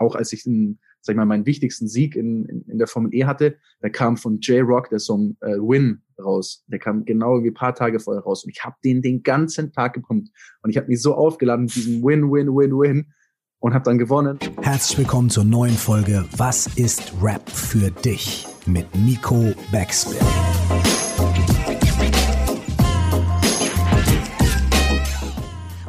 auch 0.00 0.14
als 0.14 0.32
ich 0.32 0.44
den, 0.44 0.78
sag 1.00 1.14
ich 1.14 1.16
mal, 1.16 1.26
meinen 1.26 1.46
wichtigsten 1.46 1.88
Sieg 1.88 2.16
in, 2.16 2.44
in, 2.46 2.62
in 2.62 2.78
der 2.78 2.86
Formel 2.86 3.14
E 3.14 3.24
hatte, 3.24 3.56
da 3.80 3.88
kam 3.88 4.16
von 4.16 4.40
J-Rock 4.40 4.90
der 4.90 4.98
Song 4.98 5.36
äh, 5.40 5.56
Win 5.56 6.02
raus. 6.18 6.64
Der 6.66 6.78
kam 6.78 7.04
genau 7.04 7.42
wie 7.42 7.50
paar 7.50 7.74
Tage 7.74 8.00
vorher 8.00 8.22
raus. 8.22 8.44
Und 8.44 8.50
ich 8.50 8.64
habe 8.64 8.76
den 8.84 9.02
den 9.02 9.22
ganzen 9.22 9.72
Tag 9.72 9.94
gepumpt. 9.94 10.30
Und 10.62 10.70
ich 10.70 10.76
habe 10.76 10.88
mich 10.88 11.00
so 11.00 11.14
aufgeladen 11.14 11.66
mit 11.66 11.74
diesem 11.74 12.02
Win, 12.02 12.30
Win, 12.30 12.48
Win, 12.48 12.72
Win 12.72 13.12
und 13.58 13.74
habe 13.74 13.84
dann 13.84 13.98
gewonnen. 13.98 14.38
Herzlich 14.62 14.98
willkommen 14.98 15.30
zur 15.30 15.44
neuen 15.44 15.74
Folge 15.74 16.24
Was 16.36 16.66
ist 16.76 17.12
Rap 17.22 17.48
für 17.50 17.90
dich? 17.90 18.46
mit 18.66 18.86
Nico 18.94 19.52
Backspin. 19.72 20.18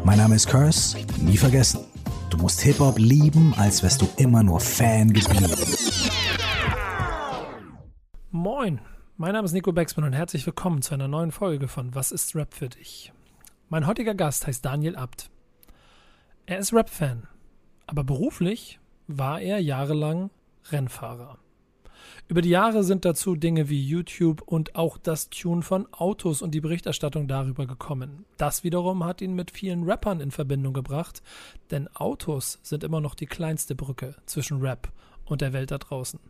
Mein 0.04 0.18
Name 0.18 0.36
ist 0.36 0.48
Curse, 0.48 0.98
nie 1.21 1.38
vergessen. 1.38 1.90
Musst 2.41 2.61
Hip-Hop 2.61 2.97
lieben, 2.97 3.53
als 3.53 3.83
wärst 3.83 4.01
du 4.01 4.09
immer 4.17 4.41
nur 4.41 4.59
Fan 4.59 5.13
geblieben. 5.13 5.53
Moin, 8.32 8.82
mein 9.15 9.33
Name 9.33 9.45
ist 9.45 9.51
Nico 9.51 9.71
Backspin 9.71 10.05
und 10.05 10.13
herzlich 10.13 10.43
willkommen 10.47 10.82
zu 10.82 10.96
einer 10.96 11.07
neuen 11.07 11.32
Folge 11.32 11.68
von 11.68 11.93
Was 11.93 12.11
ist 12.11 12.35
Rap 12.35 12.55
für 12.55 12.69
dich? 12.69 13.13
Mein 13.69 13.85
heutiger 13.85 14.15
Gast 14.15 14.47
heißt 14.47 14.65
Daniel 14.65 14.96
Abt. 14.96 15.29
Er 16.47 16.57
ist 16.57 16.73
Rap-Fan, 16.73 17.27
aber 17.85 18.04
beruflich 18.04 18.79
war 19.05 19.39
er 19.39 19.60
jahrelang 19.60 20.32
Rennfahrer. 20.71 21.37
Über 22.31 22.41
die 22.41 22.47
Jahre 22.47 22.85
sind 22.85 23.03
dazu 23.03 23.35
Dinge 23.35 23.67
wie 23.67 23.85
YouTube 23.85 24.41
und 24.43 24.77
auch 24.77 24.97
das 24.97 25.29
Tune 25.29 25.63
von 25.63 25.85
Autos 25.91 26.41
und 26.41 26.51
die 26.51 26.61
Berichterstattung 26.61 27.27
darüber 27.27 27.67
gekommen. 27.67 28.23
Das 28.37 28.63
wiederum 28.63 29.04
hat 29.04 29.19
ihn 29.19 29.33
mit 29.33 29.51
vielen 29.51 29.83
Rappern 29.83 30.21
in 30.21 30.31
Verbindung 30.31 30.71
gebracht, 30.71 31.21
denn 31.71 31.89
Autos 31.93 32.57
sind 32.63 32.85
immer 32.85 33.02
noch 33.02 33.16
die 33.16 33.25
kleinste 33.25 33.75
Brücke 33.75 34.16
zwischen 34.27 34.61
Rap 34.61 34.94
und 35.25 35.41
der 35.41 35.52
Welt 35.52 35.71
da 35.71 35.77
draußen. 35.77 36.21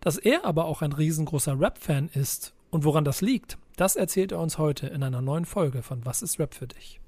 Dass 0.00 0.18
er 0.18 0.44
aber 0.44 0.66
auch 0.66 0.82
ein 0.82 0.92
riesengroßer 0.92 1.58
Rap-Fan 1.58 2.10
ist 2.14 2.54
und 2.70 2.84
woran 2.84 3.04
das 3.04 3.20
liegt, 3.20 3.58
das 3.74 3.96
erzählt 3.96 4.30
er 4.30 4.38
uns 4.38 4.58
heute 4.58 4.86
in 4.86 5.02
einer 5.02 5.20
neuen 5.20 5.46
Folge 5.46 5.82
von 5.82 6.06
Was 6.06 6.22
ist 6.22 6.38
Rap 6.38 6.54
für 6.54 6.68
dich? 6.68 7.00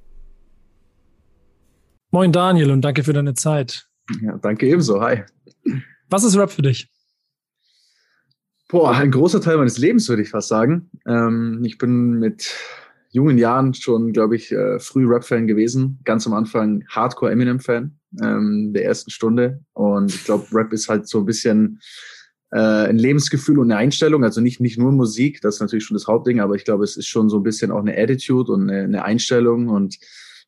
Moin 2.11 2.33
Daniel 2.33 2.73
und 2.73 2.81
danke 2.81 3.05
für 3.05 3.13
deine 3.13 3.35
Zeit. 3.35 3.87
Ja, 4.21 4.37
danke 4.37 4.67
ebenso. 4.67 5.01
Hi. 5.01 5.23
Was 6.11 6.25
ist 6.25 6.37
Rap 6.37 6.51
für 6.51 6.63
dich? 6.63 6.89
Boah, 8.69 8.97
ein 8.97 9.13
großer 9.13 9.41
Teil 9.41 9.59
meines 9.59 9.79
Lebens, 9.79 10.09
würde 10.09 10.23
ich 10.23 10.31
fast 10.31 10.49
sagen. 10.49 10.91
Ähm, 11.07 11.63
ich 11.65 11.79
bin 11.79 12.19
mit 12.19 12.53
jungen 13.11 13.39
Jahren 13.39 13.75
schon, 13.75 14.13
glaube 14.13 14.35
ich, 14.35 14.51
äh, 14.51 14.81
früh 14.81 15.07
Rap-Fan 15.07 15.47
gewesen. 15.47 16.01
Ganz 16.05 16.27
am 16.27 16.35
Anfang 16.35 16.85
Hardcore 16.89 17.31
Eminem-Fan 17.31 17.97
ähm, 18.21 18.73
der 18.75 18.85
ersten 18.85 19.11
Stunde. 19.11 19.61
Und 19.73 20.13
ich 20.13 20.25
glaube, 20.25 20.47
Rap 20.53 20.73
ist 20.73 20.89
halt 20.89 21.07
so 21.07 21.21
ein 21.21 21.27
bisschen 21.27 21.81
äh, 22.51 22.59
ein 22.89 22.99
Lebensgefühl 22.99 23.61
und 23.61 23.71
eine 23.71 23.79
Einstellung. 23.79 24.25
Also 24.25 24.41
nicht, 24.41 24.61
nicht 24.61 24.79
nur 24.79 24.91
Musik, 24.91 25.41
das 25.43 25.57
ist 25.57 25.61
natürlich 25.61 25.85
schon 25.85 25.97
das 25.97 26.09
Hauptding, 26.09 26.41
aber 26.41 26.57
ich 26.57 26.65
glaube, 26.65 26.83
es 26.83 26.97
ist 26.97 27.07
schon 27.07 27.29
so 27.29 27.37
ein 27.37 27.45
bisschen 27.45 27.71
auch 27.71 27.81
eine 27.81 27.97
Attitude 27.97 28.51
und 28.51 28.69
eine, 28.69 28.83
eine 28.83 29.05
Einstellung 29.05 29.69
und 29.69 29.97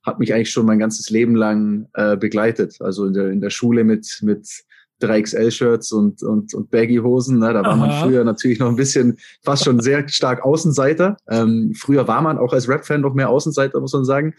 hat 0.03 0.19
mich 0.19 0.35
eigentlich 0.35 0.51
schon 0.51 0.67
mein 0.67 0.81
ganzes 0.81 1.09
Leben 1.11 1.37
lang 1.37 1.89
äh, 1.95 2.17
begleitet. 2.17 2.79
Also 2.81 3.07
in 3.07 3.13
der, 3.13 3.31
in 3.31 3.41
der 3.41 3.51
Schule 3.51 3.85
mit, 3.85 4.19
mit 4.23 4.65
3XL-Shirts 5.01 5.93
und, 5.93 6.23
und, 6.23 6.55
und 6.55 6.71
Baggy-Hosen. 6.71 7.39
Ne? 7.39 7.53
Da 7.53 7.63
war 7.63 7.73
Aha. 7.73 7.77
man 7.77 8.03
früher 8.03 8.25
natürlich 8.25 8.59
noch 8.59 8.69
ein 8.69 8.77
bisschen 8.77 9.19
fast 9.45 9.65
schon 9.65 9.81
sehr 9.81 10.09
stark 10.09 10.45
Außenseiter. 10.45 11.17
Ähm, 11.29 11.73
früher 11.77 12.09
war 12.09 12.21
man 12.23 12.39
auch 12.39 12.53
als 12.53 12.69
Rap-Fan 12.69 13.01
noch 13.01 13.15
mehr 13.15 13.29
Außenseiter, 13.29 13.81
muss 13.81 13.93
man 13.93 14.05
sagen. 14.05 14.35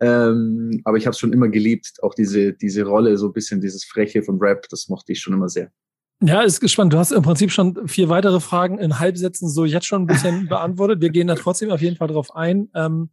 Ähm, 0.00 0.80
aber 0.84 0.96
ich 0.96 1.06
habe 1.06 1.12
es 1.12 1.18
schon 1.18 1.32
immer 1.32 1.48
geliebt, 1.48 1.94
auch 2.02 2.14
diese, 2.14 2.52
diese 2.52 2.84
Rolle, 2.84 3.18
so 3.18 3.26
ein 3.26 3.32
bisschen 3.32 3.60
dieses 3.60 3.84
Freche 3.84 4.22
von 4.22 4.38
Rap, 4.40 4.66
das 4.70 4.88
mochte 4.88 5.12
ich 5.12 5.20
schon 5.20 5.34
immer 5.34 5.48
sehr. 5.48 5.70
Ja, 6.20 6.40
ist 6.42 6.60
gespannt. 6.60 6.92
Du 6.92 6.98
hast 6.98 7.12
im 7.12 7.22
Prinzip 7.22 7.52
schon 7.52 7.86
vier 7.86 8.08
weitere 8.08 8.40
Fragen 8.40 8.78
in 8.78 8.98
Halbsätzen 8.98 9.48
so 9.48 9.64
jetzt 9.64 9.86
schon 9.86 10.02
ein 10.02 10.06
bisschen 10.06 10.46
beantwortet. 10.48 11.00
Wir 11.00 11.10
gehen 11.10 11.28
da 11.28 11.36
trotzdem 11.36 11.70
auf 11.70 11.80
jeden 11.80 11.96
Fall 11.96 12.08
drauf 12.08 12.34
ein. 12.34 12.68
Ähm, 12.74 13.10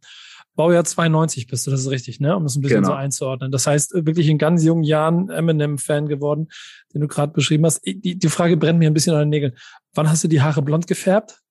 Baujahr 0.56 0.84
92 0.84 1.46
bist 1.46 1.66
du, 1.66 1.70
das 1.70 1.80
ist 1.80 1.90
richtig, 1.90 2.18
ne? 2.18 2.34
Um 2.34 2.46
es 2.46 2.56
ein 2.56 2.62
bisschen 2.62 2.82
genau. 2.82 2.94
so 2.94 2.94
einzuordnen. 2.94 3.52
Das 3.52 3.66
heißt, 3.66 3.92
wirklich 4.06 4.28
in 4.28 4.38
ganz 4.38 4.64
jungen 4.64 4.84
Jahren 4.84 5.28
Eminem-Fan 5.28 6.08
geworden, 6.08 6.48
den 6.92 7.02
du 7.02 7.08
gerade 7.08 7.32
beschrieben 7.32 7.66
hast. 7.66 7.84
Die, 7.86 8.18
die 8.18 8.28
Frage 8.28 8.56
brennt 8.56 8.78
mir 8.78 8.90
ein 8.90 8.94
bisschen 8.94 9.14
an 9.14 9.20
den 9.20 9.28
Nägeln. 9.28 9.56
Wann 9.94 10.10
hast 10.10 10.24
du 10.24 10.28
die 10.28 10.40
Haare 10.40 10.62
blond 10.62 10.86
gefärbt? 10.86 11.42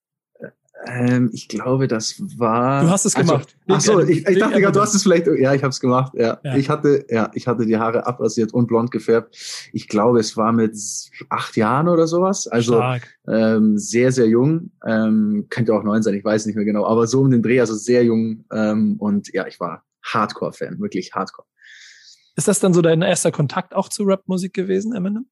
Ähm, 0.87 1.29
ich 1.33 1.47
glaube, 1.47 1.87
das 1.87 2.15
war. 2.37 2.83
Du 2.83 2.89
hast 2.89 3.05
es 3.05 3.15
also, 3.15 3.33
gemacht. 3.33 3.57
Also, 3.67 3.93
ach 3.93 4.03
so, 4.03 4.07
ich, 4.07 4.27
ich 4.27 4.39
dachte 4.39 4.59
gerade, 4.59 4.73
du 4.73 4.81
hast 4.81 4.93
es 4.93 5.03
vielleicht. 5.03 5.27
Ja, 5.27 5.53
ich 5.53 5.63
habe 5.63 5.69
es 5.69 5.79
gemacht. 5.79 6.13
Ja. 6.15 6.39
ja. 6.43 6.55
ich 6.55 6.69
hatte, 6.69 7.05
ja, 7.09 7.31
ich 7.33 7.47
hatte 7.47 7.65
die 7.65 7.77
Haare 7.77 8.05
abrasiert 8.05 8.53
und 8.53 8.67
blond 8.67 8.91
gefärbt. 8.91 9.35
Ich 9.73 9.87
glaube, 9.87 10.19
es 10.19 10.37
war 10.37 10.51
mit 10.51 10.75
acht 11.29 11.55
Jahren 11.55 11.87
oder 11.87 12.07
sowas. 12.07 12.47
Also 12.47 12.81
ähm, 13.27 13.77
sehr, 13.77 14.11
sehr 14.11 14.27
jung. 14.27 14.71
Ähm, 14.85 15.47
könnte 15.49 15.73
auch 15.73 15.83
neun 15.83 16.03
sein, 16.03 16.13
ich 16.13 16.25
weiß 16.25 16.45
nicht 16.45 16.55
mehr 16.55 16.65
genau. 16.65 16.85
Aber 16.85 17.07
so 17.07 17.21
um 17.21 17.31
den 17.31 17.41
Dreh, 17.41 17.59
also 17.59 17.73
sehr 17.73 18.03
jung. 18.03 18.45
Ähm, 18.51 18.95
und 18.99 19.33
ja, 19.33 19.47
ich 19.47 19.59
war 19.59 19.83
Hardcore-Fan, 20.03 20.79
wirklich 20.79 21.13
Hardcore. 21.13 21.47
Ist 22.35 22.47
das 22.47 22.59
dann 22.59 22.73
so 22.73 22.81
dein 22.81 23.01
erster 23.01 23.31
Kontakt 23.31 23.73
auch 23.73 23.89
zu 23.89 24.03
Rap-Musik 24.03 24.53
gewesen, 24.53 24.93
Eminem? 24.93 25.27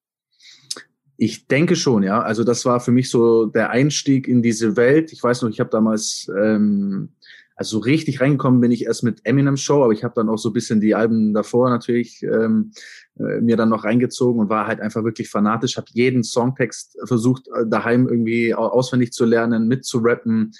Ich 1.18 1.48
denke 1.48 1.76
schon, 1.76 2.04
ja. 2.04 2.22
Also 2.22 2.44
das 2.44 2.66
war 2.66 2.80
für 2.80 2.92
mich 2.92 3.10
so 3.10 3.46
der 3.46 3.70
Einstieg 3.70 4.28
in 4.28 4.42
diese 4.42 4.76
Welt. 4.76 5.14
Ich 5.14 5.24
weiß 5.24 5.42
noch, 5.42 5.50
ich 5.50 5.60
habe 5.60 5.70
damals, 5.70 6.30
ähm, 6.42 7.10
also 7.56 7.78
so 7.78 7.84
richtig 7.84 8.22
reingekommen 8.22 8.62
bin 8.62 8.72
ich 8.72 8.86
erst 8.86 9.04
mit 9.04 9.22
Eminem 9.24 9.58
Show, 9.58 9.84
aber 9.84 9.94
ich 9.94 10.04
habe 10.04 10.14
dann 10.16 10.30
auch 10.30 10.38
so 10.38 10.50
ein 10.50 10.54
bisschen 10.54 10.82
die 10.82 10.96
Alben 10.96 11.34
davor 11.34 11.70
natürlich 11.70 12.24
ähm, 12.24 12.72
äh, 13.20 13.42
mir 13.42 13.58
dann 13.58 13.70
noch 13.70 13.84
reingezogen 13.84 14.42
und 14.42 14.50
war 14.50 14.68
halt 14.68 14.82
einfach 14.82 15.04
wirklich 15.04 15.30
fanatisch. 15.30 15.78
Habe 15.78 15.88
jeden 15.94 16.24
Songtext 16.24 16.98
versucht 17.06 17.48
äh, 17.48 17.66
daheim 17.68 18.08
irgendwie 18.08 18.54
auswendig 18.54 19.14
zu 19.14 19.26
lernen, 19.26 19.68
mitzurappen 19.68 20.52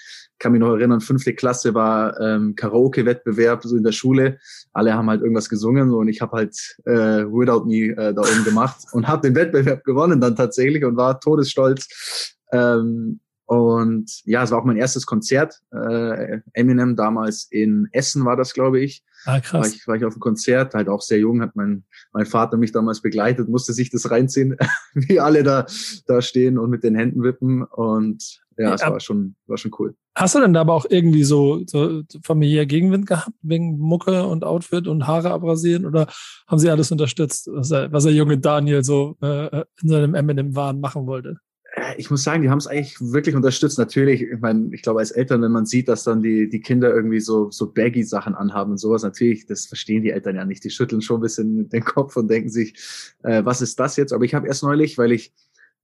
kann 0.44 0.52
mich 0.52 0.60
noch 0.60 0.74
erinnern, 0.76 1.00
fünfte 1.00 1.34
Klasse 1.34 1.74
war 1.74 2.20
ähm, 2.20 2.56
Karaoke-Wettbewerb 2.56 3.64
so 3.64 3.78
in 3.78 3.84
der 3.84 3.94
Schule. 3.94 4.40
Alle 4.74 4.94
haben 4.94 5.10
halt 5.10 5.22
irgendwas 5.22 5.48
gesungen 5.48 5.90
so, 5.90 6.00
und 6.00 6.10
ich 6.10 6.20
habe 6.20 6.36
halt 6.36 6.56
äh, 6.84 7.24
Without 7.24 7.66
Me 7.66 7.96
äh, 7.96 8.14
da 8.14 8.22
oben 8.22 8.44
gemacht 8.44 8.80
und 8.92 9.08
habe 9.08 9.22
den 9.22 9.36
Wettbewerb 9.36 9.86
gewonnen 9.86 10.20
dann 10.20 10.36
tatsächlich 10.36 10.84
und 10.84 10.98
war 10.98 11.20
todesstolz. 11.22 12.36
Ähm, 12.52 13.22
und 13.54 14.22
ja, 14.26 14.44
es 14.44 14.52
war 14.52 14.60
auch 14.60 14.66
mein 14.66 14.78
erstes 14.78 15.06
Konzert. 15.06 15.62
Äh, 15.72 16.40
Eminem 16.54 16.96
damals 16.96 17.48
in 17.50 17.88
Essen 17.92 18.26
war 18.26 18.36
das, 18.36 18.54
glaube 18.54 18.80
ich. 18.80 19.04
Ah, 19.26 19.40
krass. 19.40 19.54
War 19.54 19.68
ich, 19.68 19.88
war 19.88 19.96
ich 19.96 20.06
auf 20.06 20.14
dem 20.14 20.20
Konzert, 20.20 20.74
halt 20.74 20.90
auch 20.90 21.02
sehr 21.02 21.20
jung, 21.20 21.42
hat 21.42 21.56
mein, 21.56 21.84
mein 22.12 22.26
Vater 22.26 22.58
mich 22.58 22.72
damals 22.72 23.02
begleitet, 23.02 23.48
musste 23.48 23.74
sich 23.74 23.90
das 23.90 24.12
reinziehen, 24.12 24.58
wie 24.94 25.20
alle 25.20 25.44
da, 25.44 25.66
da 26.08 26.22
stehen 26.22 26.58
und 26.58 26.70
mit 26.70 26.84
den 26.84 26.96
Händen 26.96 27.24
wippen. 27.24 27.64
Und 27.64 28.42
ja, 28.58 28.74
es 28.74 28.82
war 28.82 29.00
schon, 29.00 29.36
war 29.48 29.58
schon 29.58 29.72
cool. 29.80 29.96
Hast 30.16 30.36
du 30.36 30.40
denn 30.40 30.54
da 30.54 30.62
aber 30.62 30.74
auch 30.74 30.86
irgendwie 30.88 31.24
so, 31.24 31.64
so 31.66 32.04
familiär 32.24 32.66
Gegenwind 32.66 33.08
gehabt, 33.08 33.36
wegen 33.42 33.80
Mucke 33.80 34.28
und 34.28 34.44
Outfit 34.44 34.88
und 34.88 35.08
Haare 35.08 35.32
abrasieren? 35.32 35.86
Oder 35.86 36.08
haben 36.48 36.60
sie 36.60 36.70
alles 36.70 36.92
unterstützt, 36.92 37.50
was 37.52 37.70
der, 37.70 37.92
was 37.92 38.04
der 38.04 38.14
junge 38.14 38.38
Daniel 38.38 38.84
so 38.84 39.18
äh, 39.22 39.64
in 39.82 39.90
seinem 39.90 40.14
Eminem-Wahn 40.14 40.80
machen 40.80 41.08
wollte? 41.08 41.38
Äh, 41.74 41.96
ich 41.98 42.10
muss 42.10 42.24
sagen, 42.24 42.42
die 42.42 42.50
haben 42.50 42.60
es 42.60 42.68
eigentlich 42.68 42.96
wirklich 43.00 43.36
unterstützt. 43.36 43.78
Natürlich, 43.78 44.22
ich 44.24 44.40
meine, 44.40 44.70
ich 44.74 44.82
glaube, 44.82 45.00
als 45.00 45.12
Eltern, 45.12 45.42
wenn 45.42 45.52
man 45.52 45.66
sieht, 45.66 45.88
dass 45.88 46.04
dann 46.04 46.22
die, 46.22 46.50
die 46.50 46.62
Kinder 46.62 46.94
irgendwie 46.94 47.20
so, 47.20 47.52
so 47.52 47.72
baggy 47.72 48.04
Sachen 48.04 48.36
anhaben 48.36 48.72
und 48.72 48.78
sowas, 48.78 49.04
natürlich, 49.04 49.46
das 49.46 49.66
verstehen 49.66 50.04
die 50.04 50.12
Eltern 50.12 50.36
ja 50.36 50.46
nicht. 50.46 50.64
Die 50.64 50.70
schütteln 50.70 51.02
schon 51.02 51.20
ein 51.20 51.24
bisschen 51.24 51.70
den 51.70 51.84
Kopf 51.84 52.16
und 52.16 52.30
denken 52.30 52.50
sich, 52.50 52.76
äh, 53.24 53.44
was 53.44 53.62
ist 53.62 53.80
das 53.80 53.98
jetzt? 53.98 54.14
Aber 54.14 54.26
ich 54.26 54.34
habe 54.34 54.48
erst 54.48 54.64
neulich, 54.64 54.98
weil 54.98 55.12
ich 55.12 55.34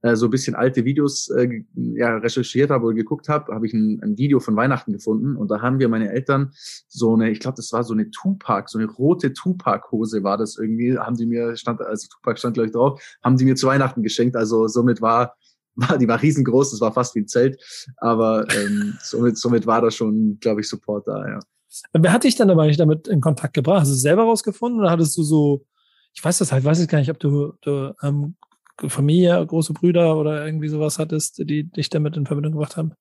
äh, 0.02 0.16
so 0.16 0.28
ein 0.28 0.32
bisschen 0.32 0.56
alte 0.56 0.86
Videos 0.86 1.30
äh, 1.30 1.64
ja, 1.76 2.16
recherchiert 2.18 2.70
habe 2.70 2.86
oder 2.86 2.96
geguckt 2.96 3.28
habe, 3.28 3.54
habe 3.54 3.68
ich 3.68 3.74
ein, 3.74 4.00
ein 4.02 4.18
Video 4.18 4.40
von 4.40 4.56
Weihnachten 4.56 4.94
gefunden 4.94 5.36
und 5.36 5.52
da 5.52 5.62
haben 5.62 5.80
wir 5.80 5.90
meine 5.90 6.12
Eltern 6.12 6.52
so 6.88 7.16
eine, 7.16 7.32
ich 7.32 7.40
glaube, 7.40 7.58
das 7.58 7.74
war 7.74 7.84
so 7.84 7.94
eine 7.94 8.10
Tupac, 8.10 8.70
so 8.70 8.78
eine 8.78 8.88
rote 8.88 9.34
Tupac-Hose 9.34 10.24
war 10.24 10.38
das 10.38 10.58
irgendwie, 10.58 10.98
haben 10.98 11.18
die 11.18 11.26
mir, 11.26 11.58
stand, 11.58 11.82
also 11.82 12.08
Tupac 12.08 12.40
stand 12.40 12.54
gleich 12.54 12.72
drauf, 12.72 13.02
haben 13.24 13.36
die 13.36 13.44
mir 13.44 13.56
zu 13.56 13.68
Weihnachten 13.68 14.02
geschenkt. 14.02 14.38
Also 14.38 14.68
somit 14.68 15.02
war 15.02 15.36
war, 15.82 15.98
die 15.98 16.08
war 16.08 16.22
riesengroß, 16.22 16.72
das 16.72 16.82
war 16.82 16.94
fast 16.94 17.16
wie 17.16 17.20
ein 17.20 17.28
Zelt, 17.28 17.60
aber 17.98 18.46
ähm, 18.56 18.98
somit, 19.02 19.38
somit 19.38 19.66
war 19.66 19.82
da 19.82 19.92
schon, 19.92 20.38
glaube 20.40 20.62
ich, 20.62 20.70
Support 20.70 21.08
da, 21.08 21.28
ja. 21.28 21.40
Wer 21.94 22.12
hat 22.12 22.24
dich 22.24 22.36
dann 22.36 22.50
aber 22.50 22.66
nicht 22.66 22.80
damit 22.80 23.08
in 23.08 23.22
Kontakt 23.22 23.54
gebracht? 23.54 23.82
Hast 23.82 23.90
du 23.90 23.96
es 23.96 24.02
selber 24.02 24.24
rausgefunden 24.24 24.80
oder 24.80 24.90
hattest 24.90 25.16
du 25.18 25.24
so, 25.24 25.66
ich 26.14 26.24
weiß 26.24 26.40
das 26.40 26.52
halt, 26.52 26.64
weiß 26.64 26.80
ich 26.80 26.88
gar 26.88 26.98
nicht, 26.98 27.12
ob 27.12 27.20
du, 27.20 27.54
du 27.62 27.94
ähm, 28.02 28.36
Familie, 28.88 29.46
große 29.46 29.74
Brüder 29.74 30.18
oder 30.18 30.46
irgendwie 30.46 30.70
sowas 30.70 30.98
hattest, 31.00 31.38
die 31.40 31.64
dich 31.66 31.90
damit 31.90 32.18
in 32.18 32.26
Verbindung 32.26 32.54
gebracht 32.54 32.78
haben? 32.78 32.94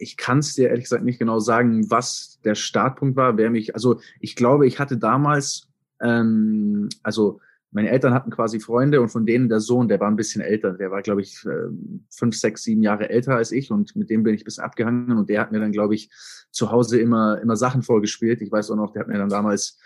Ich 0.00 0.16
kann 0.16 0.38
es 0.38 0.54
dir 0.54 0.70
ehrlich 0.70 0.84
gesagt 0.84 1.04
nicht 1.04 1.20
genau 1.20 1.38
sagen, 1.38 1.88
was 1.90 2.40
der 2.44 2.56
Startpunkt 2.56 3.16
war, 3.16 3.36
wer 3.36 3.50
mich, 3.50 3.74
also 3.74 4.00
ich 4.18 4.34
glaube, 4.34 4.66
ich 4.66 4.80
hatte 4.80 4.96
damals, 4.96 5.68
ähm, 6.02 6.88
also 7.04 7.40
meine 7.70 7.90
Eltern 7.90 8.14
hatten 8.14 8.30
quasi 8.30 8.60
Freunde 8.60 9.00
und 9.00 9.10
von 9.10 9.26
denen 9.26 9.48
der 9.48 9.60
Sohn, 9.60 9.88
der 9.88 10.00
war 10.00 10.08
ein 10.08 10.16
bisschen 10.16 10.40
älter. 10.40 10.72
Der 10.72 10.90
war, 10.90 11.02
glaube 11.02 11.20
ich, 11.20 11.44
ähm, 11.44 12.06
fünf, 12.10 12.36
sechs, 12.36 12.62
sieben 12.62 12.82
Jahre 12.82 13.10
älter 13.10 13.36
als 13.36 13.52
ich 13.52 13.70
und 13.70 13.94
mit 13.94 14.08
dem 14.08 14.22
bin 14.22 14.34
ich 14.34 14.44
bisschen 14.44 14.64
abgehangen 14.64 15.18
und 15.18 15.28
der 15.28 15.40
hat 15.40 15.52
mir 15.52 15.60
dann, 15.60 15.72
glaube 15.72 15.94
ich, 15.94 16.10
zu 16.50 16.70
Hause 16.70 16.98
immer, 16.98 17.40
immer 17.42 17.56
Sachen 17.56 17.82
vorgespielt. 17.82 18.40
Ich 18.40 18.50
weiß 18.50 18.70
auch 18.70 18.76
noch, 18.76 18.92
der 18.92 19.00
hat 19.00 19.08
mir 19.08 19.18
dann 19.18 19.28
damals 19.28 19.78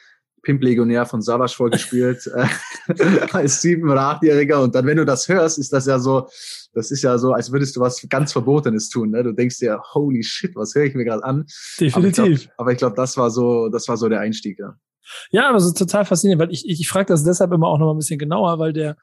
Pimp 0.43 0.63
Legionär 0.63 1.07
von 1.07 1.23
Savage 1.23 1.55
vorgespielt 1.57 2.31
äh, 2.35 2.47
als 3.33 3.61
sieben- 3.61 3.89
oder 3.89 4.03
achtjähriger. 4.03 4.61
Und 4.61 4.75
dann, 4.75 4.87
wenn 4.87 4.97
du 4.97 5.05
das 5.05 5.29
hörst, 5.29 5.59
ist 5.59 5.73
das 5.73 5.87
ja 5.87 5.99
so, 5.99 6.29
das 6.75 6.91
ist 6.91 7.03
ja 7.03 7.19
so, 7.19 7.33
als 7.33 7.53
würdest 7.53 7.77
du 7.77 7.81
was 7.81 8.05
ganz 8.09 8.33
Verbotenes 8.33 8.89
tun. 8.89 9.11
Ne? 9.11 9.23
Du 9.23 9.33
denkst 9.33 9.59
dir, 9.59 9.81
holy 9.95 10.23
shit, 10.23 10.55
was 10.55 10.75
höre 10.75 10.85
ich 10.85 10.95
mir 10.95 11.05
gerade 11.05 11.25
an? 11.25 11.47
Definitiv. 11.79 12.49
Aber 12.57 12.73
ich 12.73 12.79
glaube, 12.79 12.95
glaub, 12.95 12.97
das 12.97 13.17
war 13.17 13.31
so, 13.31 13.69
das 13.69 13.89
war 13.89 13.97
so 13.97 14.09
der 14.09 14.21
Einstieg, 14.21 14.59
ja. 14.59 14.77
Ja, 15.31 15.49
aber 15.49 15.61
so 15.61 15.73
total 15.73 16.05
faszinierend, 16.05 16.43
weil 16.43 16.53
ich, 16.53 16.69
ich, 16.69 16.81
ich 16.81 16.89
frage 16.89 17.07
das 17.07 17.25
deshalb 17.25 17.53
immer 17.53 17.69
auch 17.69 17.79
noch 17.79 17.87
mal 17.87 17.95
ein 17.95 17.99
bisschen 17.99 18.19
genauer, 18.19 18.59
weil 18.59 18.73
der, 18.73 18.97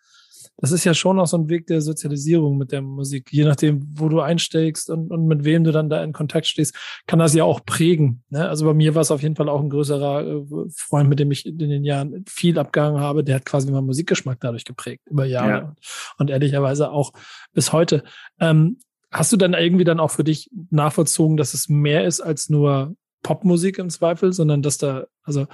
das 0.58 0.72
ist 0.72 0.84
ja 0.84 0.94
schon 0.94 1.20
auch 1.20 1.28
so 1.28 1.38
ein 1.38 1.50
Weg 1.50 1.68
der 1.68 1.82
Sozialisierung 1.82 2.58
mit 2.58 2.72
der 2.72 2.82
Musik. 2.82 3.32
Je 3.32 3.46
nachdem, 3.46 3.88
wo 3.94 4.10
du 4.10 4.20
einsteigst 4.20 4.90
und, 4.90 5.10
und 5.12 5.26
mit 5.26 5.46
wem 5.46 5.64
du 5.64 5.72
dann 5.72 5.90
da 5.90 6.04
in 6.04 6.12
Kontakt 6.12 6.48
stehst, 6.48 6.76
kann 7.08 7.20
das 7.20 7.34
ja 7.34 7.46
auch 7.46 7.64
prägen. 7.66 8.24
Ne? 8.30 8.48
Also 8.48 8.66
bei 8.66 8.74
mir 8.74 8.94
war 8.94 9.02
es 9.02 9.12
auf 9.12 9.22
jeden 9.22 9.36
Fall 9.36 9.48
auch 9.48 9.62
ein 9.62 9.70
größerer 9.70 10.28
äh, 10.28 10.46
Freund, 10.76 11.10
mit 11.10 11.20
dem 11.20 11.32
ich 11.32 11.46
in 11.46 11.58
den 11.58 11.84
Jahren 11.84 12.26
viel 12.28 12.60
abgegangen 12.60 13.00
habe. 13.00 13.24
Der 13.24 13.36
hat 13.36 13.46
quasi 13.46 13.72
meinen 13.72 13.86
Musikgeschmack 13.86 14.40
dadurch 14.42 14.66
geprägt, 14.66 15.04
über 15.10 15.26
Jahre. 15.26 15.50
Ja. 15.50 15.76
Und 16.18 16.30
ehrlicherweise 16.30 16.92
auch 16.92 17.14
bis 17.54 17.72
heute. 17.72 18.04
Ähm, 18.40 18.80
hast 19.12 19.32
du 19.32 19.38
dann 19.38 19.54
irgendwie 19.54 19.86
dann 19.86 20.00
auch 20.00 20.12
für 20.12 20.24
dich 20.24 20.50
nachvollzogen, 20.70 21.38
dass 21.38 21.54
es 21.54 21.70
mehr 21.70 22.06
ist 22.06 22.22
als 22.22 22.50
nur 22.50 22.96
Popmusik 23.24 23.78
im 23.78 23.90
Zweifel, 23.90 24.34
sondern 24.34 24.62
dass 24.62 24.78
da, 24.78 25.06
also 25.24 25.48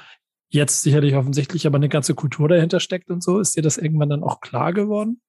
jetzt 0.56 0.82
sicherlich 0.82 1.16
offensichtlich, 1.16 1.68
aber 1.68 1.76
eine 1.76 1.90
ganze 1.90 2.16
Kultur 2.16 2.48
dahinter 2.48 2.80
steckt 2.80 3.12
und 3.12 3.22
so. 3.24 3.40
Ist 3.40 3.56
dir 3.56 3.62
das 3.62 3.78
irgendwann 3.78 4.10
dann 4.10 4.24
auch 4.24 4.42
klar 4.42 4.74
geworden? 4.74 5.22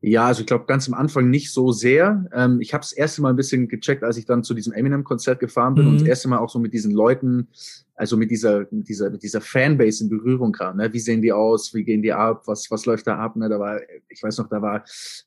Ja, 0.00 0.26
also 0.26 0.40
ich 0.40 0.46
glaube 0.46 0.66
ganz 0.66 0.86
am 0.88 0.94
Anfang 0.94 1.30
nicht 1.30 1.52
so 1.52 1.72
sehr. 1.72 2.26
Ähm, 2.34 2.60
ich 2.60 2.74
habe 2.74 2.82
das 2.82 2.92
erste 2.92 3.22
Mal 3.22 3.30
ein 3.30 3.36
bisschen 3.36 3.68
gecheckt, 3.68 4.02
als 4.02 4.18
ich 4.18 4.26
dann 4.26 4.42
zu 4.42 4.52
diesem 4.52 4.72
Eminem-Konzert 4.72 5.40
gefahren 5.40 5.74
bin 5.74 5.84
mhm. 5.84 5.90
und 5.90 6.00
das 6.00 6.08
erste 6.08 6.28
Mal 6.28 6.38
auch 6.38 6.50
so 6.50 6.58
mit 6.58 6.74
diesen 6.74 6.92
Leuten, 6.92 7.48
also 7.94 8.16
mit 8.16 8.30
dieser, 8.30 8.66
mit 8.70 8.88
dieser, 8.88 9.08
mit 9.08 9.22
dieser 9.22 9.40
Fanbase 9.40 10.04
in 10.04 10.10
Berührung 10.10 10.52
kam. 10.52 10.76
Ne? 10.76 10.92
Wie 10.92 10.98
sehen 10.98 11.22
die 11.22 11.32
aus? 11.32 11.72
Wie 11.72 11.84
gehen 11.84 12.02
die 12.02 12.12
ab? 12.12 12.42
Was, 12.46 12.70
was 12.70 12.84
läuft 12.84 13.06
da 13.06 13.16
ab? 13.16 13.36
Ne? 13.36 13.48
Da 13.48 13.58
war, 13.58 13.80
ich 14.08 14.22
weiß 14.22 14.36
noch, 14.38 14.48
da 14.48 14.60
war 14.60 14.84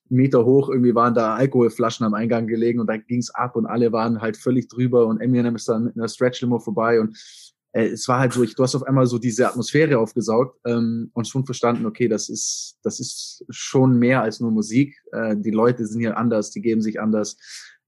Meter 0.09 0.45
hoch, 0.45 0.69
irgendwie 0.69 0.93
waren 0.93 1.15
da 1.15 1.35
Alkoholflaschen 1.35 2.05
am 2.05 2.13
Eingang 2.13 2.45
gelegen 2.45 2.79
und 2.79 2.87
da 2.87 2.97
ging's 2.97 3.31
ab 3.31 3.55
und 3.55 3.65
alle 3.65 3.91
waren 3.91 4.21
halt 4.21 4.37
völlig 4.37 4.67
drüber 4.67 5.07
und 5.07 5.21
Eminem 5.21 5.55
ist 5.55 5.69
dann 5.69 5.85
mit 5.85 5.95
einer 5.95 6.07
Stretch-Limo 6.07 6.59
vorbei 6.59 6.99
und 6.99 7.17
äh, 7.77 7.87
es 7.87 8.07
war 8.07 8.19
halt 8.19 8.33
so, 8.33 8.43
ich, 8.43 8.55
du 8.55 8.63
hast 8.63 8.75
auf 8.75 8.83
einmal 8.83 9.05
so 9.05 9.19
diese 9.19 9.47
Atmosphäre 9.47 9.99
aufgesaugt 9.99 10.59
ähm, 10.65 11.11
und 11.13 11.27
schon 11.27 11.45
verstanden, 11.45 11.85
okay, 11.85 12.07
das 12.07 12.27
ist, 12.27 12.79
das 12.81 12.99
ist 12.99 13.45
schon 13.49 13.99
mehr 13.99 14.23
als 14.23 14.39
nur 14.39 14.51
Musik. 14.51 14.99
Äh, 15.11 15.37
die 15.37 15.51
Leute 15.51 15.85
sind 15.85 15.99
hier 15.99 16.17
anders, 16.17 16.49
die 16.51 16.61
geben 16.61 16.81
sich 16.81 16.99
anders. 16.99 17.37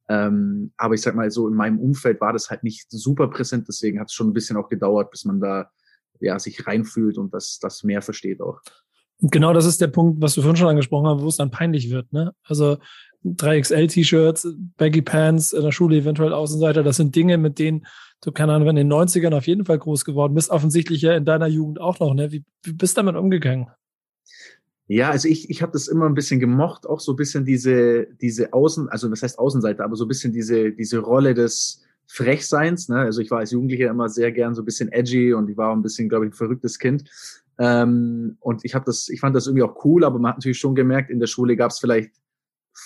Ähm, 0.07 0.73
aber 0.77 0.93
ich 0.93 1.01
sag 1.01 1.15
mal 1.15 1.29
so, 1.31 1.47
in 1.47 1.55
meinem 1.55 1.79
Umfeld 1.79 2.21
war 2.21 2.33
das 2.33 2.49
halt 2.49 2.63
nicht 2.63 2.89
super 2.91 3.27
präsent, 3.29 3.67
deswegen 3.67 3.99
hat 3.99 4.09
es 4.09 4.13
schon 4.13 4.29
ein 4.29 4.33
bisschen 4.33 4.57
auch 4.57 4.69
gedauert, 4.69 5.11
bis 5.11 5.25
man 5.25 5.39
da 5.39 5.71
ja 6.19 6.37
sich 6.39 6.67
reinfühlt 6.67 7.17
und 7.17 7.33
das, 7.33 7.59
das 7.59 7.83
mehr 7.83 8.01
versteht 8.01 8.41
auch. 8.41 8.59
Genau, 9.21 9.53
das 9.53 9.65
ist 9.65 9.81
der 9.81 9.87
Punkt, 9.87 10.21
was 10.21 10.33
du 10.35 10.41
vorhin 10.41 10.55
schon 10.55 10.69
angesprochen 10.69 11.07
hast, 11.07 11.21
wo 11.21 11.27
es 11.27 11.37
dann 11.37 11.51
peinlich 11.51 11.89
wird. 11.89 12.11
Ne? 12.13 12.33
Also 12.43 12.77
3XL-T-Shirts, 13.25 14.47
Baggy 14.77 15.01
Pants, 15.01 15.53
in 15.53 15.61
der 15.61 15.71
Schule 15.71 15.97
eventuell 15.97 16.33
Außenseiter, 16.33 16.83
das 16.83 16.97
sind 16.97 17.15
Dinge, 17.15 17.37
mit 17.37 17.59
denen 17.59 17.85
du, 18.21 18.31
keine 18.31 18.53
Ahnung, 18.53 18.69
in 18.69 18.75
den 18.75 18.91
90ern 18.91 19.35
auf 19.35 19.47
jeden 19.47 19.65
Fall 19.65 19.77
groß 19.77 20.05
geworden 20.05 20.33
bist, 20.33 20.49
offensichtlich 20.49 21.01
ja 21.01 21.15
in 21.15 21.25
deiner 21.25 21.47
Jugend 21.47 21.79
auch 21.79 21.99
noch, 21.99 22.13
ne? 22.13 22.31
Wie, 22.31 22.43
wie 22.63 22.73
bist 22.73 22.97
du 22.97 23.01
damit 23.01 23.15
umgegangen? 23.15 23.67
Ja, 24.87 25.11
also 25.11 25.27
ich, 25.27 25.49
ich 25.49 25.61
habe 25.61 25.71
das 25.71 25.87
immer 25.87 26.07
ein 26.07 26.15
bisschen 26.15 26.39
gemocht, 26.39 26.87
auch 26.87 26.99
so 26.99 27.13
ein 27.13 27.15
bisschen 27.15 27.45
diese, 27.45 28.07
diese 28.21 28.53
Außen, 28.53 28.89
also 28.89 29.11
was 29.11 29.21
heißt 29.21 29.37
Außenseite, 29.37 29.83
aber 29.83 29.95
so 29.95 30.05
ein 30.05 30.07
bisschen 30.07 30.33
diese, 30.33 30.71
diese 30.71 30.97
Rolle 30.97 31.35
des 31.35 31.83
Frechseins. 32.07 32.89
Ne? 32.89 32.97
Also 32.97 33.21
ich 33.21 33.29
war 33.29 33.37
als 33.37 33.51
Jugendlicher 33.51 33.89
immer 33.89 34.09
sehr 34.09 34.31
gern 34.31 34.55
so 34.55 34.63
ein 34.63 34.65
bisschen 34.65 34.91
edgy 34.91 35.31
und 35.33 35.47
ich 35.47 35.57
war 35.57 35.75
ein 35.75 35.83
bisschen, 35.83 36.09
glaube 36.09 36.25
ich, 36.25 36.31
ein 36.31 36.35
verrücktes 36.35 36.79
Kind. 36.79 37.07
Ähm, 37.59 38.37
und 38.39 38.65
ich 38.65 38.73
habe 38.73 38.85
das, 38.85 39.09
ich 39.09 39.19
fand 39.19 39.35
das 39.35 39.45
irgendwie 39.45 39.61
auch 39.61 39.85
cool, 39.85 40.03
aber 40.03 40.17
man 40.17 40.31
hat 40.31 40.37
natürlich 40.37 40.57
schon 40.57 40.73
gemerkt, 40.73 41.11
in 41.11 41.19
der 41.19 41.27
Schule 41.27 41.55
gab 41.55 41.69
es 41.69 41.77
vielleicht 41.77 42.09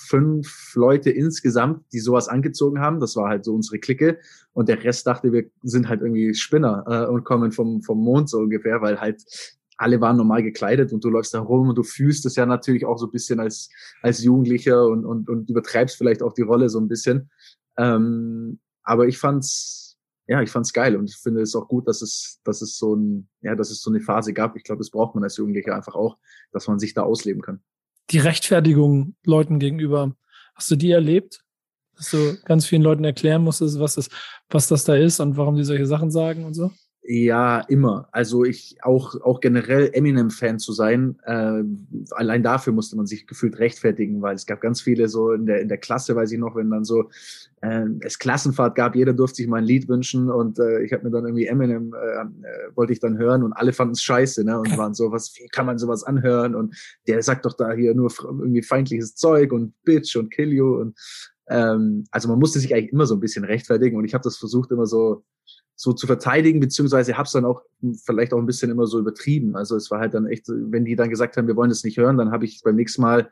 fünf 0.07 0.74
Leute 0.75 1.10
insgesamt, 1.10 1.86
die 1.94 2.00
sowas 2.00 2.28
angezogen 2.28 2.80
haben. 2.80 3.00
Das 3.00 3.16
war 3.16 3.30
halt 3.30 3.45
so 3.45 3.54
unsere 3.54 3.80
Clique. 3.80 4.19
Und 4.54 4.69
der 4.69 4.84
Rest 4.84 5.07
dachte, 5.07 5.31
wir 5.31 5.45
sind 5.63 5.90
halt 5.90 6.01
irgendwie 6.01 6.34
Spinner 6.34 6.84
äh, 6.88 7.12
und 7.12 7.24
kommen 7.24 7.51
vom, 7.51 7.81
vom 7.81 8.00
Mond 8.00 8.30
so 8.30 8.40
ungefähr, 8.40 8.81
weil 8.81 9.00
halt 9.00 9.24
alle 9.78 10.00
waren 10.01 10.18
normal 10.18 10.44
gekleidet 10.44 10.94
und 10.94 11.04
du 11.04 11.10
läufst 11.10 11.34
da 11.34 11.40
rum 11.40 11.69
und 11.69 11.78
du 11.78 11.84
fühlst 11.84 12.25
es 12.25 12.36
ja 12.36 12.45
natürlich 12.45 12.86
auch 12.86 12.98
so 12.98 13.07
ein 13.07 13.12
bisschen 13.12 13.40
als, 13.40 13.69
als 14.01 14.24
Jugendlicher 14.24 14.86
und, 14.86 15.06
und, 15.06 15.30
und 15.30 15.50
übertreibst 15.50 15.98
vielleicht 15.98 16.22
auch 16.22 16.34
die 16.34 16.44
Rolle 16.44 16.69
so 16.69 16.80
ein 16.80 16.88
bisschen. 16.88 17.31
Ähm, 17.78 18.60
aber 18.84 19.07
ich 19.07 19.18
fand's, 19.18 19.98
ja, 20.28 20.42
ich 20.42 20.51
fand's 20.51 20.74
geil 20.74 20.96
und 20.96 21.10
ich 21.10 21.18
finde 21.18 21.42
es 21.42 21.56
auch 21.56 21.68
gut, 21.68 21.88
dass 21.88 22.01
es, 22.01 22.39
dass 22.44 22.62
es 22.62 22.78
so 22.78 22.96
ein, 22.96 23.30
ja, 23.42 23.56
dass 23.56 23.72
es 23.72 23.81
so 23.81 23.89
eine 23.89 24.00
Phase 24.00 24.34
gab. 24.34 24.56
Ich 24.56 24.63
glaube, 24.63 24.80
das 24.80 24.92
braucht 24.92 25.16
man 25.16 25.24
als 25.24 25.38
Jugendlicher 25.38 25.75
einfach 25.75 25.96
auch, 25.96 26.18
dass 26.51 26.68
man 26.68 26.80
sich 26.80 26.94
da 26.94 27.01
ausleben 27.01 27.42
kann 27.42 27.62
die 28.12 28.20
Rechtfertigung 28.20 29.16
Leuten 29.24 29.60
gegenüber. 29.60 30.16
Hast 30.56 30.70
du 30.72 30.76
die 30.76 30.92
erlebt? 30.92 31.44
Dass 31.96 32.10
du 32.10 32.38
ganz 32.46 32.66
vielen 32.66 32.82
Leuten 32.82 33.04
erklären 33.04 33.44
musstest, 33.44 33.80
was 33.80 33.96
das, 33.96 34.10
was 34.50 34.68
das 34.68 34.84
da 34.84 34.96
ist 34.96 35.20
und 35.20 35.38
warum 35.38 35.56
die 35.56 35.64
solche 35.64 35.86
Sachen 35.86 36.12
sagen 36.12 36.46
und 36.46 36.54
so? 36.54 36.72
Ja, 37.06 37.60
immer. 37.60 38.08
Also 38.14 38.46
ich 38.46 38.78
auch 38.82 39.20
auch 39.20 39.42
generell 39.42 39.90
Eminem-Fan 39.92 40.58
zu 40.58 40.72
sein, 40.72 41.18
äh, 41.26 41.62
allein 42.12 42.44
dafür 42.44 42.72
musste 42.72 42.96
man 42.96 43.08
sich 43.08 43.28
gefühlt 43.28 43.60
rechtfertigen, 43.60 44.22
weil 44.22 44.36
es 44.36 44.46
gab 44.46 44.62
ganz 44.62 44.80
viele 44.80 45.10
so 45.10 45.34
in 45.34 45.46
der 45.46 45.60
in 45.60 45.68
der 45.68 45.80
Klasse, 45.80 46.16
weiß 46.16 46.32
ich 46.32 46.40
noch, 46.40 46.56
wenn 46.56 46.70
dann 46.70 46.86
so 46.86 47.10
äh, 47.60 47.88
es 48.00 48.20
Klassenfahrt 48.20 48.76
gab, 48.76 48.96
jeder 48.96 49.12
durfte 49.12 49.38
sich 49.38 49.48
mal 49.48 49.58
ein 49.58 49.66
Lied 49.66 49.90
wünschen 49.90 50.32
und 50.32 50.60
äh, 50.60 50.82
ich 50.82 50.94
habe 50.94 51.04
mir 51.04 51.12
dann 51.12 51.26
irgendwie 51.26 51.46
Eminem 51.46 51.94
äh, 51.94 52.22
äh, 52.22 52.76
wollte 52.76 52.94
ich 52.94 53.02
dann 53.02 53.18
hören 53.18 53.44
und 53.44 53.52
alle 53.52 53.74
fanden 53.74 53.94
es 53.94 54.02
scheiße, 54.02 54.46
ne 54.46 54.58
und 54.58 54.78
waren 54.78 54.94
so 54.94 55.12
was, 55.12 55.36
wie 55.36 55.50
kann 55.50 55.66
man 55.66 55.80
sowas 55.80 56.06
anhören 56.06 56.56
und 56.56 56.74
der 57.08 57.22
sagt 57.22 57.46
doch 57.46 57.54
da 57.58 57.74
hier 57.74 57.94
nur 57.96 58.14
irgendwie 58.22 58.64
feindliches 58.64 59.16
Zeug 59.16 59.52
und 59.52 59.74
Bitch 59.84 60.16
und 60.16 60.32
Kill 60.32 60.54
you 60.54 60.78
und 60.78 60.98
ähm, 61.50 62.06
also 62.12 62.30
man 62.30 62.40
musste 62.40 62.60
sich 62.60 62.74
eigentlich 62.74 62.94
immer 62.94 63.08
so 63.08 63.16
ein 63.16 63.20
bisschen 63.20 63.44
rechtfertigen 63.44 63.98
und 63.98 64.06
ich 64.06 64.14
habe 64.14 64.24
das 64.24 64.38
versucht 64.38 64.72
immer 64.72 64.86
so 64.86 65.26
so 65.75 65.94
zu 65.94 66.08
verteidigen, 66.08 66.60
beziehungsweise 66.60 67.18
habe 67.18 67.25
es 67.25 67.31
dann 67.31 67.46
auch 67.46 67.62
vielleicht 68.06 68.34
auch 68.34 68.38
ein 68.38 68.46
bisschen 68.46 68.72
immer 68.72 68.86
so 68.88 69.00
übertrieben. 69.00 69.56
Also 69.56 69.75
es 69.75 69.90
war 69.92 70.00
halt 70.00 70.14
dann 70.14 70.28
echt, 70.28 70.46
wenn 70.48 70.86
die 70.86 70.96
dann 70.96 71.10
gesagt 71.10 71.36
haben, 71.38 71.48
wir 71.48 71.56
wollen 71.56 71.70
das 71.70 71.84
nicht 71.84 71.98
hören, 71.98 72.18
dann 72.18 72.31
habe 72.31 72.46
ich 72.46 72.62
beim 72.64 72.75
nächsten 72.75 73.02
Mal 73.02 73.30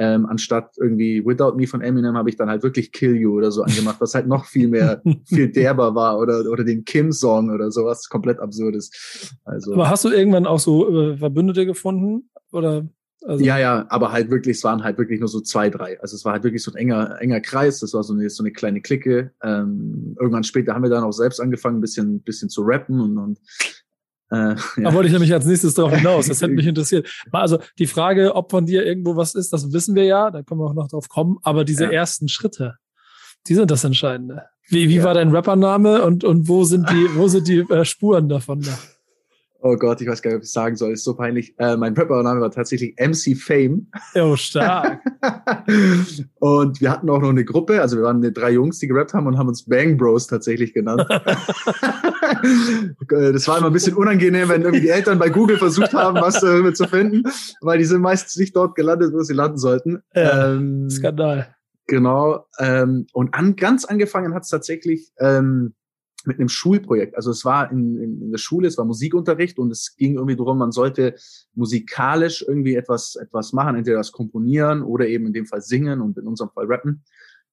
ähm, 0.00 0.26
anstatt 0.26 0.76
irgendwie 0.78 1.24
Without 1.26 1.56
Me 1.56 1.66
von 1.66 1.80
Eminem 1.80 2.16
habe 2.16 2.30
ich 2.30 2.36
dann 2.36 2.48
halt 2.48 2.62
wirklich 2.62 2.92
Kill 2.92 3.16
You 3.16 3.36
oder 3.36 3.50
so 3.50 3.62
angemacht, 3.62 4.00
was 4.00 4.14
halt 4.14 4.28
noch 4.28 4.44
viel 4.44 4.68
mehr, 4.68 5.02
viel 5.24 5.50
derber 5.50 5.94
war 5.94 6.18
oder, 6.18 6.48
oder 6.50 6.62
den 6.62 6.84
Kim-Song 6.84 7.50
oder 7.50 7.72
sowas 7.72 8.08
komplett 8.08 8.38
absurdes. 8.38 9.36
Also. 9.44 9.74
Aber 9.74 9.90
hast 9.90 10.04
du 10.04 10.10
irgendwann 10.10 10.46
auch 10.46 10.60
so 10.60 10.88
äh, 10.88 11.16
Verbündete 11.16 11.66
gefunden 11.66 12.30
oder? 12.52 12.86
Also 13.24 13.44
ja, 13.44 13.58
ja, 13.58 13.86
aber 13.88 14.12
halt 14.12 14.30
wirklich, 14.30 14.58
es 14.58 14.64
waren 14.64 14.84
halt 14.84 14.96
wirklich 14.96 15.18
nur 15.18 15.28
so 15.28 15.40
zwei, 15.40 15.70
drei. 15.70 16.00
Also 16.00 16.14
es 16.14 16.24
war 16.24 16.34
halt 16.34 16.44
wirklich 16.44 16.62
so 16.62 16.70
ein 16.72 16.76
enger, 16.76 17.20
enger 17.20 17.40
Kreis, 17.40 17.80
das 17.80 17.92
war 17.92 18.04
so 18.04 18.12
eine, 18.14 18.30
so 18.30 18.42
eine 18.42 18.52
kleine 18.52 18.80
Clique. 18.80 19.32
Ähm, 19.42 20.16
irgendwann 20.20 20.44
später 20.44 20.74
haben 20.74 20.82
wir 20.82 20.90
dann 20.90 21.02
auch 21.02 21.12
selbst 21.12 21.40
angefangen, 21.40 21.78
ein 21.78 21.80
bisschen, 21.80 22.22
bisschen 22.22 22.48
zu 22.48 22.62
rappen 22.62 23.00
und, 23.00 23.18
und 23.18 23.38
äh, 24.30 24.54
ja. 24.54 24.56
Da 24.76 24.94
wollte 24.94 25.08
ich 25.08 25.12
nämlich 25.12 25.32
als 25.32 25.46
nächstes 25.46 25.74
darauf 25.74 25.94
hinaus. 25.94 26.28
Das 26.28 26.40
hätte 26.40 26.52
mich 26.52 26.66
interessiert. 26.68 27.08
Also 27.32 27.58
die 27.78 27.86
Frage, 27.86 28.34
ob 28.36 28.50
von 28.50 28.66
dir 28.66 28.86
irgendwo 28.86 29.16
was 29.16 29.34
ist, 29.34 29.52
das 29.52 29.72
wissen 29.72 29.94
wir 29.94 30.04
ja, 30.04 30.30
da 30.30 30.42
können 30.42 30.60
wir 30.60 30.66
auch 30.66 30.74
noch 30.74 30.88
drauf 30.88 31.08
kommen. 31.08 31.38
Aber 31.42 31.64
diese 31.64 31.84
ja. 31.84 31.90
ersten 31.90 32.28
Schritte, 32.28 32.76
die 33.48 33.54
sind 33.54 33.70
das 33.70 33.82
Entscheidende. 33.82 34.44
Wie, 34.68 34.88
wie 34.88 34.96
ja. 34.96 35.04
war 35.04 35.14
dein 35.14 35.34
Rappername 35.34 36.02
und, 36.02 36.24
und 36.24 36.46
wo 36.46 36.64
sind 36.64 36.88
die, 36.90 37.08
wo 37.16 37.26
sind 37.26 37.48
die 37.48 37.60
äh, 37.60 37.84
Spuren 37.84 38.28
davon 38.28 38.60
da? 38.60 38.78
Oh 39.60 39.76
Gott, 39.76 40.00
ich 40.00 40.06
weiß 40.06 40.22
gar 40.22 40.30
nicht, 40.30 40.36
ob 40.36 40.44
ich 40.44 40.52
sagen 40.52 40.76
soll. 40.76 40.92
ist 40.92 41.02
so 41.02 41.14
peinlich. 41.14 41.52
Äh, 41.58 41.76
mein 41.76 41.94
Rapper-Name 41.94 42.40
war 42.40 42.52
tatsächlich 42.52 42.94
MC 42.96 43.36
Fame. 43.36 43.88
Oh, 44.14 44.36
stark. 44.36 45.00
und 46.38 46.80
wir 46.80 46.90
hatten 46.90 47.10
auch 47.10 47.20
noch 47.20 47.30
eine 47.30 47.44
Gruppe, 47.44 47.80
also 47.80 47.96
wir 47.96 48.04
waren 48.04 48.22
drei 48.32 48.52
Jungs, 48.52 48.78
die 48.78 48.86
gerappt 48.86 49.14
haben 49.14 49.26
und 49.26 49.36
haben 49.36 49.48
uns 49.48 49.64
Bang 49.64 49.96
Bros 49.96 50.28
tatsächlich 50.28 50.74
genannt. 50.74 51.06
das 53.08 53.48
war 53.48 53.58
immer 53.58 53.66
ein 53.66 53.72
bisschen 53.72 53.94
unangenehm, 53.94 54.48
wenn 54.48 54.62
irgendwie 54.62 54.82
die 54.82 54.90
Eltern 54.90 55.18
bei 55.18 55.28
Google 55.28 55.58
versucht 55.58 55.92
haben, 55.92 56.20
was 56.20 56.40
darüber 56.40 56.72
zu 56.72 56.86
finden, 56.86 57.24
weil 57.60 57.78
die 57.78 57.84
sind 57.84 58.00
meistens 58.00 58.36
nicht 58.36 58.54
dort 58.54 58.76
gelandet, 58.76 59.12
wo 59.12 59.22
sie 59.22 59.34
landen 59.34 59.58
sollten. 59.58 60.02
Ja, 60.14 60.52
ähm, 60.54 60.88
Skandal. 60.88 61.52
Genau. 61.88 62.46
Ähm, 62.58 63.06
und 63.12 63.34
an, 63.34 63.56
ganz 63.56 63.84
angefangen 63.86 64.34
hat 64.34 64.42
es 64.42 64.50
tatsächlich 64.50 65.10
ähm, 65.18 65.74
mit 66.28 66.38
einem 66.38 66.48
Schulprojekt. 66.48 67.16
Also 67.16 67.32
es 67.32 67.44
war 67.44 67.72
in, 67.72 67.96
in, 67.96 68.22
in 68.22 68.30
der 68.30 68.38
Schule, 68.38 68.68
es 68.68 68.78
war 68.78 68.84
Musikunterricht 68.84 69.58
und 69.58 69.72
es 69.72 69.96
ging 69.96 70.14
irgendwie 70.14 70.36
darum, 70.36 70.58
man 70.58 70.70
sollte 70.70 71.16
musikalisch 71.54 72.44
irgendwie 72.46 72.76
etwas, 72.76 73.16
etwas 73.16 73.52
machen, 73.52 73.74
entweder 73.74 73.96
das 73.98 74.12
Komponieren 74.12 74.82
oder 74.82 75.08
eben 75.08 75.26
in 75.26 75.32
dem 75.32 75.46
Fall 75.46 75.62
singen 75.62 76.00
und 76.00 76.16
in 76.18 76.26
unserem 76.26 76.50
Fall 76.50 76.66
rappen. 76.66 77.02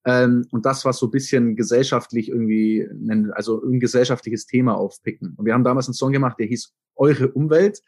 Ähm, 0.05 0.46
und 0.51 0.65
das 0.65 0.86
war 0.86 0.94
so 0.94 1.08
ein 1.08 1.12
bisschen 1.12 1.55
gesellschaftlich 1.55 2.29
irgendwie, 2.29 2.88
also 3.32 3.63
ein 3.63 3.79
gesellschaftliches 3.79 4.46
Thema 4.46 4.77
aufpicken. 4.77 5.34
Und 5.36 5.46
wir 5.46 5.53
haben 5.53 5.63
damals 5.63 5.88
einen 5.88 5.96
Song 5.96 6.12
gemacht, 6.12 6.38
der 6.39 6.46
hieß 6.46 6.74
Eure 6.98 7.29
Umwelt 7.29 7.82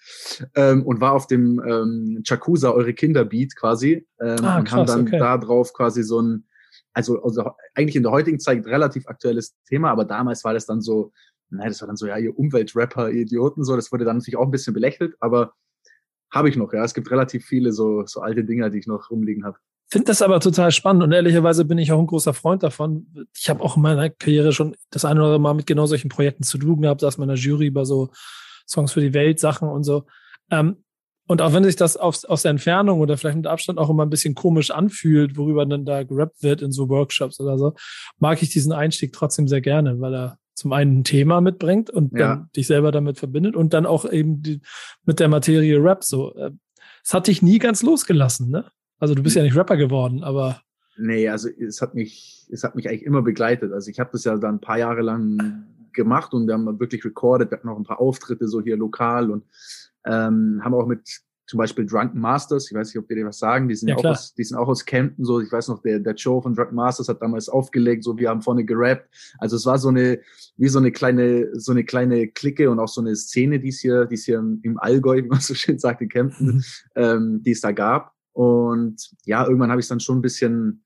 ähm, 0.55 0.83
und 0.83 0.99
war 0.99 1.13
auf 1.13 1.27
dem 1.27 1.61
ähm, 1.65 2.23
Chakusa 2.27 2.71
Eure 2.71 2.93
Kinder 2.93 3.23
Beat 3.23 3.55
quasi 3.55 4.05
ähm, 4.19 4.43
ah, 4.43 4.59
und 4.59 4.71
haben 4.71 4.85
dann 4.85 5.01
okay. 5.07 5.17
da 5.17 5.37
drauf 5.37 5.71
quasi 5.71 6.03
so 6.03 6.21
ein 6.21 6.46
also, 6.97 7.21
also 7.21 7.51
eigentlich 7.75 7.95
in 7.95 8.01
der 8.01 8.11
heutigen 8.11 8.39
Zeit 8.39 8.65
relativ 8.65 9.07
aktuelles 9.07 9.55
Thema, 9.69 9.91
aber 9.91 10.03
damals 10.03 10.43
war 10.43 10.55
das 10.55 10.65
dann 10.65 10.81
so, 10.81 11.11
nein, 11.51 11.67
das 11.67 11.79
war 11.79 11.87
dann 11.87 11.95
so, 11.95 12.07
ja, 12.07 12.17
ihr 12.17 12.37
Umweltrapper, 12.37 13.11
ihr 13.11 13.21
Idioten, 13.21 13.63
so, 13.63 13.75
das 13.75 13.91
wurde 13.91 14.03
dann 14.03 14.17
natürlich 14.17 14.35
auch 14.35 14.45
ein 14.45 14.51
bisschen 14.51 14.73
belächelt, 14.73 15.15
aber 15.19 15.53
habe 16.31 16.49
ich 16.49 16.57
noch, 16.57 16.73
ja. 16.73 16.83
Es 16.83 16.95
gibt 16.95 17.11
relativ 17.11 17.45
viele 17.45 17.71
so, 17.71 18.03
so 18.07 18.21
alte 18.21 18.43
Dinger, 18.43 18.71
die 18.71 18.79
ich 18.79 18.87
noch 18.87 19.11
rumliegen 19.11 19.45
habe. 19.45 19.57
Finde 19.89 20.05
das 20.05 20.23
aber 20.23 20.39
total 20.39 20.71
spannend 20.71 21.03
und 21.03 21.11
ehrlicherweise 21.11 21.65
bin 21.65 21.77
ich 21.77 21.91
auch 21.91 21.99
ein 21.99 22.07
großer 22.07 22.33
Freund 22.33 22.63
davon. 22.63 23.27
Ich 23.37 23.47
habe 23.47 23.61
auch 23.61 23.77
in 23.77 23.83
meiner 23.83 24.09
Karriere 24.09 24.51
schon 24.51 24.75
das 24.89 25.05
eine 25.05 25.19
oder 25.19 25.27
andere 25.27 25.39
Mal 25.39 25.53
mit 25.53 25.67
genau 25.67 25.85
solchen 25.85 26.09
Projekten 26.09 26.43
zu 26.43 26.57
tun 26.57 26.81
gehabt, 26.81 27.01
saß 27.01 27.19
meiner 27.19 27.35
Jury 27.35 27.67
über 27.67 27.85
so 27.85 28.09
Songs 28.67 28.91
für 28.91 29.01
die 29.01 29.13
Welt, 29.13 29.39
Sachen 29.39 29.69
und 29.69 29.83
so. 29.83 30.07
Ähm, 30.49 30.77
und 31.27 31.41
auch 31.41 31.53
wenn 31.53 31.63
sich 31.63 31.75
das 31.75 31.97
aus, 31.97 32.25
aus 32.25 32.41
der 32.41 32.51
Entfernung 32.51 32.99
oder 32.99 33.17
vielleicht 33.17 33.37
mit 33.37 33.47
Abstand 33.47 33.79
auch 33.79 33.89
immer 33.89 34.05
ein 34.05 34.09
bisschen 34.09 34.33
komisch 34.33 34.71
anfühlt, 34.71 35.37
worüber 35.37 35.65
dann 35.65 35.85
da 35.85 36.03
gerappt 36.03 36.41
wird 36.41 36.61
in 36.61 36.71
so 36.71 36.89
Workshops 36.89 37.39
oder 37.39 37.57
so, 37.57 37.73
mag 38.17 38.41
ich 38.41 38.49
diesen 38.49 38.71
Einstieg 38.71 39.11
trotzdem 39.11 39.47
sehr 39.47 39.61
gerne, 39.61 39.99
weil 39.99 40.15
er 40.15 40.37
zum 40.55 40.73
einen 40.73 40.99
ein 40.99 41.03
Thema 41.03 41.41
mitbringt 41.41 41.89
und 41.89 42.13
ja. 42.13 42.19
dann 42.19 42.49
dich 42.55 42.65
selber 42.65 42.91
damit 42.91 43.19
verbindet 43.19 43.55
und 43.55 43.73
dann 43.73 43.85
auch 43.85 44.09
eben 44.09 44.41
die, 44.41 44.61
mit 45.05 45.19
der 45.19 45.27
Materie 45.27 45.83
Rap 45.83 46.03
so. 46.03 46.33
Äh, 46.35 46.51
es 47.03 47.13
hat 47.13 47.27
dich 47.27 47.41
nie 47.41 47.59
ganz 47.59 47.83
losgelassen, 47.83 48.49
ne? 48.49 48.65
Also 48.99 49.13
du 49.13 49.21
bist 49.21 49.35
ja 49.35 49.43
nicht 49.43 49.55
Rapper 49.55 49.77
geworden, 49.77 50.23
aber. 50.23 50.61
Nee, 50.97 51.29
also 51.29 51.47
es 51.49 51.81
hat 51.81 51.93
mich, 51.93 52.47
es 52.51 52.63
hat 52.63 52.75
mich 52.75 52.89
eigentlich 52.89 53.03
immer 53.03 53.21
begleitet. 53.21 53.71
Also 53.71 53.91
ich 53.91 53.99
habe 53.99 54.09
das 54.13 54.23
ja 54.23 54.35
dann 54.37 54.55
ein 54.55 54.61
paar 54.61 54.79
Jahre 54.79 55.01
lang 55.01 55.67
gemacht 55.97 56.33
und 56.33 56.47
wir 56.47 56.53
haben 56.53 56.79
wirklich 56.79 57.03
recorded, 57.03 57.51
wir 57.51 57.57
hatten 57.57 57.67
noch 57.67 57.77
ein 57.77 57.83
paar 57.83 57.99
Auftritte 57.99 58.47
so 58.47 58.61
hier 58.61 58.77
lokal 58.77 59.29
und 59.29 59.43
ähm, 60.05 60.61
haben 60.63 60.73
auch 60.73 60.87
mit 60.87 61.01
zum 61.47 61.59
Beispiel 61.59 61.85
Drunken 61.85 62.19
Masters, 62.19 62.69
ich 62.69 62.75
weiß 62.75 62.89
nicht, 62.89 63.01
ob 63.01 63.07
die 63.07 63.15
dir 63.15 63.25
was 63.25 63.39
sagen, 63.39 63.69
die 63.69 63.75
sind 63.75 63.87
ja, 63.87 63.95
auch 63.95 64.03
aus, 64.03 64.33
die 64.33 64.43
sind 64.43 64.57
auch 64.57 64.67
aus 64.67 64.85
Kempten, 64.85 65.23
so, 65.23 65.39
ich 65.39 65.49
weiß 65.49 65.69
noch, 65.69 65.81
der, 65.81 65.99
der 65.99 66.13
Joe 66.13 66.41
von 66.41 66.53
Drunken 66.53 66.75
Masters 66.75 67.07
hat 67.07 67.21
damals 67.21 67.47
aufgelegt, 67.47 68.03
so, 68.03 68.17
wir 68.17 68.29
haben 68.29 68.41
vorne 68.41 68.65
gerappt, 68.65 69.09
also 69.39 69.55
es 69.55 69.65
war 69.65 69.77
so 69.77 69.87
eine, 69.87 70.19
wie 70.57 70.67
so 70.67 70.79
eine 70.79 70.91
kleine, 70.91 71.49
so 71.53 71.71
eine 71.71 71.85
kleine 71.85 72.27
Clique 72.27 72.69
und 72.69 72.79
auch 72.79 72.89
so 72.89 72.99
eine 72.99 73.15
Szene, 73.15 73.59
die 73.59 73.69
es 73.69 73.79
hier, 73.79 74.05
die 74.05 74.15
es 74.15 74.25
hier 74.25 74.39
im 74.39 74.77
Allgäu, 74.77 75.23
wie 75.23 75.27
man 75.27 75.39
so 75.39 75.53
schön 75.53 75.79
sagt, 75.79 76.01
in 76.01 76.09
Kempten, 76.09 76.47
mhm. 76.47 76.63
ähm, 76.95 77.43
die 77.43 77.51
es 77.51 77.61
da 77.61 77.71
gab. 77.71 78.13
Und 78.33 79.09
ja, 79.25 79.45
irgendwann 79.45 79.71
habe 79.71 79.79
ich 79.79 79.85
es 79.85 79.89
dann 79.89 79.99
schon 79.99 80.19
ein 80.19 80.21
bisschen, 80.21 80.83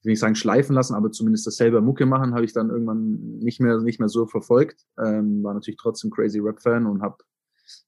ich 0.00 0.06
will 0.06 0.12
nicht 0.12 0.20
sagen 0.20 0.34
schleifen 0.34 0.74
lassen, 0.74 0.94
aber 0.94 1.12
zumindest 1.12 1.46
das 1.46 1.56
selber 1.56 1.82
Mucke 1.82 2.06
machen, 2.06 2.34
habe 2.34 2.44
ich 2.44 2.54
dann 2.54 2.70
irgendwann 2.70 3.38
nicht 3.38 3.60
mehr, 3.60 3.80
nicht 3.80 4.00
mehr 4.00 4.08
so 4.08 4.26
verfolgt, 4.26 4.86
ähm, 4.98 5.42
war 5.44 5.52
natürlich 5.52 5.78
trotzdem 5.78 6.10
Crazy 6.10 6.38
Rap-Fan 6.38 6.86
und 6.86 7.02
habe 7.02 7.18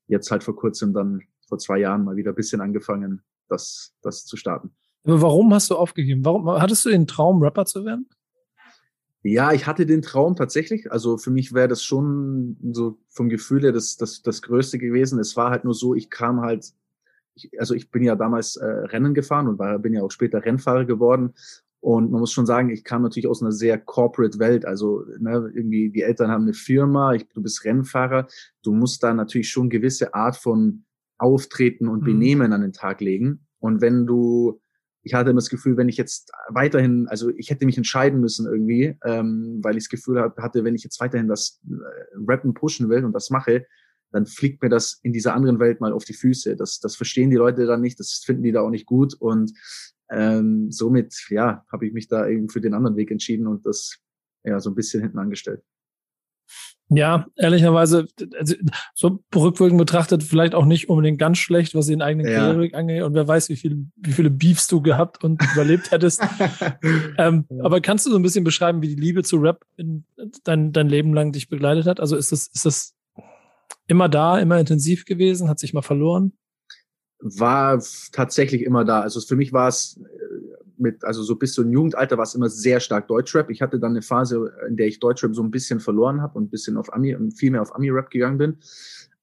jetzt 0.08 0.30
halt 0.30 0.44
vor 0.44 0.54
kurzem 0.54 0.92
dann 0.92 1.22
vor 1.48 1.58
zwei 1.58 1.78
Jahren 1.78 2.04
mal 2.04 2.16
wieder 2.16 2.32
ein 2.32 2.34
bisschen 2.34 2.60
angefangen, 2.60 3.22
das, 3.48 3.94
das 4.02 4.26
zu 4.26 4.36
starten. 4.36 4.72
Aber 5.04 5.22
warum 5.22 5.52
hast 5.54 5.70
du 5.70 5.76
aufgegeben? 5.76 6.24
Warum 6.24 6.48
hattest 6.48 6.84
du 6.84 6.90
den 6.90 7.06
Traum, 7.06 7.42
Rapper 7.42 7.64
zu 7.64 7.84
werden? 7.84 8.08
Ja, 9.22 9.52
ich 9.52 9.66
hatte 9.66 9.86
den 9.86 10.02
Traum 10.02 10.36
tatsächlich. 10.36 10.90
Also 10.92 11.16
für 11.16 11.30
mich 11.30 11.54
wäre 11.54 11.68
das 11.68 11.82
schon 11.82 12.56
so 12.72 12.98
vom 13.08 13.28
Gefühl 13.28 13.62
her 13.62 13.72
das, 13.72 13.96
das, 13.96 14.22
das 14.22 14.42
Größte 14.42 14.78
gewesen. 14.78 15.18
Es 15.18 15.36
war 15.36 15.50
halt 15.50 15.64
nur 15.64 15.74
so, 15.74 15.94
ich 15.94 16.10
kam 16.10 16.40
halt, 16.40 16.72
ich, 17.34 17.50
also 17.58 17.74
ich 17.74 17.90
bin 17.90 18.02
ja 18.02 18.16
damals 18.16 18.56
äh, 18.56 18.66
Rennen 18.66 19.14
gefahren 19.14 19.48
und 19.48 19.58
war, 19.58 19.78
bin 19.78 19.94
ja 19.94 20.02
auch 20.02 20.10
später 20.10 20.44
Rennfahrer 20.44 20.84
geworden. 20.84 21.34
Und 21.82 22.12
man 22.12 22.20
muss 22.20 22.32
schon 22.32 22.46
sagen, 22.46 22.70
ich 22.70 22.84
kam 22.84 23.02
natürlich 23.02 23.26
aus 23.26 23.42
einer 23.42 23.50
sehr 23.50 23.76
corporate 23.76 24.38
Welt. 24.38 24.64
Also 24.64 25.04
ne, 25.18 25.50
irgendwie 25.52 25.90
die 25.90 26.02
Eltern 26.02 26.30
haben 26.30 26.44
eine 26.44 26.54
Firma, 26.54 27.12
ich, 27.14 27.28
du 27.30 27.42
bist 27.42 27.64
Rennfahrer. 27.64 28.28
Du 28.62 28.72
musst 28.72 29.02
da 29.02 29.12
natürlich 29.12 29.50
schon 29.50 29.68
gewisse 29.68 30.14
Art 30.14 30.36
von 30.36 30.84
Auftreten 31.18 31.88
und 31.88 32.02
mhm. 32.02 32.06
Benehmen 32.06 32.46
mhm. 32.46 32.52
an 32.52 32.60
den 32.60 32.72
Tag 32.72 33.00
legen. 33.00 33.48
Und 33.58 33.80
wenn 33.80 34.06
du, 34.06 34.60
ich 35.02 35.14
hatte 35.14 35.30
immer 35.30 35.40
das 35.40 35.50
Gefühl, 35.50 35.76
wenn 35.76 35.88
ich 35.88 35.96
jetzt 35.96 36.30
weiterhin, 36.50 37.08
also 37.08 37.30
ich 37.30 37.50
hätte 37.50 37.66
mich 37.66 37.76
entscheiden 37.76 38.20
müssen 38.20 38.46
irgendwie, 38.46 38.96
ähm, 39.04 39.58
weil 39.60 39.76
ich 39.76 39.82
das 39.82 39.90
Gefühl 39.90 40.22
hatte, 40.22 40.62
wenn 40.62 40.76
ich 40.76 40.84
jetzt 40.84 41.00
weiterhin 41.00 41.26
das 41.26 41.60
äh, 41.68 41.74
Rappen 42.28 42.54
pushen 42.54 42.90
will 42.90 43.04
und 43.04 43.12
das 43.12 43.28
mache, 43.30 43.66
dann 44.12 44.26
fliegt 44.26 44.62
mir 44.62 44.68
das 44.68 45.00
in 45.02 45.12
dieser 45.12 45.34
anderen 45.34 45.58
Welt 45.58 45.80
mal 45.80 45.92
auf 45.92 46.04
die 46.04 46.14
Füße. 46.14 46.54
Das, 46.54 46.78
das 46.78 46.94
verstehen 46.94 47.30
die 47.30 47.36
Leute 47.36 47.66
dann 47.66 47.80
nicht, 47.80 47.98
das 47.98 48.22
finden 48.24 48.44
die 48.44 48.52
da 48.52 48.60
auch 48.60 48.70
nicht 48.70 48.86
gut. 48.86 49.14
Und 49.14 49.52
ähm, 50.12 50.70
somit, 50.70 51.26
ja, 51.30 51.64
habe 51.72 51.86
ich 51.86 51.92
mich 51.92 52.08
da 52.08 52.28
eben 52.28 52.48
für 52.48 52.60
den 52.60 52.74
anderen 52.74 52.96
Weg 52.96 53.10
entschieden 53.10 53.46
und 53.46 53.66
das 53.66 53.98
ja 54.44 54.60
so 54.60 54.70
ein 54.70 54.74
bisschen 54.74 55.00
hinten 55.00 55.18
angestellt. 55.18 55.62
Ja, 56.94 57.26
ehrlicherweise, 57.36 58.06
also, 58.38 58.54
so 58.94 59.20
rückwirkend 59.34 59.78
betrachtet, 59.78 60.22
vielleicht 60.22 60.54
auch 60.54 60.66
nicht 60.66 60.90
unbedingt 60.90 61.18
ganz 61.18 61.38
schlecht, 61.38 61.74
was 61.74 61.86
den 61.86 62.02
eigenen 62.02 62.26
ja. 62.26 62.52
Karriere 62.52 62.76
angeht. 62.76 63.02
Und 63.02 63.14
wer 63.14 63.26
weiß, 63.26 63.48
wie 63.48 63.56
viele, 63.56 63.86
wie 63.96 64.12
viele 64.12 64.28
Beefs 64.28 64.66
du 64.66 64.82
gehabt 64.82 65.24
und 65.24 65.42
überlebt 65.54 65.90
hättest. 65.90 66.20
ähm, 67.18 67.46
ja. 67.48 67.64
Aber 67.64 67.80
kannst 67.80 68.04
du 68.04 68.10
so 68.10 68.16
ein 68.16 68.22
bisschen 68.22 68.44
beschreiben, 68.44 68.82
wie 68.82 68.94
die 68.94 69.00
Liebe 69.00 69.22
zu 69.22 69.38
Rap 69.38 69.64
in 69.76 70.04
dein, 70.44 70.72
dein 70.72 70.88
Leben 70.88 71.14
lang 71.14 71.32
dich 71.32 71.48
begleitet 71.48 71.86
hat? 71.86 71.98
Also 71.98 72.16
ist 72.16 72.30
das, 72.30 72.48
ist 72.48 72.66
das 72.66 72.94
immer 73.86 74.10
da, 74.10 74.38
immer 74.38 74.60
intensiv 74.60 75.06
gewesen? 75.06 75.48
Hat 75.48 75.60
sich 75.60 75.72
mal 75.72 75.82
verloren? 75.82 76.32
War 77.22 77.82
tatsächlich 78.10 78.62
immer 78.62 78.84
da. 78.84 79.00
Also 79.00 79.20
für 79.20 79.36
mich 79.36 79.52
war 79.52 79.68
es 79.68 79.98
mit, 80.76 81.04
also 81.04 81.22
so 81.22 81.36
bis 81.36 81.54
zum 81.54 81.70
Jugendalter 81.70 82.16
war 82.18 82.24
es 82.24 82.34
immer 82.34 82.48
sehr 82.48 82.80
stark 82.80 83.08
Deutschrap. 83.08 83.48
Ich 83.50 83.62
hatte 83.62 83.78
dann 83.78 83.92
eine 83.92 84.02
Phase, 84.02 84.52
in 84.68 84.76
der 84.76 84.88
ich 84.88 84.98
Deutschrap 85.00 85.34
so 85.34 85.42
ein 85.42 85.50
bisschen 85.50 85.80
verloren 85.80 86.20
habe 86.20 86.36
und 86.38 86.44
ein 86.44 86.50
bisschen 86.50 86.76
auf 86.76 86.92
Ami, 86.92 87.16
viel 87.34 87.52
mehr 87.52 87.62
auf 87.62 87.74
Ami-Rap 87.74 88.10
gegangen 88.10 88.38
bin. 88.38 88.58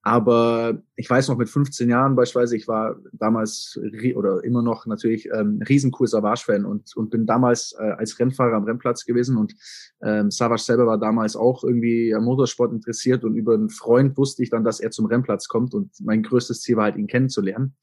Aber 0.02 0.82
ich 0.96 1.10
weiß 1.10 1.28
noch, 1.28 1.36
mit 1.36 1.50
15 1.50 1.90
Jahren 1.90 2.16
beispielsweise, 2.16 2.56
ich 2.56 2.66
war 2.66 2.96
damals 3.12 3.78
oder 4.14 4.42
immer 4.44 4.62
noch 4.62 4.86
natürlich 4.86 5.28
ähm, 5.30 5.60
Riesenkur 5.68 6.06
Savage-Fan 6.06 6.64
und, 6.64 6.96
und 6.96 7.10
bin 7.10 7.26
damals 7.26 7.74
äh, 7.78 7.82
als 7.82 8.18
Rennfahrer 8.18 8.56
am 8.56 8.64
Rennplatz 8.64 9.04
gewesen 9.04 9.36
und 9.36 9.54
ähm, 10.02 10.30
Savage 10.30 10.62
selber 10.62 10.86
war 10.86 10.98
damals 10.98 11.36
auch 11.36 11.64
irgendwie 11.64 12.14
am 12.14 12.24
Motorsport 12.24 12.72
interessiert 12.72 13.24
und 13.24 13.34
über 13.34 13.52
einen 13.52 13.68
Freund 13.68 14.16
wusste 14.16 14.42
ich 14.42 14.48
dann, 14.48 14.64
dass 14.64 14.80
er 14.80 14.90
zum 14.90 15.04
Rennplatz 15.04 15.48
kommt 15.48 15.74
und 15.74 15.90
mein 16.00 16.22
größtes 16.22 16.62
Ziel 16.62 16.76
war 16.76 16.84
halt, 16.84 16.96
ihn 16.96 17.06
kennenzulernen. 17.06 17.74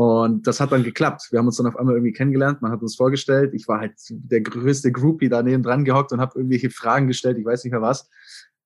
Und 0.00 0.46
das 0.46 0.60
hat 0.60 0.72
dann 0.72 0.82
geklappt. 0.82 1.28
Wir 1.30 1.40
haben 1.40 1.46
uns 1.46 1.58
dann 1.58 1.66
auf 1.66 1.76
einmal 1.76 1.94
irgendwie 1.94 2.14
kennengelernt. 2.14 2.62
Man 2.62 2.72
hat 2.72 2.80
uns 2.80 2.96
vorgestellt. 2.96 3.52
Ich 3.52 3.68
war 3.68 3.80
halt 3.80 3.92
der 4.08 4.40
größte 4.40 4.90
Groupie 4.92 5.28
daneben 5.28 5.62
dran 5.62 5.84
gehockt 5.84 6.12
und 6.12 6.22
habe 6.22 6.38
irgendwelche 6.38 6.70
Fragen 6.70 7.06
gestellt. 7.06 7.36
Ich 7.36 7.44
weiß 7.44 7.64
nicht 7.64 7.72
mehr 7.72 7.82
was. 7.82 8.08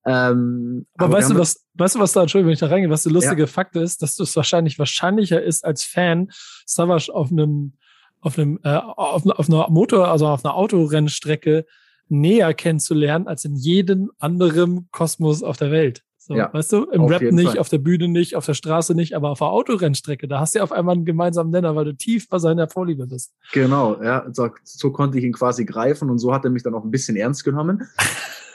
Ähm, 0.07 0.87
aber, 0.97 1.07
aber 1.07 1.19
weißt 1.19 1.31
du, 1.31 1.39
was, 1.39 1.65
weißt 1.75 1.95
du, 1.95 1.99
was 1.99 2.13
da, 2.13 2.23
Entschuldigung, 2.23 2.49
wenn 2.49 2.55
ich 2.55 2.61
da 2.61 2.67
reingehe, 2.67 2.91
was 2.91 3.05
der 3.05 3.13
lustige 3.13 3.43
ja. 3.43 3.47
Fakt 3.47 3.75
ist, 3.77 4.03
dass 4.03 4.19
es 4.19 4.37
wahrscheinlich 4.37 4.79
wahrscheinlicher 4.79 5.43
ist, 5.43 5.65
als 5.65 5.85
Fan 5.85 6.31
Savage 6.67 7.13
auf 7.13 7.31
einem, 7.31 7.75
auf 8.21 8.39
einem, 8.39 8.61
äh, 8.65 8.77
auf, 8.77 9.27
auf 9.27 9.49
einer 9.49 9.69
Motor, 9.71 10.09
also 10.09 10.27
auf 10.27 10.45
einer 10.45 10.55
Autorennstrecke 10.55 11.65
näher 12.09 12.53
kennenzulernen, 12.53 13.27
als 13.27 13.45
in 13.45 13.57
jedem 13.57 14.11
anderen 14.19 14.89
Kosmos 14.91 15.43
auf 15.43 15.57
der 15.57 15.71
Welt. 15.71 16.03
So, 16.27 16.35
ja, 16.35 16.49
weißt 16.51 16.73
du, 16.73 16.85
im 16.85 17.05
Rap 17.05 17.21
nicht, 17.21 17.49
Fall. 17.49 17.59
auf 17.59 17.69
der 17.69 17.77
Bühne 17.77 18.09
nicht, 18.09 18.35
auf 18.35 18.47
der 18.47 18.55
Straße 18.55 18.95
nicht, 18.95 19.15
aber 19.15 19.29
auf 19.29 19.41
der 19.41 19.49
Autorennstrecke, 19.49 20.27
da 20.27 20.41
hast 20.41 20.55
du 20.55 20.61
ja 20.61 20.63
auf 20.63 20.73
einmal 20.73 20.95
einen 20.95 21.05
gemeinsamen 21.05 21.51
Nenner, 21.51 21.77
weil 21.77 21.85
du 21.85 21.95
tief 21.95 22.31
bei 22.31 22.39
seiner 22.39 22.67
Vorliebe 22.67 23.07
bist. 23.07 23.35
Genau, 23.53 24.03
ja, 24.03 24.25
so, 24.33 24.49
so 24.63 24.91
konnte 24.91 25.19
ich 25.19 25.25
ihn 25.25 25.35
quasi 25.35 25.67
greifen 25.67 26.09
und 26.09 26.17
so 26.17 26.33
hat 26.33 26.47
er 26.47 26.51
mich 26.51 26.63
dann 26.63 26.73
auch 26.73 26.83
ein 26.83 26.91
bisschen 26.91 27.17
ernst 27.17 27.45
genommen. 27.45 27.83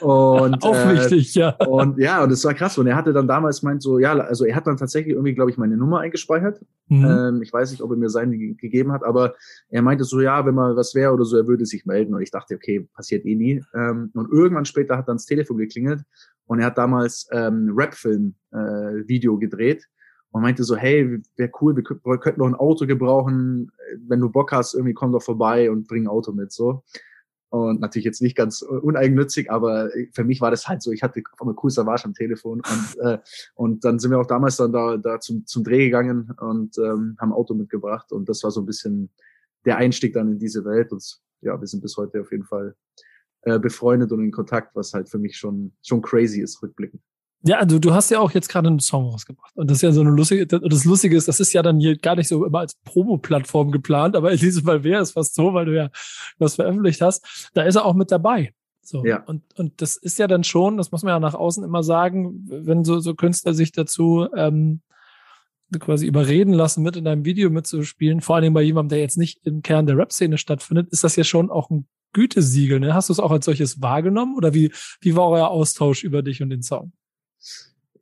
Und, 0.00 0.60
auch 0.64 0.74
äh, 0.74 0.94
wichtig, 0.94 1.36
ja. 1.36 1.50
Und 1.50 1.96
ja, 2.00 2.24
und 2.24 2.32
es 2.32 2.44
war 2.44 2.54
krass. 2.54 2.76
Und 2.76 2.88
er 2.88 2.96
hatte 2.96 3.12
dann 3.12 3.28
damals 3.28 3.62
meint 3.62 3.82
so, 3.82 4.00
ja, 4.00 4.18
also 4.18 4.44
er 4.44 4.56
hat 4.56 4.66
dann 4.66 4.76
tatsächlich 4.76 5.14
irgendwie, 5.14 5.34
glaube 5.34 5.52
ich, 5.52 5.56
meine 5.56 5.76
Nummer 5.76 6.00
eingespeichert. 6.00 6.60
Mhm. 6.88 7.04
Ähm, 7.04 7.42
ich 7.42 7.52
weiß 7.52 7.70
nicht, 7.70 7.82
ob 7.82 7.92
er 7.92 7.96
mir 7.96 8.10
seine 8.10 8.36
gegeben 8.36 8.90
hat, 8.90 9.04
aber 9.04 9.34
er 9.68 9.82
meinte 9.82 10.02
so, 10.02 10.20
ja, 10.20 10.44
wenn 10.44 10.56
mal 10.56 10.74
was 10.74 10.96
wäre 10.96 11.12
oder 11.12 11.24
so, 11.24 11.36
er 11.36 11.46
würde 11.46 11.66
sich 11.66 11.86
melden. 11.86 12.16
Und 12.16 12.22
ich 12.22 12.32
dachte, 12.32 12.56
okay, 12.56 12.88
passiert 12.94 13.24
eh 13.26 13.36
nie. 13.36 13.62
Ähm, 13.74 14.10
und 14.14 14.32
irgendwann 14.32 14.64
später 14.64 14.96
hat 14.96 15.06
dann 15.06 15.18
das 15.18 15.26
Telefon 15.26 15.58
geklingelt 15.58 16.02
und 16.50 16.58
er 16.58 16.66
hat 16.66 16.78
damals 16.78 17.28
ähm, 17.30 17.72
Rap-Film-Video 17.76 19.36
äh, 19.36 19.38
gedreht 19.38 19.88
und 20.32 20.42
meinte 20.42 20.64
so, 20.64 20.74
hey, 20.74 21.22
wäre 21.36 21.50
cool, 21.60 21.76
wir, 21.76 21.84
könnten 22.18 22.40
noch 22.40 22.48
ein 22.48 22.56
Auto 22.56 22.86
gebrauchen. 22.86 23.70
Wenn 24.08 24.18
du 24.18 24.30
Bock 24.30 24.50
hast, 24.50 24.74
irgendwie 24.74 24.92
komm 24.92 25.12
doch 25.12 25.22
vorbei 25.22 25.70
und 25.70 25.86
bring 25.86 26.04
ein 26.04 26.08
Auto 26.08 26.32
mit, 26.32 26.50
so. 26.50 26.82
Und 27.50 27.80
natürlich 27.80 28.04
jetzt 28.04 28.20
nicht 28.20 28.36
ganz 28.36 28.62
uneigennützig, 28.62 29.48
aber 29.48 29.90
für 30.12 30.24
mich 30.24 30.40
war 30.40 30.50
das 30.50 30.66
halt 30.66 30.82
so, 30.82 30.90
ich 30.90 31.04
hatte 31.04 31.22
auf 31.34 31.40
einmal 31.40 31.54
cool 31.62 31.70
Savage 31.70 32.04
am 32.04 32.14
Telefon 32.14 32.62
und, 32.68 33.00
äh, 33.04 33.18
und 33.54 33.84
dann 33.84 34.00
sind 34.00 34.10
wir 34.10 34.18
auch 34.18 34.26
damals 34.26 34.56
dann 34.56 34.72
da, 34.72 34.96
da 34.96 35.20
zum, 35.20 35.46
zum 35.46 35.62
Dreh 35.62 35.84
gegangen 35.84 36.32
und 36.40 36.76
ähm, 36.78 37.16
haben 37.20 37.32
Auto 37.32 37.54
mitgebracht 37.54 38.10
und 38.10 38.28
das 38.28 38.42
war 38.42 38.50
so 38.50 38.60
ein 38.60 38.66
bisschen 38.66 39.10
der 39.64 39.76
Einstieg 39.76 40.14
dann 40.14 40.32
in 40.32 40.40
diese 40.40 40.64
Welt 40.64 40.90
und 40.90 41.20
ja, 41.42 41.60
wir 41.60 41.66
sind 41.68 41.80
bis 41.80 41.96
heute 41.96 42.20
auf 42.20 42.32
jeden 42.32 42.44
Fall 42.44 42.74
äh, 43.42 43.58
befreundet 43.58 44.12
und 44.12 44.22
in 44.22 44.30
Kontakt, 44.30 44.74
was 44.76 44.92
halt 44.92 45.08
für 45.08 45.18
mich 45.18 45.36
schon, 45.36 45.72
schon 45.82 46.02
crazy 46.02 46.40
ist, 46.40 46.62
rückblickend. 46.62 47.02
Ja, 47.42 47.58
also 47.58 47.78
du 47.78 47.94
hast 47.94 48.10
ja 48.10 48.20
auch 48.20 48.32
jetzt 48.32 48.48
gerade 48.48 48.68
einen 48.68 48.80
Song 48.80 49.06
rausgebracht. 49.06 49.56
Und 49.56 49.70
das 49.70 49.78
ist 49.78 49.82
ja 49.82 49.92
so 49.92 50.02
eine 50.02 50.10
lustige, 50.10 50.46
das 50.46 50.84
Lustige 50.84 51.16
ist, 51.16 51.26
das 51.26 51.40
ist 51.40 51.54
ja 51.54 51.62
dann 51.62 51.80
hier 51.80 51.96
gar 51.96 52.16
nicht 52.16 52.28
so 52.28 52.44
immer 52.44 52.58
als 52.58 52.74
Promo-Plattform 52.84 53.70
geplant, 53.70 54.14
aber 54.14 54.32
in 54.32 54.38
diesem 54.38 54.64
Fall 54.64 54.84
wäre 54.84 55.00
es 55.00 55.12
fast 55.12 55.34
so, 55.34 55.54
weil 55.54 55.64
du 55.64 55.74
ja 55.74 55.90
was 56.38 56.56
veröffentlicht 56.56 57.00
hast. 57.00 57.50
Da 57.54 57.62
ist 57.62 57.76
er 57.76 57.86
auch 57.86 57.94
mit 57.94 58.10
dabei. 58.10 58.52
So. 58.82 59.04
Ja. 59.06 59.22
Und, 59.24 59.42
und 59.58 59.80
das 59.80 59.96
ist 59.96 60.18
ja 60.18 60.26
dann 60.26 60.44
schon, 60.44 60.76
das 60.76 60.92
muss 60.92 61.02
man 61.02 61.12
ja 61.12 61.20
nach 61.20 61.34
außen 61.34 61.64
immer 61.64 61.82
sagen, 61.82 62.44
wenn 62.50 62.84
so, 62.84 63.00
so 63.00 63.14
Künstler 63.14 63.54
sich 63.54 63.72
dazu 63.72 64.26
ähm, 64.36 64.82
quasi 65.78 66.06
überreden 66.06 66.52
lassen, 66.52 66.82
mit 66.82 66.96
in 66.96 67.04
deinem 67.04 67.24
Video 67.24 67.50
mitzuspielen, 67.50 68.20
vor 68.20 68.36
allem 68.36 68.52
bei 68.52 68.62
jemandem, 68.62 68.90
der 68.90 69.00
jetzt 69.00 69.18
nicht 69.18 69.46
im 69.46 69.62
Kern 69.62 69.86
der 69.86 69.96
Rap-Szene 69.96 70.38
stattfindet, 70.38 70.88
ist 70.90 71.04
das 71.04 71.16
ja 71.16 71.24
schon 71.24 71.50
auch 71.50 71.70
ein 71.70 71.86
Gütesiegel. 72.12 72.80
Ne? 72.80 72.94
Hast 72.94 73.08
du 73.08 73.12
es 73.12 73.20
auch 73.20 73.30
als 73.30 73.44
solches 73.44 73.80
wahrgenommen 73.80 74.36
oder 74.36 74.54
wie, 74.54 74.72
wie 75.00 75.14
war 75.14 75.28
euer 75.28 75.48
Austausch 75.48 76.02
über 76.02 76.22
dich 76.22 76.42
und 76.42 76.50
den 76.50 76.62
Song? 76.62 76.92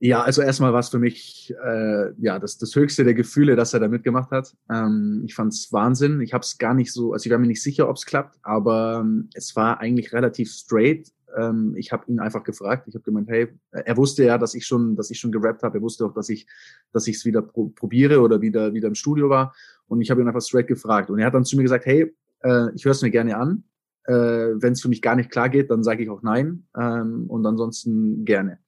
Ja, 0.00 0.22
also 0.22 0.42
erstmal 0.42 0.72
war 0.72 0.78
es 0.78 0.90
für 0.90 1.00
mich 1.00 1.52
äh, 1.64 2.12
ja 2.18 2.38
das, 2.38 2.56
das 2.56 2.74
höchste 2.76 3.02
der 3.02 3.14
Gefühle, 3.14 3.56
dass 3.56 3.74
er 3.74 3.80
da 3.80 3.88
mitgemacht 3.88 4.30
hat. 4.30 4.54
Ähm, 4.70 5.22
ich 5.26 5.34
fand 5.34 5.52
es 5.52 5.72
Wahnsinn. 5.72 6.20
Ich 6.20 6.32
habe 6.32 6.42
es 6.42 6.56
gar 6.56 6.72
nicht 6.72 6.92
so, 6.92 7.12
also 7.12 7.26
ich 7.26 7.32
war 7.32 7.38
mir 7.38 7.48
nicht 7.48 7.62
sicher, 7.62 7.88
ob 7.88 7.96
es 7.96 8.06
klappt, 8.06 8.38
aber 8.42 9.00
ähm, 9.00 9.28
es 9.34 9.56
war 9.56 9.80
eigentlich 9.80 10.12
relativ 10.12 10.52
straight. 10.52 11.08
Ähm, 11.36 11.74
ich 11.76 11.92
habe 11.92 12.04
ihn 12.10 12.20
einfach 12.20 12.44
gefragt. 12.44 12.86
Ich 12.88 12.94
habe 12.94 13.04
gemeint, 13.04 13.28
hey, 13.28 13.48
er 13.70 13.96
wusste 13.96 14.24
ja, 14.24 14.38
dass 14.38 14.54
ich 14.54 14.66
schon, 14.66 14.96
dass 14.96 15.10
ich 15.10 15.18
schon 15.18 15.32
gerappt 15.32 15.62
habe. 15.62 15.78
Er 15.78 15.82
wusste 15.82 16.04
auch, 16.04 16.14
dass 16.14 16.28
ich, 16.28 16.46
dass 16.92 17.06
ich 17.06 17.16
es 17.16 17.24
wieder 17.24 17.42
pro 17.42 17.68
probiere 17.68 18.20
oder 18.20 18.40
wieder 18.40 18.72
wieder 18.72 18.88
im 18.88 18.94
Studio 18.94 19.28
war. 19.28 19.54
Und 19.86 20.00
ich 20.00 20.10
habe 20.10 20.20
ihn 20.20 20.28
einfach 20.28 20.42
straight 20.42 20.66
gefragt. 20.66 21.10
Und 21.10 21.18
er 21.18 21.26
hat 21.26 21.34
dann 21.34 21.44
zu 21.44 21.56
mir 21.56 21.62
gesagt, 21.62 21.86
hey, 21.86 22.14
äh, 22.42 22.74
ich 22.74 22.84
höre 22.84 22.92
es 22.92 23.02
mir 23.02 23.10
gerne 23.10 23.36
an. 23.36 23.64
Äh, 24.04 24.14
Wenn 24.14 24.72
es 24.72 24.82
für 24.82 24.88
mich 24.88 25.02
gar 25.02 25.16
nicht 25.16 25.30
klar 25.30 25.48
geht, 25.48 25.70
dann 25.70 25.82
sage 25.82 26.02
ich 26.02 26.10
auch 26.10 26.22
nein. 26.22 26.66
Ähm, 26.76 27.26
und 27.28 27.44
ansonsten 27.46 28.24
gerne. 28.24 28.58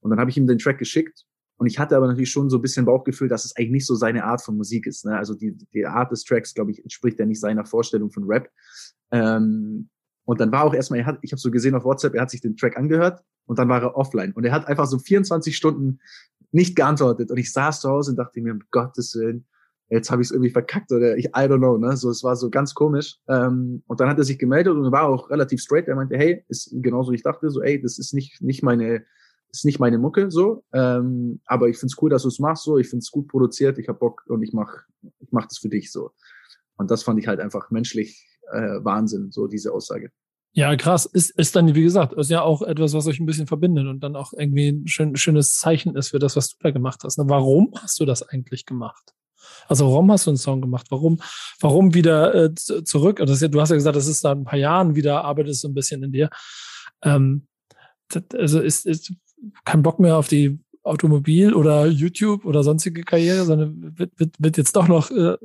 Und 0.00 0.10
dann 0.10 0.20
habe 0.20 0.30
ich 0.30 0.36
ihm 0.36 0.46
den 0.46 0.58
Track 0.58 0.78
geschickt. 0.78 1.24
Und 1.56 1.68
ich 1.68 1.78
hatte 1.78 1.96
aber 1.96 2.08
natürlich 2.08 2.30
schon 2.30 2.50
so 2.50 2.58
ein 2.58 2.62
bisschen 2.62 2.84
Bauchgefühl, 2.84 3.28
dass 3.28 3.44
es 3.44 3.56
eigentlich 3.56 3.70
nicht 3.70 3.86
so 3.86 3.94
seine 3.94 4.24
Art 4.24 4.42
von 4.42 4.56
Musik 4.56 4.86
ist. 4.86 5.04
Ne? 5.04 5.16
Also 5.16 5.34
die, 5.34 5.56
die 5.72 5.86
Art 5.86 6.10
des 6.10 6.24
Tracks, 6.24 6.52
glaube 6.52 6.72
ich, 6.72 6.82
entspricht 6.82 7.18
ja 7.18 7.26
nicht 7.26 7.40
seiner 7.40 7.64
Vorstellung 7.64 8.10
von 8.10 8.24
Rap. 8.24 8.50
Ähm, 9.12 9.88
und 10.24 10.40
dann 10.40 10.52
war 10.52 10.64
auch 10.64 10.74
erstmal, 10.74 11.00
er 11.00 11.06
hat, 11.06 11.18
ich 11.22 11.32
habe 11.32 11.40
so 11.40 11.50
gesehen 11.50 11.74
auf 11.74 11.84
WhatsApp, 11.84 12.14
er 12.14 12.22
hat 12.22 12.30
sich 12.30 12.40
den 12.40 12.56
Track 12.56 12.76
angehört 12.76 13.22
und 13.46 13.58
dann 13.58 13.68
war 13.68 13.82
er 13.82 13.96
offline. 13.96 14.32
Und 14.32 14.44
er 14.44 14.52
hat 14.52 14.66
einfach 14.66 14.86
so 14.86 14.98
24 14.98 15.56
Stunden 15.56 16.00
nicht 16.50 16.76
geantwortet. 16.76 17.30
Und 17.30 17.36
ich 17.36 17.52
saß 17.52 17.80
zu 17.80 17.90
Hause 17.90 18.12
und 18.12 18.16
dachte 18.16 18.40
mir, 18.40 18.52
um 18.52 18.60
Gottes 18.70 19.14
Willen, 19.16 19.44
jetzt 19.90 20.10
habe 20.10 20.22
ich 20.22 20.28
es 20.28 20.32
irgendwie 20.32 20.50
verkackt 20.50 20.90
oder 20.92 21.16
ich, 21.16 21.26
I 21.26 21.46
don't 21.46 21.58
know, 21.58 21.76
ne? 21.76 21.96
So, 21.96 22.10
es 22.10 22.24
war 22.24 22.36
so 22.36 22.48
ganz 22.48 22.74
komisch. 22.74 23.18
Ähm, 23.28 23.82
und 23.86 24.00
dann 24.00 24.08
hat 24.08 24.18
er 24.18 24.24
sich 24.24 24.38
gemeldet 24.38 24.74
und 24.74 24.90
war 24.92 25.04
auch 25.04 25.30
relativ 25.30 25.60
straight. 25.60 25.88
Er 25.88 25.96
meinte, 25.96 26.16
hey, 26.16 26.44
ist 26.48 26.70
genauso 26.72 27.12
wie 27.12 27.16
ich 27.16 27.22
dachte, 27.22 27.50
so, 27.50 27.60
ey, 27.60 27.80
das 27.80 27.98
ist 27.98 28.14
nicht, 28.14 28.40
nicht 28.40 28.62
meine, 28.62 29.04
ist 29.50 29.64
nicht 29.64 29.78
meine 29.78 29.98
Mucke 29.98 30.30
so, 30.30 30.64
ähm, 30.72 31.40
aber 31.44 31.68
ich 31.68 31.78
find's 31.78 31.96
cool, 32.00 32.10
dass 32.10 32.22
du 32.22 32.28
es 32.28 32.40
machst 32.40 32.64
so, 32.64 32.76
ich 32.76 32.88
find's 32.88 33.10
gut 33.10 33.28
produziert, 33.28 33.78
ich 33.78 33.88
hab 33.88 34.00
Bock 34.00 34.24
und 34.26 34.42
ich 34.42 34.52
mach, 34.52 34.72
ich 35.20 35.30
mach 35.30 35.46
das 35.46 35.58
für 35.58 35.68
dich 35.68 35.92
so. 35.92 36.10
Und 36.76 36.90
das 36.90 37.04
fand 37.04 37.20
ich 37.20 37.28
halt 37.28 37.38
einfach 37.38 37.70
menschlich 37.70 38.26
äh, 38.52 38.84
Wahnsinn, 38.84 39.30
so 39.30 39.46
diese 39.46 39.72
Aussage. 39.72 40.10
Ja, 40.56 40.76
krass. 40.76 41.04
Ist, 41.04 41.30
ist 41.30 41.56
dann, 41.56 41.74
wie 41.74 41.82
gesagt, 41.82 42.12
ist 42.12 42.30
ja 42.30 42.42
auch 42.42 42.62
etwas, 42.62 42.94
was 42.94 43.08
euch 43.08 43.18
ein 43.18 43.26
bisschen 43.26 43.48
verbindet 43.48 43.88
und 43.88 44.00
dann 44.00 44.14
auch 44.14 44.32
irgendwie 44.32 44.68
ein 44.68 44.86
schön, 44.86 45.16
schönes 45.16 45.56
Zeichen 45.56 45.96
ist 45.96 46.10
für 46.10 46.20
das, 46.20 46.36
was 46.36 46.50
du 46.50 46.56
da 46.60 46.70
gemacht 46.70 47.00
hast. 47.02 47.18
Na, 47.18 47.28
warum 47.28 47.72
hast 47.80 47.98
du 47.98 48.04
das 48.04 48.22
eigentlich 48.22 48.64
gemacht? 48.64 49.14
Also 49.66 49.86
warum 49.86 50.12
hast 50.12 50.26
du 50.26 50.30
einen 50.30 50.36
Song 50.36 50.60
gemacht? 50.60 50.86
Warum, 50.90 51.20
warum 51.60 51.92
wieder 51.94 52.34
äh, 52.34 52.54
zurück? 52.54 53.18
Und 53.18 53.28
das, 53.28 53.40
du 53.40 53.60
hast 53.60 53.70
ja 53.70 53.76
gesagt, 53.76 53.96
das 53.96 54.06
ist 54.06 54.24
da 54.24 54.30
ein 54.30 54.44
paar 54.44 54.58
Jahren 54.58 54.94
wieder, 54.94 55.24
arbeitet 55.24 55.56
so 55.56 55.66
ein 55.66 55.74
bisschen 55.74 56.04
in 56.04 56.12
dir. 56.12 56.30
Ähm, 57.02 57.48
das, 58.08 58.22
also 58.34 58.60
ist, 58.60 58.86
ist, 58.86 59.12
kein 59.64 59.82
Bock 59.82 59.98
mehr 59.98 60.16
auf 60.16 60.28
die 60.28 60.60
Automobil- 60.84 61.54
oder 61.54 61.86
YouTube- 61.86 62.44
oder 62.44 62.62
sonstige 62.62 63.02
Karriere, 63.02 63.44
sondern 63.44 63.98
wird, 63.98 64.18
wird, 64.18 64.36
wird 64.38 64.56
jetzt 64.56 64.76
doch 64.76 64.86
noch 64.86 65.10
äh, 65.10 65.36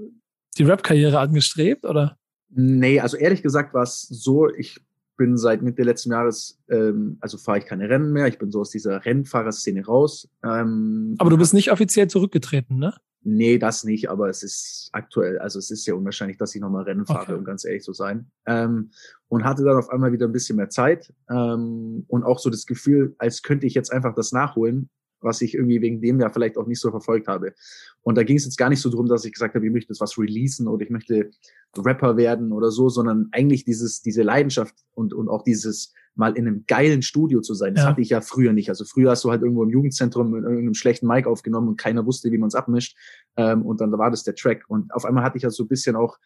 die 0.57 0.63
Rap-Karriere 0.63 1.19
angestrebt, 1.19 1.85
oder? 1.85 2.18
Nee, 2.49 2.99
also 2.99 3.17
ehrlich 3.17 3.43
gesagt 3.43 3.73
war 3.73 3.83
es 3.83 4.01
so, 4.01 4.49
ich 4.49 4.79
bin 5.17 5.37
seit 5.37 5.61
Mitte 5.61 5.83
letzten 5.83 6.11
Jahres, 6.11 6.59
ähm, 6.69 7.17
also 7.19 7.37
fahre 7.37 7.59
ich 7.59 7.65
keine 7.65 7.89
Rennen 7.89 8.13
mehr, 8.13 8.27
ich 8.27 8.39
bin 8.39 8.51
so 8.51 8.61
aus 8.61 8.69
dieser 8.71 9.05
Rennfahrerszene 9.05 9.85
raus. 9.85 10.29
Ähm, 10.43 11.15
Aber 11.19 11.29
du 11.29 11.37
bist 11.37 11.53
nicht 11.53 11.71
offiziell 11.71 12.07
zurückgetreten, 12.07 12.77
ne? 12.77 12.93
Nee, 13.21 13.57
das 13.57 13.83
nicht, 13.83 14.09
aber 14.09 14.29
es 14.29 14.43
ist 14.43 14.89
aktuell, 14.93 15.39
also 15.39 15.59
es 15.59 15.69
ist 15.71 15.85
ja 15.85 15.93
unwahrscheinlich, 15.93 16.37
dass 16.37 16.55
ich 16.55 16.61
nochmal 16.61 16.83
Rennen 16.83 17.05
fahre, 17.05 17.33
okay. 17.33 17.33
um 17.33 17.43
ganz 17.43 17.65
ehrlich 17.65 17.83
zu 17.83 17.91
sein. 17.91 18.31
Ähm, 18.45 18.91
und 19.27 19.43
hatte 19.43 19.65
dann 19.65 19.77
auf 19.77 19.89
einmal 19.89 20.13
wieder 20.13 20.25
ein 20.25 20.31
bisschen 20.31 20.55
mehr 20.55 20.69
Zeit 20.69 21.13
ähm, 21.29 22.05
und 22.07 22.23
auch 22.23 22.39
so 22.39 22.49
das 22.49 22.65
Gefühl, 22.65 23.15
als 23.17 23.43
könnte 23.43 23.67
ich 23.67 23.73
jetzt 23.73 23.91
einfach 23.91 24.15
das 24.15 24.31
nachholen, 24.31 24.89
was 25.21 25.41
ich 25.41 25.55
irgendwie 25.55 25.81
wegen 25.81 26.01
dem 26.01 26.19
ja 26.19 26.29
vielleicht 26.29 26.57
auch 26.57 26.67
nicht 26.67 26.79
so 26.79 26.91
verfolgt 26.91 27.27
habe. 27.27 27.53
Und 28.01 28.17
da 28.17 28.23
ging 28.23 28.37
es 28.37 28.45
jetzt 28.45 28.57
gar 28.57 28.69
nicht 28.69 28.81
so 28.81 28.89
drum, 28.89 29.07
dass 29.07 29.25
ich 29.25 29.33
gesagt 29.33 29.55
habe, 29.55 29.65
ich 29.65 29.71
möchte 29.71 29.91
jetzt 29.91 30.01
was 30.01 30.17
releasen 30.17 30.67
oder 30.67 30.83
ich 30.83 30.89
möchte 30.89 31.31
Rapper 31.77 32.17
werden 32.17 32.51
oder 32.51 32.71
so, 32.71 32.89
sondern 32.89 33.29
eigentlich 33.31 33.65
dieses, 33.65 34.01
diese 34.01 34.23
Leidenschaft 34.23 34.75
und, 34.93 35.13
und 35.13 35.29
auch 35.29 35.43
dieses 35.43 35.93
mal 36.15 36.35
in 36.35 36.47
einem 36.47 36.65
geilen 36.67 37.01
Studio 37.01 37.39
zu 37.39 37.53
sein. 37.53 37.75
Das 37.75 37.85
ja. 37.85 37.89
hatte 37.89 38.01
ich 38.01 38.09
ja 38.09 38.21
früher 38.21 38.51
nicht. 38.51 38.69
Also 38.69 38.83
früher 38.83 39.11
hast 39.11 39.23
du 39.23 39.31
halt 39.31 39.41
irgendwo 39.41 39.63
im 39.63 39.69
Jugendzentrum 39.69 40.35
in 40.35 40.43
irgendeinem 40.43 40.73
schlechten 40.73 41.07
Mic 41.07 41.27
aufgenommen 41.27 41.69
und 41.69 41.77
keiner 41.77 42.05
wusste, 42.05 42.31
wie 42.31 42.37
man 42.37 42.47
es 42.49 42.55
abmischt. 42.55 42.97
Ähm, 43.37 43.65
und 43.65 43.79
dann 43.79 43.91
war 43.91 44.11
das 44.11 44.23
der 44.23 44.35
Track. 44.35 44.65
Und 44.67 44.93
auf 44.93 45.05
einmal 45.05 45.23
hatte 45.23 45.37
ich 45.37 45.43
ja 45.43 45.49
so 45.49 45.63
ein 45.63 45.69
bisschen 45.69 45.95
auch 45.95 46.17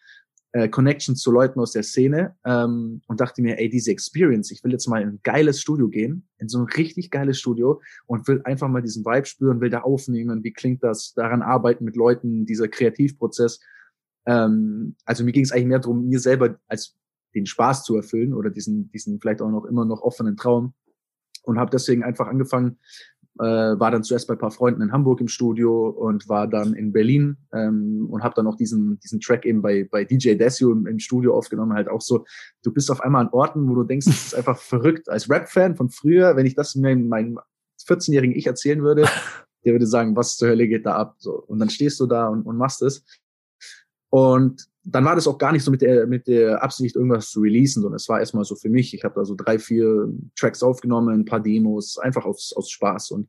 äh, 0.54 0.68
Connections 0.68 1.20
zu 1.20 1.32
Leuten 1.32 1.58
aus 1.58 1.72
der 1.72 1.82
Szene 1.82 2.36
ähm, 2.44 3.02
und 3.08 3.20
dachte 3.20 3.42
mir, 3.42 3.58
ey, 3.58 3.68
diese 3.68 3.90
Experience, 3.90 4.52
ich 4.52 4.62
will 4.62 4.70
jetzt 4.70 4.86
mal 4.86 5.02
in 5.02 5.08
ein 5.08 5.20
geiles 5.24 5.60
Studio 5.60 5.88
gehen, 5.88 6.28
in 6.38 6.48
so 6.48 6.58
ein 6.58 6.66
richtig 6.66 7.10
geiles 7.10 7.40
Studio 7.40 7.82
und 8.06 8.28
will 8.28 8.40
einfach 8.44 8.68
mal 8.68 8.80
diesen 8.80 9.04
Vibe 9.04 9.26
spüren, 9.26 9.60
will 9.60 9.70
da 9.70 9.80
aufnehmen, 9.80 10.44
wie 10.44 10.52
klingt 10.52 10.84
das, 10.84 11.12
daran 11.12 11.42
arbeiten 11.42 11.84
mit 11.84 11.96
Leuten, 11.96 12.46
dieser 12.46 12.68
Kreativprozess. 12.68 13.58
Ähm, 14.26 14.94
also 15.04 15.24
mir 15.24 15.32
ging 15.32 15.42
es 15.42 15.50
eigentlich 15.50 15.66
mehr 15.66 15.80
darum, 15.80 16.08
mir 16.08 16.20
selber 16.20 16.56
als 16.68 16.96
den 17.34 17.46
Spaß 17.46 17.82
zu 17.82 17.96
erfüllen 17.96 18.32
oder 18.32 18.50
diesen, 18.50 18.92
diesen 18.92 19.20
vielleicht 19.20 19.42
auch 19.42 19.50
noch 19.50 19.64
immer 19.64 19.84
noch 19.84 20.02
offenen 20.02 20.36
Traum 20.36 20.72
und 21.42 21.58
habe 21.58 21.72
deswegen 21.72 22.04
einfach 22.04 22.28
angefangen, 22.28 22.78
äh, 23.40 23.44
war 23.44 23.90
dann 23.90 24.04
zuerst 24.04 24.28
bei 24.28 24.34
ein 24.34 24.38
paar 24.38 24.50
Freunden 24.50 24.82
in 24.82 24.92
Hamburg 24.92 25.20
im 25.20 25.28
Studio 25.28 25.88
und 25.88 26.28
war 26.28 26.46
dann 26.46 26.74
in 26.74 26.92
Berlin 26.92 27.36
ähm, 27.52 28.06
und 28.10 28.22
habe 28.22 28.34
dann 28.36 28.46
auch 28.46 28.56
diesen 28.56 28.98
diesen 29.00 29.20
Track 29.20 29.44
eben 29.44 29.60
bei 29.60 29.88
bei 29.90 30.04
DJ 30.04 30.34
Desio 30.34 30.70
im, 30.70 30.86
im, 30.86 30.98
Studio 30.98 31.36
aufgenommen. 31.36 31.72
Halt 31.72 31.88
auch 31.88 32.00
so, 32.00 32.24
du 32.62 32.72
bist 32.72 32.90
auf 32.90 33.00
einmal 33.00 33.24
an 33.24 33.32
Orten, 33.32 33.68
wo 33.68 33.74
du 33.74 33.84
denkst, 33.84 34.06
das 34.06 34.26
ist 34.26 34.34
einfach 34.34 34.58
verrückt. 34.58 35.08
Als 35.08 35.28
Rap-Fan 35.28 35.76
von 35.76 35.90
früher, 35.90 36.36
wenn 36.36 36.46
ich 36.46 36.54
das 36.54 36.76
mir 36.76 36.94
meinem 36.96 37.40
14-jährigen 37.86 38.36
Ich 38.36 38.46
erzählen 38.46 38.82
würde, 38.82 39.02
der 39.64 39.72
würde 39.72 39.86
sagen, 39.86 40.14
was 40.14 40.36
zur 40.36 40.48
Hölle 40.48 40.68
geht 40.68 40.86
da 40.86 40.94
ab? 40.94 41.16
So 41.18 41.32
und 41.32 41.58
dann 41.58 41.70
stehst 41.70 41.98
du 41.98 42.06
da 42.06 42.28
und, 42.28 42.42
und 42.42 42.56
machst 42.56 42.82
es. 42.82 43.04
Und 44.10 44.68
dann 44.84 45.04
war 45.04 45.14
das 45.14 45.26
auch 45.26 45.38
gar 45.38 45.52
nicht 45.52 45.64
so 45.64 45.70
mit 45.70 45.80
der, 45.80 46.06
mit 46.06 46.26
der 46.26 46.62
Absicht, 46.62 46.94
irgendwas 46.94 47.30
zu 47.30 47.40
releasen, 47.40 47.82
sondern 47.82 47.96
es 47.96 48.08
war 48.08 48.20
erstmal 48.20 48.44
so 48.44 48.54
für 48.54 48.68
mich. 48.68 48.92
Ich 48.92 49.02
habe 49.02 49.14
da 49.14 49.24
so 49.24 49.34
drei, 49.34 49.58
vier 49.58 50.12
Tracks 50.38 50.62
aufgenommen, 50.62 51.20
ein 51.20 51.24
paar 51.24 51.40
Demos, 51.40 51.98
einfach 51.98 52.26
aus, 52.26 52.52
aus 52.54 52.70
Spaß. 52.70 53.12
Und 53.12 53.28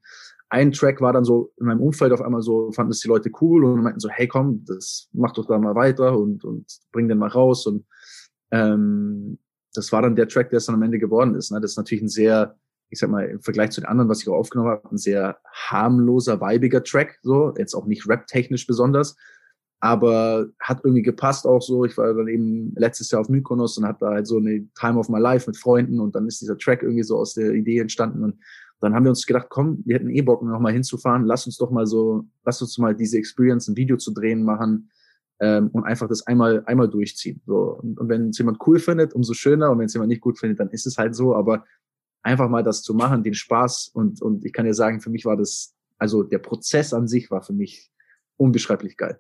ein 0.50 0.74
Track 0.74 1.00
war 1.00 1.14
dann 1.14 1.24
so 1.24 1.54
in 1.58 1.68
meinem 1.68 1.82
Umfeld 1.82 2.12
auf 2.12 2.22
einmal 2.22 2.42
so, 2.42 2.72
fanden 2.74 2.92
es 2.92 3.00
die 3.00 3.08
Leute 3.08 3.32
cool 3.42 3.64
und 3.64 3.82
meinten 3.82 4.02
so, 4.02 4.10
hey 4.10 4.28
komm, 4.28 4.66
das 4.66 5.08
mach 5.14 5.32
doch 5.32 5.46
da 5.46 5.58
mal 5.58 5.76
weiter 5.76 6.18
und, 6.18 6.44
und 6.44 6.66
bring 6.92 7.08
den 7.08 7.18
mal 7.18 7.30
raus. 7.30 7.66
Und 7.66 7.86
ähm, 8.52 9.40
das 9.74 9.92
war 9.94 10.02
dann 10.02 10.16
der 10.16 10.28
Track, 10.28 10.50
der 10.50 10.58
es 10.58 10.66
dann 10.66 10.76
am 10.76 10.84
Ende 10.84 11.00
geworden 11.00 11.36
ist. 11.36 11.52
Ne? 11.52 11.62
Das 11.62 11.72
ist 11.72 11.78
natürlich 11.78 12.04
ein 12.04 12.10
sehr, 12.10 12.58
ich 12.90 13.00
sag 13.00 13.10
mal, 13.10 13.26
im 13.26 13.42
Vergleich 13.42 13.72
zu 13.72 13.82
den 13.82 13.88
anderen, 13.88 14.10
was 14.10 14.22
ich 14.22 14.28
auch 14.28 14.36
aufgenommen 14.36 14.72
habe, 14.72 14.92
ein 14.92 14.98
sehr 14.98 15.38
harmloser, 15.54 16.42
weibiger 16.42 16.84
Track, 16.84 17.18
so, 17.22 17.54
jetzt 17.58 17.74
auch 17.74 17.86
nicht 17.86 18.08
rap-technisch 18.08 18.68
besonders, 18.68 19.16
aber 19.86 20.48
hat 20.60 20.82
irgendwie 20.84 21.04
gepasst 21.04 21.46
auch 21.46 21.62
so. 21.62 21.86
Ich 21.86 21.96
war 21.96 22.12
dann 22.12 22.28
eben 22.28 22.74
letztes 22.76 23.12
Jahr 23.12 23.22
auf 23.22 23.30
Mykonos 23.30 23.78
und 23.78 23.86
hatte 23.86 24.00
da 24.00 24.12
halt 24.14 24.26
so 24.26 24.38
eine 24.38 24.68
Time 24.74 24.98
of 24.98 25.10
my 25.10 25.20
life 25.20 25.48
mit 25.48 25.58
Freunden 25.58 26.00
und 26.00 26.16
dann 26.16 26.26
ist 26.26 26.42
dieser 26.42 26.58
Track 26.58 26.82
irgendwie 26.82 27.04
so 27.04 27.20
aus 27.20 27.36
der 27.36 27.54
Idee 27.54 27.78
entstanden 27.78 28.24
und 28.24 28.40
dann 28.82 28.96
haben 28.96 29.04
wir 29.04 29.12
uns 29.12 29.28
gedacht, 29.28 29.46
komm, 29.50 29.84
wir 29.86 29.96
hätten 29.96 30.10
eh 30.10 30.24
Bock, 30.24 30.42
noch 30.42 30.60
mal 30.60 30.74
hinzufahren, 30.74 31.26
lass 31.26 31.46
uns 31.46 31.58
doch 31.58 31.70
mal 31.70 31.86
so, 31.86 32.26
lass 32.44 32.64
uns 32.64 32.76
mal 32.80 32.96
diese 32.96 33.20
Experience, 33.20 33.68
ein 33.68 33.78
Video 33.78 33.96
zu 33.98 34.12
drehen 34.12 34.44
machen 34.44 34.90
ähm, 35.40 35.70
und 35.72 35.84
einfach 35.84 36.08
das 36.08 36.26
einmal 36.26 36.64
einmal 36.66 36.90
durchziehen. 36.90 37.44
So 37.46 37.78
und, 37.80 38.00
und 38.00 38.10
wenn 38.10 38.30
es 38.30 38.40
jemand 38.40 38.58
cool 38.66 38.80
findet, 38.80 39.14
umso 39.14 39.36
schöner 39.36 39.70
und 39.70 39.78
wenn 39.78 39.86
es 39.86 39.94
jemand 39.94 40.10
nicht 40.10 40.22
gut 40.22 40.40
findet, 40.40 40.60
dann 40.60 40.72
ist 40.72 40.88
es 40.88 40.98
halt 40.98 41.16
so. 41.16 41.36
Aber 41.36 41.64
einfach 42.24 42.50
mal 42.50 42.64
das 42.64 42.82
zu 42.82 42.96
machen, 42.96 43.22
den 43.22 43.36
Spaß 43.36 43.92
und 43.94 44.20
und 44.20 44.46
ich 44.46 44.52
kann 44.52 44.66
dir 44.66 44.74
sagen, 44.74 45.00
für 45.00 45.12
mich 45.12 45.26
war 45.26 45.38
das, 45.38 45.76
also 46.00 46.24
der 46.24 46.40
Prozess 46.40 46.92
an 46.92 47.08
sich 47.08 47.30
war 47.30 47.44
für 47.44 47.54
mich 47.54 47.92
unbeschreiblich 48.38 48.98
geil 48.98 49.20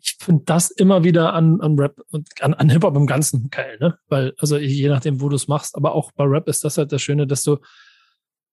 ich 0.00 0.16
finde 0.18 0.44
das 0.46 0.70
immer 0.70 1.04
wieder 1.04 1.32
an, 1.34 1.60
an 1.60 1.78
Rap 1.78 2.00
und 2.10 2.28
an, 2.42 2.54
an 2.54 2.70
Hip-Hop 2.70 2.96
im 2.96 3.06
Ganzen 3.06 3.50
geil, 3.50 3.78
ne? 3.80 3.98
Weil, 4.08 4.32
also 4.38 4.56
je 4.56 4.88
nachdem, 4.88 5.20
wo 5.20 5.28
du 5.28 5.36
es 5.36 5.48
machst, 5.48 5.76
aber 5.76 5.94
auch 5.94 6.12
bei 6.12 6.24
Rap 6.24 6.48
ist 6.48 6.64
das 6.64 6.78
halt 6.78 6.92
das 6.92 7.02
Schöne, 7.02 7.26
dass 7.26 7.42
du 7.42 7.58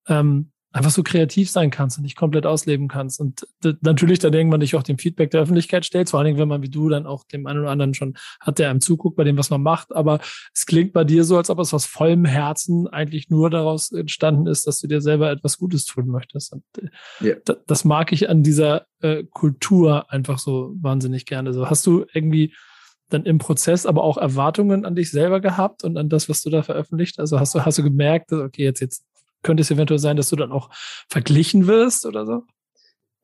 ähm, 0.08 0.52
einfach 0.72 0.92
so 0.92 1.02
kreativ 1.02 1.50
sein 1.50 1.72
kannst 1.72 1.98
und 1.98 2.04
dich 2.04 2.16
komplett 2.16 2.46
ausleben 2.46 2.88
kannst. 2.88 3.20
Und 3.20 3.48
natürlich 3.82 4.20
dann 4.20 4.34
irgendwann 4.34 4.60
dich 4.60 4.76
auch 4.76 4.84
dem 4.84 5.00
Feedback 5.00 5.32
der 5.32 5.42
Öffentlichkeit 5.42 5.84
stellst, 5.84 6.12
vor 6.12 6.20
allen 6.20 6.28
Dingen, 6.28 6.38
wenn 6.38 6.48
man 6.48 6.62
wie 6.62 6.70
du 6.70 6.90
dann 6.90 7.08
auch 7.08 7.24
dem 7.24 7.48
einen 7.48 7.62
oder 7.62 7.72
anderen 7.72 7.96
schon 7.96 8.16
hat, 8.40 8.60
der 8.60 8.70
einem 8.70 8.80
zuguckt 8.80 9.16
bei 9.16 9.24
dem, 9.24 9.38
was 9.38 9.50
man 9.50 9.64
macht. 9.64 9.96
Aber 9.96 10.20
es 10.54 10.66
klingt 10.68 10.94
bei 10.94 11.04
dir 11.04 11.24
so, 11.24 11.38
als 11.38 11.50
ob 11.50 11.60
es 11.60 11.74
aus 11.74 11.86
vollem 11.86 12.26
Herzen 12.26 12.88
eigentlich 12.88 13.30
nur 13.30 13.50
daraus 13.50 13.92
entstanden 13.92 14.46
ist, 14.46 14.68
dass 14.68 14.80
du 14.80 14.88
dir 14.88 15.02
selber 15.02 15.32
etwas 15.32 15.58
Gutes 15.58 15.86
tun 15.86 16.08
möchtest. 16.08 16.54
Und 16.54 16.64
yeah. 17.22 17.38
Äh, 17.48 17.56
das 17.66 17.84
mag 17.84 18.12
ich 18.12 18.30
an 18.30 18.44
dieser 18.44 18.86
äh, 19.02 19.24
Kultur 19.24 20.12
einfach 20.12 20.38
so 20.38 20.76
wahnsinnig 20.80 21.26
gerne. 21.26 21.54
So 21.54 21.68
hast 21.70 21.86
du 21.88 22.06
irgendwie 22.14 22.54
dann 23.10 23.26
im 23.26 23.40
Prozess 23.40 23.88
aber 23.88 24.04
auch 24.04 24.18
Erwartungen 24.18 24.86
an 24.86 24.96
dich 24.96 25.10
selber 25.10 25.40
gehabt 25.40 25.84
und 25.84 25.98
an 25.98 26.10
das, 26.10 26.30
was 26.30 26.44
du 26.44 26.52
da 26.52 26.62
veröffentlicht? 26.62 27.20
Also 27.20 27.40
hast 27.40 27.56
du, 27.56 27.66
hast 27.66 27.80
du 27.80 27.84
gemerkt, 27.84 28.32
okay, 28.32 28.64
jetzt, 28.64 28.82
jetzt 28.82 29.04
könnte 29.44 29.62
es 29.62 29.72
eventuell 29.72 30.00
sein, 30.00 30.18
dass 30.18 30.30
du 30.30 30.36
dann 30.36 30.52
auch 30.52 30.70
verglichen 31.10 31.68
wirst 31.68 32.06
oder 32.06 32.26
so? 32.26 32.44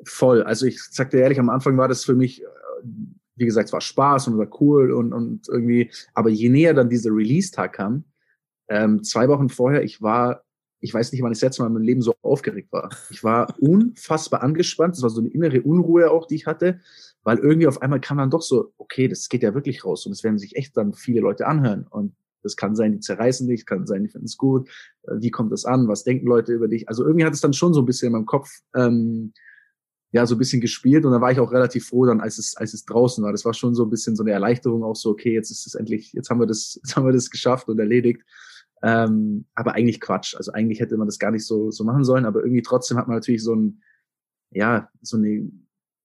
Voll. 0.04 0.44
Also 0.44 0.66
ich 0.66 0.82
sag 0.84 1.12
dir 1.12 1.20
ehrlich, 1.20 1.40
am 1.40 1.50
Anfang 1.50 1.78
war 1.78 1.88
das 1.88 2.04
für 2.04 2.16
mich, 2.16 2.42
äh, 2.42 2.46
wie 3.36 3.46
gesagt, 3.46 3.68
es 3.68 3.74
war 3.74 3.82
Spaß 3.82 4.28
und 4.28 4.38
war 4.38 4.48
cool 4.62 4.92
und, 4.92 5.14
und 5.14 5.48
irgendwie, 5.50 5.92
aber 6.14 6.30
je 6.30 6.50
näher 6.50 6.74
dann 6.74 6.90
dieser 6.90 7.12
Release-Tag 7.12 7.74
kam, 7.74 8.06
ähm, 8.68 9.04
zwei 9.04 9.28
Wochen 9.28 9.50
vorher, 9.50 9.84
ich 9.84 10.02
war 10.02 10.46
ich 10.86 10.94
weiß 10.94 11.12
nicht, 11.12 11.24
wann 11.24 11.32
ich 11.32 11.40
das 11.40 11.48
letzte 11.48 11.64
Mal 11.64 11.68
in 11.68 11.74
meinem 11.74 11.84
Leben 11.84 12.02
so 12.02 12.14
aufgeregt 12.22 12.72
war. 12.72 12.90
Ich 13.10 13.24
war 13.24 13.54
unfassbar 13.60 14.44
angespannt. 14.44 14.96
Das 14.96 15.02
war 15.02 15.10
so 15.10 15.20
eine 15.20 15.30
innere 15.30 15.62
Unruhe 15.64 16.12
auch, 16.12 16.28
die 16.28 16.36
ich 16.36 16.46
hatte, 16.46 16.80
weil 17.24 17.40
irgendwie 17.40 17.68
auf 17.68 17.82
einmal 17.82 18.00
kam 18.00 18.18
dann 18.18 18.30
doch 18.30 18.42
so, 18.42 18.72
okay, 18.78 19.08
das 19.08 19.28
geht 19.28 19.44
ja 19.44 19.54
wirklich 19.54 19.84
raus 19.84 20.06
und 20.06 20.12
es 20.12 20.24
werden 20.24 20.38
sich 20.38 20.56
echt 20.56 20.78
dann 20.78 20.94
viele 20.94 21.22
Leute 21.22 21.48
anhören. 21.48 21.88
Und 21.90 22.16
das 22.46 22.56
kann 22.56 22.76
sein, 22.76 22.94
die 22.94 23.00
zerreißen 23.00 23.48
dich, 23.48 23.66
kann 23.66 23.88
sein, 23.88 24.04
die 24.04 24.10
finden 24.10 24.28
es 24.28 24.38
gut. 24.38 24.70
Äh, 25.04 25.16
wie 25.20 25.32
kommt 25.32 25.52
das 25.52 25.66
an? 25.66 25.88
Was 25.88 26.04
denken 26.04 26.28
Leute 26.28 26.54
über 26.54 26.68
dich? 26.68 26.88
Also 26.88 27.04
irgendwie 27.04 27.26
hat 27.26 27.34
es 27.34 27.42
dann 27.42 27.54
schon 27.54 27.74
so 27.74 27.82
ein 27.82 27.86
bisschen 27.86 28.08
in 28.08 28.14
meinem 28.14 28.28
Kopf 28.28 28.50
ähm, 28.76 29.34
ja 30.12 30.26
so 30.26 30.36
ein 30.36 30.38
bisschen 30.38 30.62
gespielt 30.62 31.06
und 31.06 31.12
da 31.12 31.20
war 31.20 31.32
ich 31.32 31.40
auch 31.40 31.52
relativ 31.52 31.88
froh 31.88 32.06
dann, 32.06 32.22
als 32.22 32.38
es 32.38 32.56
als 32.56 32.74
es 32.74 32.86
draußen 32.86 33.24
war. 33.24 33.32
Das 33.32 33.44
war 33.44 33.54
schon 33.54 33.76
so 33.76 33.84
ein 33.84 33.90
bisschen 33.90 34.16
so 34.16 34.24
eine 34.24 34.32
Erleichterung 34.32 34.84
auch 34.84 34.96
so, 34.96 35.10
okay, 35.10 35.34
jetzt 35.34 35.50
ist 35.50 35.66
es 35.66 35.76
endlich, 35.76 36.14
jetzt 36.14 36.30
haben 36.30 36.40
wir 36.40 36.48
das, 36.48 36.76
jetzt 36.84 36.96
haben 36.96 37.06
wir 37.06 37.12
das 37.12 37.32
geschafft 37.32 37.68
und 37.68 37.80
erledigt. 37.80 38.22
Ähm, 38.84 39.46
aber 39.56 39.74
eigentlich 39.74 40.00
Quatsch. 40.00 40.36
Also 40.36 40.52
eigentlich 40.52 40.80
hätte 40.80 40.98
man 40.98 41.08
das 41.08 41.18
gar 41.18 41.32
nicht 41.32 41.46
so 41.46 41.72
so 41.72 41.84
machen 41.84 42.04
sollen, 42.04 42.26
aber 42.26 42.42
irgendwie 42.42 42.62
trotzdem 42.62 42.98
hat 42.98 43.08
man 43.08 43.18
natürlich 43.18 43.44
so 43.44 43.56
ein 43.56 43.82
ja 44.52 44.90
so 45.02 45.18
eine 45.18 45.50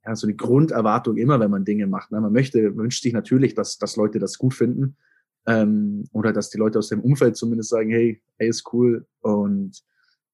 ja, 0.07 0.17
so 0.17 0.27
eine 0.27 0.35
Grunderwartung 0.35 1.19
immer, 1.19 1.39
wenn 1.41 1.51
man 1.51 1.67
Dinge 1.67 1.87
macht. 1.87 2.11
Ne? 2.11 2.23
Man 2.23 2.33
möchte, 2.33 2.75
wünscht 2.75 3.03
sich 3.03 3.13
natürlich, 3.13 3.55
dass, 3.55 3.77
dass 3.77 3.97
Leute 3.97 4.19
das 4.19 4.39
gut 4.39 4.55
finden 4.55 4.97
ähm, 5.47 6.05
oder 6.13 6.33
dass 6.33 6.51
die 6.51 6.59
Leute 6.59 6.79
aus 6.79 6.89
dem 6.89 7.01
Umfeld 7.01 7.37
zumindest 7.37 7.71
sagen, 7.71 7.91
hey, 7.91 8.23
hey, 8.39 8.49
ist 8.49 8.73
cool 8.73 9.07
und 9.21 9.73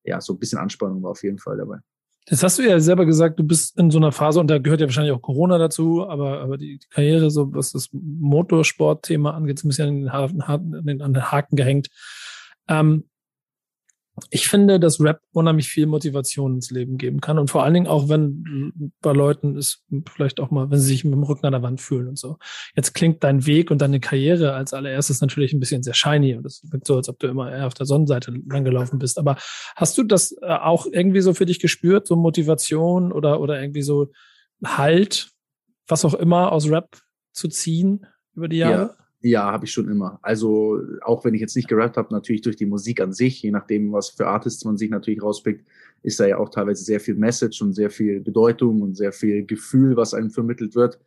ja, 0.04 0.20
so 0.20 0.34
ein 0.34 0.38
bisschen 0.38 0.58
Anspannung 0.58 1.02
war 1.02 1.10
auf 1.10 1.22
jeden 1.22 1.38
Fall 1.38 1.56
dabei. 1.56 1.78
Das 2.28 2.42
hast 2.42 2.58
du 2.58 2.62
ja 2.68 2.80
selber 2.80 3.06
gesagt, 3.06 3.38
du 3.38 3.44
bist 3.44 3.78
in 3.78 3.90
so 3.90 3.98
einer 3.98 4.10
Phase 4.10 4.40
und 4.40 4.48
da 4.48 4.58
gehört 4.58 4.80
ja 4.80 4.86
wahrscheinlich 4.86 5.12
auch 5.12 5.22
Corona 5.22 5.58
dazu, 5.58 6.08
aber, 6.08 6.40
aber 6.40 6.58
die, 6.58 6.80
Karriere, 6.90 7.30
so 7.30 7.54
was 7.54 7.70
das 7.70 7.88
Motorsportthema 7.92 9.30
angeht, 9.30 9.58
ist 9.58 9.64
ein 9.64 9.68
bisschen 9.68 10.08
an 10.08 10.28
den, 10.28 10.48
Haken, 10.48 11.02
an 11.02 11.12
den 11.14 11.30
Haken 11.30 11.54
gehängt. 11.54 11.88
Ähm, 12.68 13.04
ich 14.30 14.48
finde, 14.48 14.80
dass 14.80 15.00
Rap 15.00 15.20
unheimlich 15.32 15.68
viel 15.68 15.86
Motivation 15.86 16.54
ins 16.54 16.70
Leben 16.70 16.96
geben 16.96 17.20
kann. 17.20 17.38
Und 17.38 17.50
vor 17.50 17.64
allen 17.64 17.74
Dingen 17.74 17.86
auch, 17.86 18.08
wenn 18.08 18.92
bei 19.02 19.12
Leuten 19.12 19.56
es 19.56 19.84
vielleicht 20.10 20.40
auch 20.40 20.50
mal, 20.50 20.70
wenn 20.70 20.78
sie 20.78 20.86
sich 20.86 21.04
mit 21.04 21.12
dem 21.12 21.22
Rücken 21.22 21.44
an 21.44 21.52
der 21.52 21.62
Wand 21.62 21.82
fühlen 21.82 22.08
und 22.08 22.18
so. 22.18 22.38
Jetzt 22.74 22.94
klingt 22.94 23.22
dein 23.24 23.44
Weg 23.46 23.70
und 23.70 23.82
deine 23.82 24.00
Karriere 24.00 24.54
als 24.54 24.72
allererstes 24.72 25.20
natürlich 25.20 25.52
ein 25.52 25.60
bisschen 25.60 25.82
sehr 25.82 25.94
shiny 25.94 26.34
und 26.34 26.44
das 26.44 26.62
wirkt 26.70 26.86
so, 26.86 26.96
als 26.96 27.08
ob 27.10 27.18
du 27.18 27.26
immer 27.26 27.52
eher 27.52 27.66
auf 27.66 27.74
der 27.74 27.84
Sonnenseite 27.84 28.32
langgelaufen 28.48 28.98
bist. 28.98 29.18
Aber 29.18 29.36
hast 29.76 29.98
du 29.98 30.02
das 30.02 30.32
äh, 30.40 30.46
auch 30.46 30.86
irgendwie 30.90 31.20
so 31.20 31.34
für 31.34 31.46
dich 31.46 31.60
gespürt, 31.60 32.06
so 32.06 32.16
Motivation 32.16 33.12
oder, 33.12 33.40
oder 33.40 33.60
irgendwie 33.60 33.82
so 33.82 34.10
Halt, 34.64 35.30
was 35.86 36.04
auch 36.06 36.14
immer 36.14 36.52
aus 36.52 36.70
Rap 36.70 36.96
zu 37.32 37.48
ziehen 37.48 38.06
über 38.34 38.48
die 38.48 38.58
Jahre? 38.58 38.96
Ja. 38.98 39.05
Ja, 39.26 39.50
habe 39.50 39.64
ich 39.64 39.72
schon 39.72 39.88
immer. 39.88 40.20
Also 40.22 40.80
auch 41.02 41.24
wenn 41.24 41.34
ich 41.34 41.40
jetzt 41.40 41.56
nicht 41.56 41.66
gerappt 41.66 41.96
habe, 41.96 42.14
natürlich 42.14 42.42
durch 42.42 42.54
die 42.54 42.64
Musik 42.64 43.00
an 43.00 43.12
sich, 43.12 43.42
je 43.42 43.50
nachdem, 43.50 43.92
was 43.92 44.10
für 44.10 44.28
Artists 44.28 44.64
man 44.64 44.76
sich 44.76 44.88
natürlich 44.88 45.20
rauspickt, 45.20 45.66
ist 46.04 46.20
da 46.20 46.26
ja 46.26 46.38
auch 46.38 46.48
teilweise 46.48 46.84
sehr 46.84 47.00
viel 47.00 47.16
Message 47.16 47.60
und 47.60 47.72
sehr 47.72 47.90
viel 47.90 48.20
Bedeutung 48.20 48.82
und 48.82 48.96
sehr 48.96 49.10
viel 49.10 49.44
Gefühl, 49.44 49.96
was 49.96 50.14
einem 50.14 50.30
vermittelt 50.30 50.76
wird. 50.76 51.00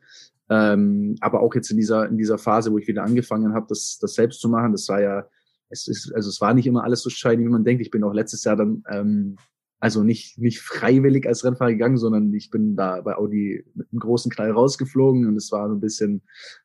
Ähm, 0.50 1.16
aber 1.22 1.40
auch 1.40 1.56
jetzt 1.56 1.72
in 1.72 1.78
dieser 1.78 2.10
in 2.10 2.18
dieser 2.18 2.38
Phase, 2.38 2.74
wo 2.74 2.78
ich 2.78 2.90
wieder 2.90 3.04
angefangen 3.04 3.54
habe, 3.54 3.68
das 3.70 4.00
das 4.02 4.16
selbst 4.16 4.42
zu 4.42 4.50
machen, 4.50 4.74
das 4.74 4.90
war 4.90 5.02
ja 5.02 5.26
es 5.70 5.88
ist 5.88 6.14
also 6.14 6.28
es 6.28 6.42
war 6.42 6.54
nicht 6.54 6.68
immer 6.68 6.84
alles 6.84 7.02
so 7.02 7.10
shiny, 7.10 7.46
wie 7.46 7.50
man 7.50 7.64
denkt. 7.64 7.82
Ich 7.82 7.92
bin 7.92 8.04
auch 8.04 8.14
letztes 8.14 8.44
Jahr 8.44 8.58
dann 8.58 8.84
ähm, 8.90 9.38
also 9.80 10.04
nicht, 10.04 10.38
nicht 10.38 10.60
freiwillig 10.60 11.26
als 11.26 11.46
Rennfahrer 11.46 11.72
gegangen, 11.72 11.98
sondern 11.98 12.34
ich 12.34 12.52
bin 12.52 12.76
da 12.76 13.00
bei 13.00 13.16
Audi 13.16 13.64
mit 13.76 13.88
einem 13.92 14.00
großen 14.00 14.30
Knall 14.30 14.52
rausgeflogen 14.52 15.26
und 15.26 15.38
es 15.38 15.52
war 15.54 15.70
so 15.70 15.76
ein 15.76 15.80
bisschen, 15.80 16.22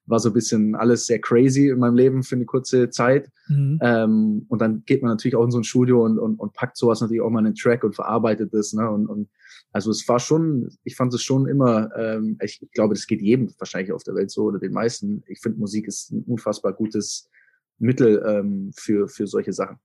war 0.06 0.18
so 0.18 0.30
ein 0.30 0.32
bisschen 0.32 0.74
alles 0.74 1.06
sehr 1.06 1.20
crazy 1.20 1.68
in 1.68 1.78
meinem 1.78 1.94
Leben 1.94 2.22
für 2.24 2.34
eine 2.34 2.44
kurze 2.44 2.90
Zeit. 2.90 3.30
Mhm. 3.48 3.78
Ähm, 3.80 4.46
und 4.48 4.60
dann 4.60 4.82
geht 4.84 5.02
man 5.02 5.12
natürlich 5.12 5.36
auch 5.36 5.44
in 5.44 5.52
so 5.52 5.58
ein 5.58 5.64
Studio 5.64 6.04
und, 6.04 6.18
und, 6.18 6.40
und 6.40 6.54
packt 6.54 6.76
sowas 6.76 7.00
natürlich 7.00 7.22
auch 7.22 7.30
mal 7.30 7.38
in 7.38 7.46
den 7.46 7.54
Track 7.54 7.84
und 7.84 7.94
verarbeitet 7.94 8.52
das. 8.52 8.72
Ne? 8.72 8.90
Und, 8.90 9.06
und 9.06 9.28
also 9.72 9.90
es 9.90 10.06
war 10.08 10.18
schon, 10.18 10.70
ich 10.82 10.96
fand 10.96 11.14
es 11.14 11.22
schon 11.22 11.46
immer, 11.46 11.90
ähm, 11.96 12.36
ich, 12.42 12.60
ich 12.62 12.70
glaube, 12.72 12.94
das 12.94 13.06
geht 13.06 13.22
jedem 13.22 13.48
wahrscheinlich 13.58 13.92
auf 13.92 14.02
der 14.02 14.16
Welt 14.16 14.32
so 14.32 14.42
oder 14.42 14.58
den 14.58 14.72
meisten. 14.72 15.22
Ich 15.28 15.40
finde, 15.40 15.60
Musik 15.60 15.86
ist 15.86 16.10
ein 16.10 16.24
unfassbar 16.26 16.72
gutes 16.72 17.30
Mittel 17.78 18.24
ähm, 18.26 18.72
für, 18.74 19.08
für 19.08 19.28
solche 19.28 19.52
Sachen. 19.52 19.78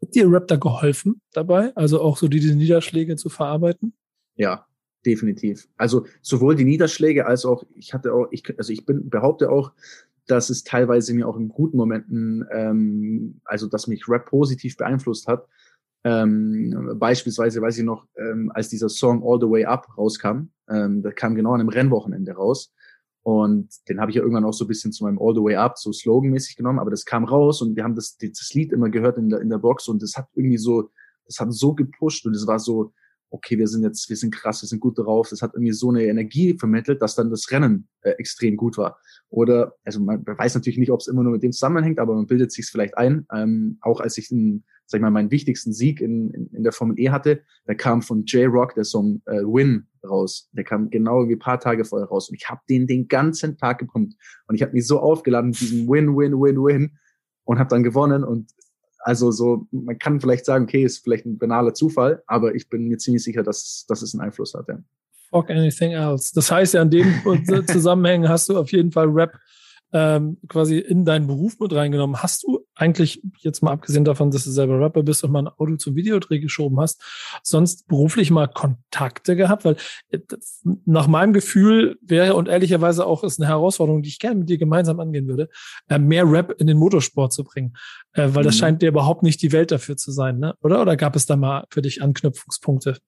Hat 0.00 0.14
dir 0.14 0.30
Rap 0.30 0.46
da 0.48 0.56
geholfen 0.56 1.20
dabei? 1.32 1.74
Also 1.74 2.00
auch 2.00 2.16
so 2.16 2.28
diese 2.28 2.54
Niederschläge 2.54 3.16
zu 3.16 3.28
verarbeiten? 3.28 3.94
Ja, 4.36 4.66
definitiv. 5.04 5.68
Also 5.76 6.06
sowohl 6.22 6.54
die 6.54 6.64
Niederschläge 6.64 7.26
als 7.26 7.44
auch, 7.44 7.64
ich 7.74 7.94
hatte 7.94 8.12
auch, 8.12 8.28
ich, 8.30 8.44
also 8.58 8.72
ich 8.72 8.86
bin, 8.86 9.10
behaupte 9.10 9.50
auch, 9.50 9.72
dass 10.26 10.50
es 10.50 10.62
teilweise 10.62 11.14
mir 11.14 11.26
auch 11.26 11.36
in 11.36 11.48
guten 11.48 11.76
Momenten, 11.76 12.46
ähm, 12.52 13.40
also 13.44 13.66
dass 13.66 13.86
mich 13.86 14.08
Rap 14.08 14.26
positiv 14.26 14.76
beeinflusst 14.76 15.26
hat. 15.26 15.48
Ähm, 16.04 16.94
beispielsweise 16.96 17.60
weiß 17.60 17.78
ich 17.78 17.84
noch, 17.84 18.06
ähm, 18.16 18.52
als 18.54 18.68
dieser 18.68 18.88
Song 18.88 19.22
All 19.24 19.40
the 19.40 19.50
Way 19.50 19.64
Up 19.64 19.88
rauskam, 19.96 20.50
ähm, 20.68 21.02
der 21.02 21.12
kam 21.12 21.34
genau 21.34 21.54
an 21.54 21.60
einem 21.60 21.70
Rennwochenende 21.70 22.32
raus. 22.32 22.72
Und 23.28 23.68
den 23.90 24.00
habe 24.00 24.10
ich 24.10 24.16
ja 24.16 24.22
irgendwann 24.22 24.46
auch 24.46 24.54
so 24.54 24.64
ein 24.64 24.68
bisschen 24.68 24.90
zu 24.90 25.04
meinem 25.04 25.18
All 25.20 25.34
the 25.34 25.42
Way 25.42 25.56
Up, 25.56 25.76
so 25.76 25.92
sloganmäßig 25.92 26.56
genommen, 26.56 26.78
aber 26.78 26.90
das 26.90 27.04
kam 27.04 27.24
raus 27.24 27.60
und 27.60 27.76
wir 27.76 27.84
haben 27.84 27.94
das, 27.94 28.16
das 28.16 28.54
Lied 28.54 28.72
immer 28.72 28.88
gehört 28.88 29.18
in 29.18 29.28
der, 29.28 29.42
in 29.42 29.50
der 29.50 29.58
Box 29.58 29.86
und 29.86 30.02
das 30.02 30.16
hat 30.16 30.28
irgendwie 30.34 30.56
so, 30.56 30.88
das 31.26 31.38
hat 31.38 31.52
so 31.52 31.74
gepusht 31.74 32.24
und 32.24 32.34
es 32.34 32.46
war 32.46 32.58
so, 32.58 32.94
okay, 33.28 33.58
wir 33.58 33.68
sind 33.68 33.82
jetzt, 33.82 34.08
wir 34.08 34.16
sind 34.16 34.34
krass, 34.34 34.62
wir 34.62 34.66
sind 34.66 34.80
gut 34.80 34.96
drauf. 34.96 35.28
Das 35.28 35.42
hat 35.42 35.52
irgendwie 35.52 35.74
so 35.74 35.90
eine 35.90 36.04
Energie 36.04 36.56
vermittelt, 36.56 37.02
dass 37.02 37.16
dann 37.16 37.28
das 37.28 37.50
Rennen 37.50 37.86
äh, 38.00 38.12
extrem 38.12 38.56
gut 38.56 38.78
war. 38.78 38.98
Oder, 39.28 39.74
also 39.84 40.00
man 40.00 40.26
weiß 40.26 40.54
natürlich 40.54 40.78
nicht, 40.78 40.90
ob 40.90 41.00
es 41.00 41.06
immer 41.06 41.22
nur 41.22 41.32
mit 41.32 41.42
dem 41.42 41.52
zusammenhängt, 41.52 41.98
aber 41.98 42.14
man 42.14 42.26
bildet 42.26 42.50
sich 42.50 42.64
vielleicht 42.64 42.96
ein. 42.96 43.26
Ähm, 43.30 43.76
auch 43.82 44.00
als 44.00 44.16
ich, 44.16 44.30
in, 44.30 44.64
sag 44.88 44.98
ich 44.98 45.02
mal, 45.02 45.10
meinen 45.10 45.30
wichtigsten 45.30 45.72
Sieg 45.72 46.00
in, 46.00 46.30
in, 46.30 46.46
in 46.48 46.62
der 46.62 46.72
Formel 46.72 46.98
E 46.98 47.10
hatte, 47.10 47.42
da 47.66 47.74
kam 47.74 48.00
von 48.00 48.24
J-Rock 48.24 48.74
der 48.74 48.84
Song 48.84 49.20
äh, 49.26 49.42
Win 49.42 49.86
raus. 50.02 50.48
Der 50.52 50.64
kam 50.64 50.88
genau 50.88 51.18
irgendwie 51.18 51.36
paar 51.36 51.60
Tage 51.60 51.84
vorher 51.84 52.08
raus. 52.08 52.30
Und 52.30 52.36
ich 52.36 52.48
habe 52.48 52.62
den 52.70 52.86
den 52.86 53.06
ganzen 53.06 53.58
Tag 53.58 53.78
gepumpt. 53.80 54.14
Und 54.46 54.54
ich 54.54 54.62
habe 54.62 54.72
mich 54.72 54.86
so 54.86 54.98
aufgeladen 54.98 55.50
mit 55.50 55.60
diesem 55.60 55.86
Win, 55.88 56.16
Win, 56.16 56.32
Win, 56.32 56.56
Win 56.56 56.98
und 57.44 57.58
habe 57.58 57.68
dann 57.68 57.82
gewonnen. 57.82 58.24
Und 58.24 58.50
also 59.00 59.30
so, 59.30 59.66
man 59.70 59.98
kann 59.98 60.20
vielleicht 60.20 60.46
sagen, 60.46 60.64
okay, 60.64 60.82
ist 60.84 61.04
vielleicht 61.04 61.26
ein 61.26 61.36
banaler 61.36 61.74
Zufall, 61.74 62.22
aber 62.26 62.54
ich 62.54 62.70
bin 62.70 62.88
mir 62.88 62.96
ziemlich 62.96 63.22
sicher, 63.22 63.42
dass, 63.42 63.84
dass 63.88 64.00
es 64.00 64.14
einen 64.14 64.22
Einfluss 64.22 64.54
hat. 64.54 64.68
Ja. 64.68 64.78
Fuck 65.28 65.50
anything 65.50 65.92
else. 65.92 66.32
Das 66.34 66.50
heißt 66.50 66.72
ja, 66.72 66.82
in 66.82 66.90
dem 66.90 67.12
Zusammenhängen 67.66 68.28
hast 68.28 68.48
du 68.48 68.56
auf 68.56 68.72
jeden 68.72 68.90
Fall 68.90 69.08
Rap 69.08 69.38
ähm, 69.92 70.38
quasi 70.48 70.78
in 70.78 71.04
deinen 71.04 71.26
Beruf 71.26 71.58
mit 71.60 71.72
reingenommen. 71.72 72.22
Hast 72.22 72.42
du 72.42 72.66
eigentlich, 72.74 73.22
jetzt 73.38 73.62
mal 73.62 73.72
abgesehen 73.72 74.04
davon, 74.04 74.30
dass 74.30 74.44
du 74.44 74.50
selber 74.50 74.78
Rapper 74.78 75.02
bist 75.02 75.24
und 75.24 75.32
mal 75.32 75.40
ein 75.40 75.48
Auto 75.48 75.76
zum 75.76 75.96
Videodreh 75.96 76.40
geschoben 76.40 76.78
hast, 76.80 77.02
sonst 77.42 77.88
beruflich 77.88 78.30
mal 78.30 78.48
Kontakte 78.48 79.36
gehabt? 79.36 79.64
Weil 79.64 79.76
äh, 80.10 80.18
nach 80.84 81.06
meinem 81.06 81.32
Gefühl 81.32 81.98
wäre 82.02 82.34
und 82.34 82.48
ehrlicherweise 82.48 83.06
auch 83.06 83.24
ist 83.24 83.40
eine 83.40 83.48
Herausforderung, 83.48 84.02
die 84.02 84.10
ich 84.10 84.18
gerne 84.18 84.36
mit 84.36 84.48
dir 84.48 84.58
gemeinsam 84.58 85.00
angehen 85.00 85.26
würde, 85.26 85.48
äh, 85.88 85.98
mehr 85.98 86.30
Rap 86.30 86.54
in 86.58 86.66
den 86.66 86.76
Motorsport 86.76 87.32
zu 87.32 87.44
bringen. 87.44 87.74
Äh, 88.12 88.28
weil 88.32 88.44
das 88.44 88.56
mhm. 88.56 88.58
scheint 88.58 88.82
dir 88.82 88.88
überhaupt 88.88 89.22
nicht 89.22 89.40
die 89.42 89.52
Welt 89.52 89.70
dafür 89.70 89.96
zu 89.96 90.12
sein, 90.12 90.38
ne? 90.38 90.54
Oder? 90.62 90.82
Oder 90.82 90.96
gab 90.96 91.16
es 91.16 91.26
da 91.26 91.36
mal 91.36 91.64
für 91.70 91.82
dich 91.82 92.02
Anknüpfungspunkte? 92.02 92.98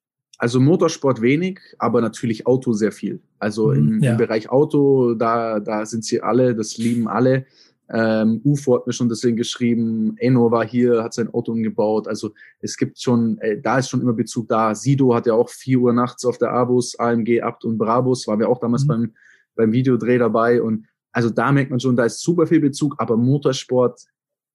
Also 0.40 0.58
Motorsport 0.58 1.20
wenig, 1.20 1.60
aber 1.78 2.00
natürlich 2.00 2.46
Auto 2.46 2.72
sehr 2.72 2.92
viel. 2.92 3.20
Also 3.38 3.72
mhm, 3.72 3.76
im, 3.76 4.02
ja. 4.02 4.12
im 4.12 4.16
Bereich 4.16 4.48
Auto, 4.48 5.12
da, 5.12 5.60
da 5.60 5.84
sind 5.84 6.02
sie 6.02 6.22
alle, 6.22 6.54
das 6.54 6.78
lieben 6.78 7.08
alle. 7.08 7.44
Ähm, 7.90 8.40
UFO 8.42 8.76
hat 8.76 8.86
mir 8.86 8.94
schon 8.94 9.10
deswegen 9.10 9.36
geschrieben, 9.36 10.14
Eno 10.16 10.50
war 10.50 10.66
hier, 10.66 11.02
hat 11.02 11.12
sein 11.12 11.28
Auto 11.34 11.52
umgebaut. 11.52 12.08
Also 12.08 12.32
es 12.60 12.78
gibt 12.78 12.98
schon, 12.98 13.36
äh, 13.42 13.60
da 13.60 13.80
ist 13.80 13.90
schon 13.90 14.00
immer 14.00 14.14
Bezug 14.14 14.48
da. 14.48 14.74
Sido 14.74 15.14
hat 15.14 15.26
ja 15.26 15.34
auch 15.34 15.50
vier 15.50 15.78
Uhr 15.78 15.92
nachts 15.92 16.24
auf 16.24 16.38
der 16.38 16.52
Abus, 16.52 16.98
AMG, 16.98 17.42
Abt 17.42 17.66
und 17.66 17.76
Brabus, 17.76 18.26
waren 18.26 18.38
wir 18.38 18.48
auch 18.48 18.60
damals 18.60 18.84
mhm. 18.84 18.88
beim, 18.88 19.14
beim 19.56 19.72
Videodreh 19.72 20.16
dabei. 20.16 20.62
Und 20.62 20.86
also 21.12 21.28
da 21.28 21.52
merkt 21.52 21.70
man 21.70 21.80
schon, 21.80 21.96
da 21.96 22.06
ist 22.06 22.22
super 22.22 22.46
viel 22.46 22.60
Bezug, 22.60 22.94
aber 22.96 23.18
Motorsport 23.18 24.00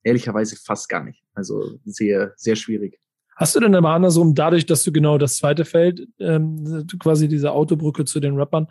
ehrlicherweise 0.01 0.55
fast 0.55 0.89
gar 0.89 1.03
nicht. 1.03 1.23
Also 1.35 1.77
sehr, 1.85 2.33
sehr 2.37 2.55
schwierig. 2.55 2.99
Hast 3.35 3.55
du 3.55 3.59
denn 3.59 3.75
aber 3.75 3.89
andersrum, 3.89 4.33
dadurch, 4.33 4.65
dass 4.65 4.83
du 4.83 4.91
genau 4.91 5.17
das 5.17 5.37
zweite 5.37 5.65
Feld, 5.65 6.07
ähm, 6.19 6.87
quasi 6.99 7.27
diese 7.27 7.51
Autobrücke 7.51 8.05
zu 8.05 8.19
den 8.19 8.35
Rappern, 8.37 8.67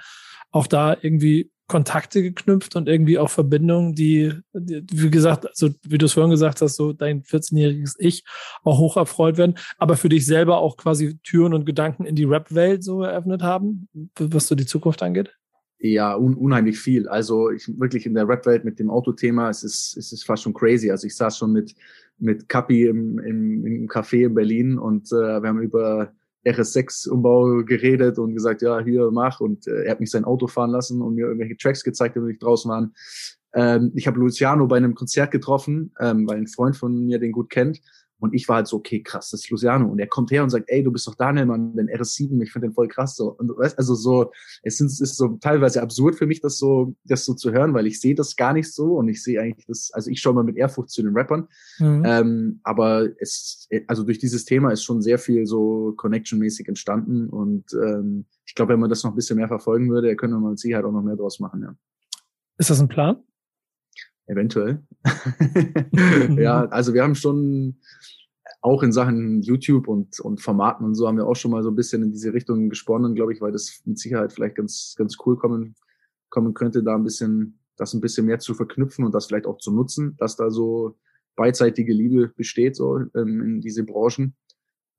auch 0.51 0.67
da 0.67 0.97
irgendwie 1.01 1.51
Kontakte 1.67 2.23
geknüpft 2.23 2.77
und 2.77 2.89
irgendwie 2.89 3.19
auch 3.19 3.31
Verbindungen, 3.31 3.95
die, 3.95 4.33
die 4.53 4.85
wie 4.93 5.11
gesagt, 5.11 5.47
also 5.47 5.71
wie 5.83 5.99
du 5.99 6.07
es 6.07 6.13
vorhin 6.13 6.31
gesagt 6.31 6.61
hast, 6.61 6.77
so 6.77 6.93
dein 6.93 7.23
14-jähriges 7.23 7.95
Ich 7.99 8.25
auch 8.63 8.79
hoch 8.79 8.97
erfreut 8.97 9.39
werden, 9.39 9.55
aber 9.79 9.97
für 9.97 10.11
dich 10.11 10.27
selber 10.27 10.59
auch 10.59 10.77
quasi 10.77 11.19
Türen 11.23 11.55
und 11.55 11.65
Gedanken 11.65 12.05
in 12.05 12.17
die 12.17 12.25
Rap-Welt 12.25 12.85
so 12.85 13.03
eröffnet 13.03 13.43
haben, 13.43 13.89
was 14.19 14.47
so 14.47 14.55
die 14.55 14.67
Zukunft 14.67 15.03
angeht? 15.03 15.35
Ja, 15.79 16.17
un 16.17 16.35
unheimlich 16.35 16.79
viel. 16.79 17.09
Also 17.09 17.51
ich 17.51 17.69
wirklich 17.79 18.07
in 18.07 18.15
der 18.15 18.29
Rap-Welt 18.29 18.65
mit 18.65 18.79
dem 18.79 18.91
Autothema, 18.91 19.49
es 19.49 19.63
ist, 19.63 19.97
es 19.97 20.13
ist 20.13 20.25
fast 20.25 20.43
schon 20.43 20.55
crazy. 20.55 20.91
Also 20.91 21.07
ich 21.07 21.17
saß 21.17 21.37
schon 21.37 21.53
mit 21.53 21.75
mit 22.19 22.49
Kapi 22.49 22.87
im, 22.87 23.19
im, 23.19 23.67
im 23.67 23.89
Café 23.89 24.27
in 24.27 24.35
Berlin 24.35 24.79
und 24.79 25.13
äh, 25.13 25.43
wir 25.43 25.49
haben 25.49 25.61
über 25.61 26.13
RS6-Umbau 26.45 27.65
geredet 27.65 28.19
und 28.19 28.35
gesagt, 28.35 28.63
ja, 28.63 28.81
hier 28.81 29.11
mach. 29.11 29.41
Und 29.41 29.67
äh, 29.67 29.85
er 29.85 29.93
hat 29.93 30.01
mich 30.01 30.11
sein 30.11 30.25
Auto 30.25 30.47
fahren 30.47 30.71
lassen 30.71 31.01
und 31.01 31.15
mir 31.15 31.27
irgendwelche 31.27 31.57
Tracks 31.57 31.83
gezeigt, 31.83 32.17
wenn 32.17 32.27
wir 32.27 32.39
draußen 32.39 32.71
waren. 32.71 32.95
Ähm, 33.55 33.93
ich 33.95 34.07
habe 34.07 34.21
Luciano 34.21 34.67
bei 34.67 34.77
einem 34.77 34.95
Konzert 34.95 35.31
getroffen, 35.31 35.93
ähm, 36.01 36.27
weil 36.29 36.39
ein 36.39 36.49
Freund 36.49 36.77
von 36.77 37.07
mir 37.07 37.19
den 37.19 37.33
gut 37.33 37.51
kennt. 37.51 37.81
Und 38.25 38.33
ich 38.33 38.49
war 38.49 38.57
halt 38.57 38.67
so, 38.67 38.79
okay, 38.79 39.03
krass, 39.03 39.29
das 39.31 39.41
ist 39.41 39.51
Luciano. 39.51 39.87
Und 39.87 39.99
er 39.99 40.07
kommt 40.07 40.31
her 40.31 40.43
und 40.43 40.49
sagt, 40.49 40.71
ey, 40.71 40.83
du 40.83 40.91
bist 40.91 41.07
doch 41.07 41.15
Daniel, 41.15 41.45
Mann, 41.45 41.77
den 41.77 41.91
RS7, 41.91 42.43
ich 42.43 42.53
finde 42.53 42.69
den 42.69 42.73
voll 42.73 42.89
krass 42.89 43.17
so. 43.17 43.33
Und 43.33 43.51
weißt, 43.51 43.77
also 43.77 43.95
so, 43.95 44.33
es 44.63 44.81
ist, 44.81 44.99
ist 45.03 45.19
so 45.19 45.37
teilweise 45.43 45.83
absurd 45.83 46.15
für 46.17 46.27
mich, 46.27 46.41
das 46.41 46.57
so, 46.57 46.97
das 47.05 47.27
so 47.27 47.35
zu 47.35 47.53
hören, 47.53 47.75
weil 47.75 47.87
ich 47.87 48.01
sehe 48.01 48.15
das 48.15 48.35
gar 48.35 48.55
nicht 48.55 48.73
so 48.73 48.95
und 48.95 49.11
ich 49.11 49.23
sehe 49.23 49.43
eigentlich 49.43 49.67
das, 49.67 49.91
also 49.93 50.11
ich 50.11 50.23
schaue 50.23 50.33
mal 50.33 50.43
mit 50.43 50.57
Ehrfurcht 50.57 50.89
zu 50.89 51.03
den 51.03 51.15
Rappern. 51.15 51.49
Mhm. 51.79 52.03
Ähm, 52.07 52.61
aber 52.63 53.11
es, 53.19 53.69
also 53.89 54.05
durch 54.05 54.19
dieses 54.19 54.47
Thema 54.47 54.71
ist 54.71 54.85
schon 54.85 55.03
sehr 55.03 55.19
viel 55.19 55.45
so 55.45 55.93
Connection-mäßig 55.99 56.67
entstanden 56.67 57.29
und 57.29 57.75
ähm, 57.75 58.25
ich 58.47 58.55
glaube, 58.55 58.73
wenn 58.73 58.81
man 58.81 58.89
das 58.89 59.05
noch 59.05 59.13
ein 59.13 59.17
bisschen 59.17 59.37
mehr 59.37 59.49
verfolgen 59.49 59.91
würde, 59.91 60.17
könnte 60.17 60.39
man 60.39 60.53
mit 60.53 60.59
Sicherheit 60.59 60.87
auch 60.87 60.93
noch 60.93 61.03
mehr 61.03 61.17
draus 61.17 61.41
machen, 61.41 61.61
ja. 61.61 61.77
Ist 62.57 62.71
das 62.71 62.81
ein 62.81 62.89
Plan? 62.89 63.23
Eventuell. 64.27 64.83
ja, 66.37 66.65
also 66.67 66.95
wir 66.95 67.03
haben 67.03 67.15
schon 67.15 67.77
auch 68.63 68.83
in 68.83 68.93
Sachen 68.93 69.43
YouTube 69.43 69.89
und, 69.89 70.19
und 70.21 70.41
Formaten 70.41 70.87
und 70.87 70.95
so 70.95 71.07
haben 71.07 71.19
wir 71.19 71.27
auch 71.27 71.37
schon 71.37 71.51
mal 71.51 71.63
so 71.63 71.71
ein 71.71 71.77
bisschen 71.77 72.03
in 72.03 72.13
diese 72.13 72.33
Richtung 72.33 72.71
gesponnen, 72.71 73.15
glaube 73.15 73.35
ich, 73.35 73.43
weil 73.43 73.53
das 73.53 73.83
mit 73.85 73.99
Sicherheit 73.99 74.33
vielleicht 74.33 74.57
ganz, 74.57 74.95
ganz 74.97 75.19
cool 75.27 75.37
kommen, 75.37 75.75
kommen 76.31 76.55
könnte, 76.55 76.83
da 76.83 76.95
ein 76.95 77.05
bisschen, 77.05 77.59
das 77.77 77.93
ein 77.93 78.01
bisschen 78.01 78.25
mehr 78.25 78.39
zu 78.39 78.55
verknüpfen 78.55 79.05
und 79.05 79.13
das 79.13 79.27
vielleicht 79.27 79.45
auch 79.47 79.59
zu 79.59 79.71
nutzen, 79.71 80.17
dass 80.17 80.37
da 80.37 80.51
so 80.51 80.97
beidseitige 81.37 81.93
Liebe 81.93 82.29
besteht, 82.29 82.77
so 82.77 83.01
ähm, 83.15 83.43
in 83.43 83.61
diese 83.61 83.85
Branchen. 83.85 84.35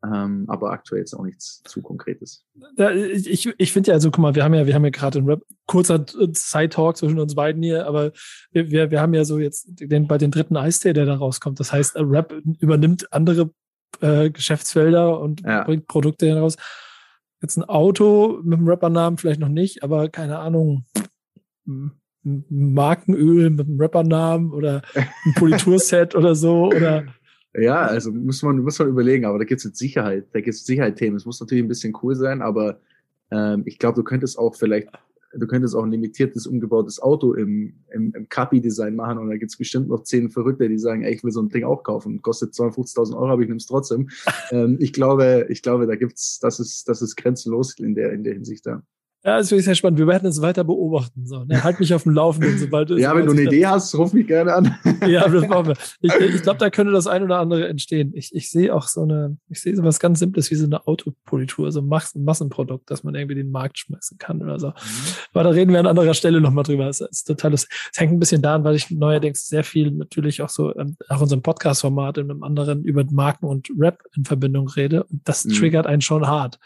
Ähm, 0.03 0.45
aber 0.47 0.71
aktuell 0.71 0.99
jetzt 0.99 1.13
auch 1.13 1.23
nichts 1.23 1.63
zu 1.63 1.81
Konkretes. 1.81 2.45
Ich 2.77 3.47
ich 3.57 3.71
finde 3.71 3.89
ja, 3.89 3.93
also 3.95 4.11
guck 4.11 4.21
mal, 4.21 4.35
wir 4.35 4.43
haben 4.43 4.53
ja, 4.53 4.67
wir 4.67 4.75
haben 4.75 4.83
ja 4.83 4.91
gerade 4.91 5.19
einen 5.19 5.27
Rap, 5.27 5.43
kurzer 5.65 6.05
Side-Talk 6.07 6.97
zwischen 6.97 7.19
uns 7.19 7.33
beiden 7.35 7.63
hier, 7.63 7.87
aber 7.87 8.11
wir, 8.51 8.91
wir 8.91 9.01
haben 9.01 9.13
ja 9.13 9.25
so 9.25 9.39
jetzt 9.39 9.67
den, 9.67 10.07
bei 10.07 10.17
den 10.17 10.31
dritten 10.31 10.57
Eistee, 10.57 10.93
der 10.93 11.05
da 11.05 11.15
rauskommt. 11.15 11.59
Das 11.59 11.71
heißt, 11.71 11.95
Rap 11.97 12.33
übernimmt 12.59 13.11
andere 13.11 13.51
äh, 14.01 14.29
Geschäftsfelder 14.29 15.19
und 15.19 15.41
ja. 15.41 15.63
bringt 15.63 15.87
Produkte 15.87 16.27
heraus. 16.27 16.57
Jetzt 17.41 17.57
ein 17.57 17.63
Auto 17.63 18.39
mit 18.43 18.59
einem 18.59 18.67
Rappernamen 18.67 19.17
vielleicht 19.17 19.39
noch 19.39 19.49
nicht, 19.49 19.83
aber 19.83 20.09
keine 20.09 20.39
Ahnung, 20.39 20.85
Markenöl 22.23 23.49
mit 23.51 23.67
einem 23.67 23.79
Rappernamen 23.79 24.51
oder 24.51 24.81
ein 24.93 25.33
Politurset 25.35 26.15
oder 26.15 26.35
so 26.35 26.67
oder 26.67 27.05
ja, 27.57 27.81
also 27.81 28.11
muss 28.11 28.41
man, 28.43 28.59
muss 28.59 28.79
man 28.79 28.89
überlegen, 28.89 29.25
aber 29.25 29.39
da 29.39 29.45
gibt 29.45 29.59
es 29.59 29.65
jetzt 29.65 29.77
Sicherheit, 29.77 30.27
da 30.33 30.41
gibt 30.41 30.55
es 30.55 30.65
Sicherheit-Themen. 30.65 31.17
Es 31.17 31.25
muss 31.25 31.39
natürlich 31.39 31.63
ein 31.63 31.69
bisschen 31.69 31.93
cool 32.01 32.15
sein, 32.15 32.41
aber 32.41 32.79
ähm, 33.31 33.63
ich 33.65 33.79
glaube, 33.79 33.95
du 33.95 34.03
könntest 34.03 34.37
auch 34.37 34.55
vielleicht, 34.55 34.89
du 35.33 35.47
könntest 35.47 35.75
auch 35.75 35.83
ein 35.83 35.91
limitiertes, 35.91 36.47
umgebautes 36.47 37.01
Auto 37.01 37.33
im, 37.33 37.73
im, 37.91 38.13
im 38.13 38.29
Capi-Design 38.29 38.95
machen 38.95 39.19
und 39.19 39.29
da 39.29 39.37
gibt 39.37 39.51
es 39.51 39.57
bestimmt 39.57 39.89
noch 39.89 40.03
zehn 40.03 40.29
Verrückte, 40.29 40.67
die 40.67 40.77
sagen, 40.77 41.03
ey, 41.03 41.13
ich 41.13 41.23
will 41.23 41.31
so 41.31 41.41
ein 41.41 41.49
Ding 41.49 41.63
auch 41.63 41.83
kaufen. 41.83 42.21
Kostet 42.21 42.53
250.000 42.53 43.15
Euro, 43.15 43.29
aber 43.29 43.41
ich 43.41 43.47
nehme 43.47 43.57
es 43.57 43.67
trotzdem. 43.67 44.09
ähm, 44.51 44.77
ich 44.79 44.93
glaube, 44.93 45.47
ich 45.49 45.61
glaube, 45.61 45.87
da 45.87 45.95
gibt's, 45.95 46.39
das 46.39 46.59
ist, 46.59 46.89
das 46.89 47.01
ist 47.01 47.15
grenzenlos 47.15 47.77
in 47.79 47.95
der, 47.95 48.11
in 48.13 48.23
der 48.23 48.33
Hinsicht 48.33 48.65
da. 48.65 48.71
Ja, 48.71 48.81
das 49.25 49.49
finde 49.49 49.59
ich 49.59 49.65
sehr 49.65 49.73
spannend. 49.73 49.97
Wir 49.97 50.05
werden 50.05 50.27
es 50.27 50.39
weiter 50.39 50.63
beobachten. 50.63 51.25
So, 51.25 51.43
ne? 51.45 51.63
Halt 51.63 51.79
mich 51.79 51.93
auf 51.95 52.03
dem 52.03 52.13
Laufenden, 52.13 52.59
sobald 52.59 52.91
Ja, 52.91 53.09
sobald 53.09 53.15
wenn 53.17 53.25
du 53.25 53.31
eine 53.31 53.41
Idee 53.41 53.65
hast, 53.65 53.95
ruf 53.97 54.13
mich 54.13 54.27
gerne 54.27 54.53
an. 54.53 54.75
ja, 55.07 55.27
das 55.27 55.47
machen 55.47 55.67
wir. 55.67 55.75
Ich, 56.01 56.13
ich 56.13 56.41
glaube, 56.43 56.59
da 56.59 56.69
könnte 56.69 56.93
das 56.93 57.07
ein 57.07 57.23
oder 57.23 57.39
andere 57.39 57.67
entstehen. 57.67 58.11
Ich, 58.15 58.35
ich 58.35 58.51
sehe 58.51 58.73
auch 58.73 58.87
so 58.87 59.01
eine, 59.01 59.37
ich 59.49 59.61
sehe 59.61 59.75
so 59.75 59.83
was 59.83 59.99
ganz 59.99 60.19
Simples 60.19 60.51
wie 60.51 60.55
so 60.55 60.65
eine 60.65 60.85
Autopolitur, 60.85 61.71
so 61.71 61.81
ein 61.81 61.87
Massenprodukt, 61.87 62.91
dass 62.91 63.03
man 63.03 63.15
irgendwie 63.15 63.33
den 63.33 63.49
Markt 63.49 63.79
schmeißen 63.79 64.19
kann 64.19 64.43
oder 64.43 64.59
so. 64.59 64.67
Mhm. 64.67 64.73
Aber 65.33 65.43
da 65.43 65.49
reden 65.49 65.71
wir 65.71 65.79
an 65.79 65.87
anderer 65.87 66.13
Stelle 66.13 66.39
nochmal 66.41 66.63
drüber. 66.63 66.87
Es 66.87 67.01
ist 67.01 67.23
total, 67.23 67.53
es 67.53 67.67
hängt 67.95 68.13
ein 68.13 68.19
bisschen 68.19 68.43
daran, 68.43 68.63
weil 68.63 68.75
ich 68.75 68.91
neuerdings 68.91 69.47
sehr 69.47 69.63
viel 69.63 69.89
natürlich 69.91 70.43
auch 70.43 70.49
so, 70.49 70.75
ähm, 70.75 70.97
auch 71.09 71.21
unserem 71.21 71.41
Podcast-Format 71.41 72.19
in 72.19 72.29
einem 72.29 72.43
anderen 72.43 72.83
über 72.83 73.03
Marken 73.09 73.45
und 73.45 73.69
Rap 73.79 74.03
in 74.15 74.25
Verbindung 74.25 74.67
rede. 74.67 75.03
Und 75.05 75.21
das 75.27 75.45
mhm. 75.45 75.53
triggert 75.53 75.87
einen 75.87 76.01
schon 76.01 76.27
hart, 76.27 76.59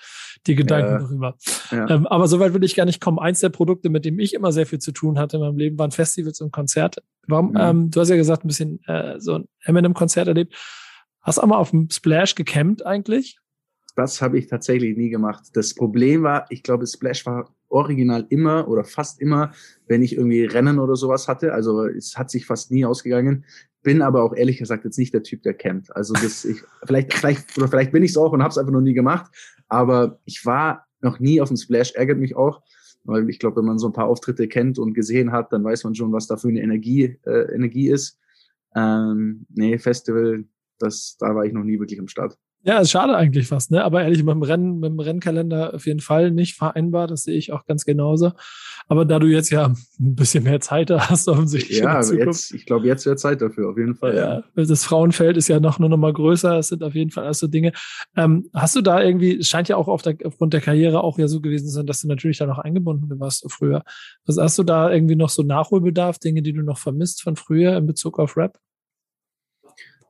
die 0.47 0.55
Gedanken 0.55 0.91
ja. 0.91 0.99
darüber. 0.99 1.35
Ja. 1.71 1.89
Ähm, 1.89 2.07
aber 2.07 2.27
soweit 2.27 2.48
weit 2.49 2.55
will 2.55 2.63
ich 2.63 2.75
gar 2.75 2.85
nicht 2.85 3.01
kommen. 3.01 3.19
Eins 3.19 3.39
der 3.39 3.49
Produkte, 3.49 3.89
mit 3.89 4.05
dem 4.05 4.19
ich 4.19 4.33
immer 4.33 4.51
sehr 4.51 4.65
viel 4.65 4.79
zu 4.79 4.91
tun 4.91 5.17
hatte 5.17 5.37
in 5.37 5.43
meinem 5.43 5.57
Leben, 5.57 5.79
waren 5.79 5.91
Festivals 5.91 6.41
und 6.41 6.51
Konzerte. 6.51 7.01
Warum? 7.27 7.51
Mhm. 7.51 7.57
Ähm, 7.57 7.91
du 7.91 7.99
hast 7.99 8.09
ja 8.09 8.15
gesagt, 8.15 8.43
ein 8.43 8.47
bisschen 8.47 8.79
äh, 8.87 9.19
so 9.19 9.35
ein 9.35 9.45
Eminem-Konzert 9.63 10.27
erlebt. 10.27 10.55
Hast 11.21 11.37
du 11.37 11.41
auch 11.41 11.47
mal 11.47 11.57
auf 11.57 11.71
dem 11.71 11.89
Splash 11.89 12.35
gecampt 12.35 12.85
eigentlich? 12.85 13.37
Das 13.95 14.21
habe 14.21 14.37
ich 14.39 14.47
tatsächlich 14.47 14.95
nie 14.95 15.09
gemacht. 15.09 15.43
Das 15.53 15.75
Problem 15.75 16.23
war, 16.23 16.45
ich 16.49 16.63
glaube, 16.63 16.87
Splash 16.87 17.25
war 17.25 17.53
original 17.67 18.25
immer 18.29 18.67
oder 18.67 18.83
fast 18.83 19.19
immer, 19.21 19.51
wenn 19.87 20.01
ich 20.01 20.15
irgendwie 20.15 20.45
Rennen 20.45 20.79
oder 20.79 20.95
sowas 20.95 21.27
hatte. 21.27 21.53
Also 21.53 21.85
es 21.85 22.17
hat 22.17 22.29
sich 22.31 22.45
fast 22.45 22.71
nie 22.71 22.85
ausgegangen. 22.85 23.45
Bin 23.83 24.01
aber 24.01 24.23
auch 24.23 24.33
ehrlich 24.33 24.57
gesagt 24.57 24.85
jetzt 24.85 24.97
nicht 24.97 25.13
der 25.13 25.23
Typ, 25.23 25.43
der 25.43 25.53
campt. 25.53 25.95
Also 25.95 26.13
das 26.13 26.45
ich 26.45 26.63
vielleicht 26.83 27.13
vielleicht 27.13 27.57
oder 27.57 27.67
vielleicht 27.67 27.91
bin 27.91 28.03
ich 28.03 28.11
es 28.11 28.17
auch 28.17 28.31
und 28.31 28.41
habe 28.41 28.51
es 28.51 28.57
einfach 28.57 28.71
noch 28.71 28.81
nie 28.81 28.93
gemacht. 28.93 29.31
Aber 29.67 30.19
ich 30.25 30.45
war 30.45 30.85
noch 31.01 31.19
nie 31.19 31.41
auf 31.41 31.49
dem 31.49 31.57
Splash, 31.57 31.93
ärgert 31.95 32.19
mich 32.19 32.35
auch, 32.35 32.61
weil 33.03 33.29
ich 33.29 33.39
glaube, 33.39 33.57
wenn 33.57 33.65
man 33.65 33.79
so 33.79 33.87
ein 33.87 33.93
paar 33.93 34.07
Auftritte 34.07 34.47
kennt 34.47 34.79
und 34.79 34.93
gesehen 34.93 35.31
hat, 35.31 35.53
dann 35.53 35.63
weiß 35.63 35.83
man 35.83 35.95
schon, 35.95 36.11
was 36.11 36.27
da 36.27 36.37
für 36.37 36.49
eine 36.49 36.61
Energie, 36.61 37.17
äh, 37.25 37.53
Energie 37.53 37.89
ist. 37.89 38.19
Ähm, 38.75 39.45
nee, 39.49 39.77
Festival, 39.77 40.45
das, 40.77 41.17
da 41.19 41.35
war 41.35 41.45
ich 41.45 41.53
noch 41.53 41.63
nie 41.63 41.79
wirklich 41.79 41.99
am 41.99 42.07
Start. 42.07 42.37
Ja, 42.63 42.79
ist 42.79 42.91
schade 42.91 43.15
eigentlich 43.15 43.47
fast, 43.47 43.71
ne? 43.71 43.85
Aber 43.85 44.03
ehrlich, 44.03 44.21
mit 44.23 44.33
dem 44.33 44.43
Rennen, 44.43 44.79
mit 44.79 44.91
dem 44.91 44.99
Rennkalender 44.99 45.73
auf 45.73 45.85
jeden 45.85 46.01
Fall 46.01 46.31
nicht 46.31 46.55
vereinbar. 46.55 47.07
Das 47.07 47.23
sehe 47.23 47.37
ich 47.37 47.53
auch 47.53 47.65
ganz 47.65 47.85
genauso. 47.85 48.33
Aber 48.89 49.05
da 49.05 49.17
du 49.17 49.27
jetzt 49.27 49.49
ja 49.49 49.67
ein 49.67 50.15
bisschen 50.15 50.43
mehr 50.43 50.59
Zeit 50.59 50.91
hast, 50.91 51.29
offensichtlich. 51.29 51.79
Ja, 51.79 52.01
jetzt, 52.01 52.53
ich 52.53 52.65
glaube, 52.65 52.85
jetzt 52.85 53.05
wäre 53.05 53.15
Zeit 53.15 53.41
dafür, 53.41 53.69
auf 53.69 53.77
jeden 53.77 53.95
Fall. 53.95 54.15
Ja, 54.15 54.43
das 54.55 54.83
Frauenfeld 54.83 55.37
ist 55.37 55.47
ja 55.47 55.61
noch 55.61 55.79
nur 55.79 55.87
noch 55.87 55.97
mal 55.97 56.11
größer. 56.11 56.57
Es 56.57 56.67
sind 56.67 56.83
auf 56.83 56.95
jeden 56.95 57.11
Fall 57.11 57.23
alles 57.23 57.39
so 57.39 57.47
Dinge. 57.47 57.71
Ähm, 58.17 58.49
hast 58.53 58.75
du 58.75 58.81
da 58.81 59.01
irgendwie, 59.01 59.37
es 59.37 59.47
scheint 59.47 59.69
ja 59.69 59.77
auch 59.77 59.87
auf 59.87 60.01
der, 60.01 60.17
aufgrund 60.25 60.53
der 60.53 60.61
Karriere 60.61 61.01
auch 61.01 61.17
ja 61.17 61.29
so 61.29 61.39
gewesen 61.39 61.67
zu 61.67 61.73
sein, 61.73 61.85
dass 61.85 62.01
du 62.01 62.09
natürlich 62.09 62.39
da 62.39 62.45
noch 62.45 62.59
eingebunden 62.59 63.19
warst 63.21 63.45
früher. 63.49 63.83
Was 64.25 64.37
hast 64.37 64.57
du 64.57 64.63
da 64.63 64.91
irgendwie 64.91 65.15
noch 65.15 65.29
so 65.29 65.43
Nachholbedarf, 65.43 66.19
Dinge, 66.19 66.41
die 66.41 66.53
du 66.53 66.61
noch 66.61 66.77
vermisst 66.77 67.21
von 67.21 67.37
früher 67.37 67.77
in 67.77 67.85
Bezug 67.85 68.19
auf 68.19 68.35
Rap? 68.35 68.59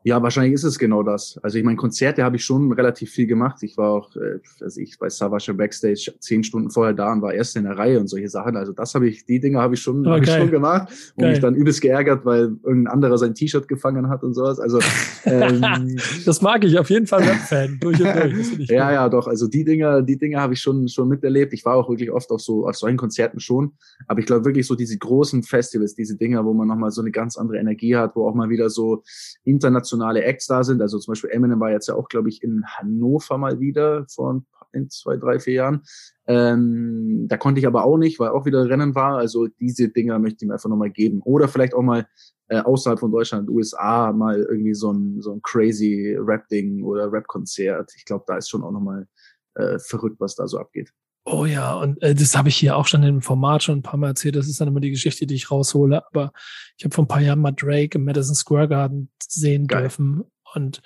Ja, 0.04 0.24
wahrscheinlich 0.24 0.54
ist 0.54 0.64
es 0.64 0.80
genau 0.80 1.04
das. 1.04 1.38
Also 1.44 1.58
ich 1.58 1.64
meine, 1.66 1.76
Konzerte 1.76 2.24
habe 2.24 2.38
ich 2.38 2.46
schon 2.46 2.72
relativ 2.72 3.12
viel 3.12 3.28
gemacht. 3.28 3.62
Ich 3.64 3.76
war 3.76 3.92
auch, 3.92 4.16
äh, 4.16 4.40
also 4.62 4.80
ich 4.80 4.98
bei 4.98 5.10
Savasche 5.10 5.54
Backstage 5.54 6.14
zehn 6.20 6.42
Stunden 6.44 6.70
vorher 6.70 6.94
da 6.94 7.12
und 7.12 7.22
war 7.22 7.34
erst 7.34 7.58
in 7.58 7.66
der 7.66 7.78
Reihe 7.78 8.00
und 8.00 8.08
solche 8.08 8.30
Sachen. 8.30 8.56
Also 8.56 8.72
das 8.72 8.96
habe 8.96 9.10
ich, 9.10 9.26
die 9.26 9.42
Dinge 9.42 9.60
habe 9.60 9.74
ich 9.74 9.82
schon, 9.82 10.08
oh, 10.08 10.12
hab 10.12 10.24
ich 10.24 10.30
schon 10.30 10.52
gemacht 10.52 10.88
und 11.16 11.24
geil. 11.24 11.32
mich 11.32 11.42
dann 11.42 11.54
übelst 11.54 11.82
geärgert, 11.82 12.26
weil 12.26 12.56
irgendein 12.64 12.88
anderer 12.88 13.18
sein 13.18 13.36
T-Shirt 13.36 13.68
gefangen 13.68 14.08
hat 14.08 14.24
und 14.24 14.34
sowas. 14.36 14.60
Also 14.60 14.80
ähm, 15.26 15.98
das 16.26 16.42
mag 16.42 16.64
ich 16.64 16.80
auf 16.80 16.90
jeden 16.90 17.06
Fall 17.06 17.22
Rap-Fan 17.22 17.78
durch 17.82 18.00
und 18.00 18.16
durch. 18.16 18.70
ja, 18.70 18.94
ja, 18.94 19.10
doch. 19.10 19.28
Also 19.28 19.48
die 19.48 19.66
Dinge, 19.66 20.02
die 20.02 20.18
Dinge 20.18 20.40
habe 20.40 20.54
ich 20.54 20.62
schon 20.62 20.88
schon 20.88 21.10
miterlebt. 21.10 21.52
Ich 21.52 21.66
war 21.66 21.76
auch 21.76 21.90
wirklich 21.90 22.12
oft 22.12 22.32
auf 22.32 22.40
so 22.40 22.66
auf 22.66 22.78
solchen 22.78 22.98
Konzerten 22.98 23.42
schon. 23.42 23.74
Aber 24.08 24.22
ich 24.22 24.26
glaube 24.26 24.46
wirklich 24.46 24.66
so 24.66 24.76
diese 24.76 24.98
großen 24.98 25.44
Festivals, 25.44 25.94
diese 25.94 26.16
Dinger, 26.16 26.46
wo 26.46 26.54
man 26.54 26.70
nochmal 26.70 26.92
so 26.92 27.02
eine 27.02 27.12
ganz 27.12 27.36
andere 27.36 27.58
Energie 27.58 27.98
hat, 27.98 28.16
wo 28.16 28.30
auch 28.30 28.34
mal 28.34 28.50
wieder 28.50 28.70
so 28.70 29.04
international 29.44 29.89
internationale 29.90 30.24
Acts 30.24 30.48
da 30.48 30.64
sind. 30.64 30.82
Also 30.82 31.00
zum 31.00 31.12
Beispiel 31.14 31.32
Eminem 31.32 31.60
war 31.60 31.72
jetzt 31.72 31.88
ja 31.88 31.96
auch, 31.96 32.08
glaube 32.08 32.30
ich, 32.30 32.44
in 32.44 32.64
Hannover 32.66 33.38
mal 33.38 33.60
wieder 33.60 34.06
vor 34.08 34.42
ein, 34.74 34.90
zwei, 34.90 35.18
drei, 35.18 35.40
vier 35.40 35.54
Jahren. 35.54 35.82
Ähm, 36.28 37.26
da 37.28 37.38
konnte 37.38 37.60
ich 37.60 37.68
aber 37.68 37.84
auch 37.84 37.98
nicht, 37.98 38.20
weil 38.20 38.30
auch 38.30 38.46
wieder 38.46 38.70
Rennen 38.70 38.96
war. 38.96 39.18
Also 39.18 39.48
diese 39.60 39.90
Dinger 39.90 40.20
möchte 40.20 40.44
ich 40.44 40.48
mir 40.48 40.54
einfach 40.54 40.70
nochmal 40.70 40.92
geben. 40.92 41.22
Oder 41.24 41.48
vielleicht 41.48 41.74
auch 41.74 41.82
mal 41.82 42.08
äh, 42.48 42.60
außerhalb 42.60 43.00
von 43.00 43.12
Deutschland, 43.12 43.50
USA, 43.50 44.12
mal 44.12 44.42
irgendwie 44.42 44.74
so 44.74 44.92
ein, 44.92 45.22
so 45.22 45.34
ein 45.34 45.42
crazy 45.42 46.16
Rap-Ding 46.20 46.84
oder 46.84 47.12
Rap-Konzert. 47.12 47.94
Ich 47.96 48.06
glaube, 48.06 48.26
da 48.28 48.38
ist 48.38 48.50
schon 48.50 48.64
auch 48.64 48.72
nochmal 48.72 49.08
äh, 49.56 49.80
verrückt, 49.80 50.20
was 50.20 50.36
da 50.36 50.48
so 50.48 50.60
abgeht. 50.60 50.94
Oh 51.32 51.46
ja, 51.46 51.74
und 51.76 52.02
äh, 52.02 52.16
das 52.16 52.36
habe 52.36 52.50
ich 52.50 52.58
hier 52.58 52.76
auch 52.76 52.88
schon 52.88 53.04
im 53.04 53.22
Format 53.22 53.62
schon 53.62 53.80
ein 53.80 53.84
paar 53.84 53.98
Mal 53.98 54.08
erzählt. 54.08 54.36
Das 54.36 54.48
ist 54.48 54.60
dann 54.60 54.68
immer 54.68 54.80
die 54.80 54.90
Geschichte, 54.90 55.28
die 55.28 55.36
ich 55.36 55.52
raushole. 55.52 56.04
Aber 56.08 56.32
ich 56.76 56.84
habe 56.84 56.96
vor 56.96 57.04
ein 57.04 57.08
paar 57.08 57.22
Jahren 57.22 57.40
mal 57.40 57.52
Drake 57.52 57.98
im 58.00 58.06
Madison 58.06 58.34
Square 58.36 58.68
Garden 58.68 59.12
sehen 59.22 59.68
Geil. 59.68 59.82
dürfen. 59.82 60.24
Und, 60.56 60.82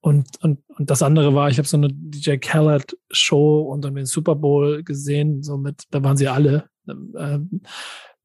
und, 0.00 0.42
und, 0.42 0.60
und 0.68 0.90
das 0.90 1.02
andere 1.02 1.34
war, 1.34 1.50
ich 1.50 1.58
habe 1.58 1.68
so 1.68 1.76
eine 1.76 1.88
DJ 1.90 2.36
Khaled 2.36 2.96
Show 3.10 3.60
und 3.60 3.84
dann 3.84 3.94
den 3.94 4.06
Super 4.06 4.34
Bowl 4.36 4.82
gesehen. 4.82 5.42
So 5.42 5.58
mit, 5.58 5.84
da 5.90 6.02
waren 6.02 6.16
sie 6.16 6.28
alle. 6.28 6.64
Ähm, 6.88 7.60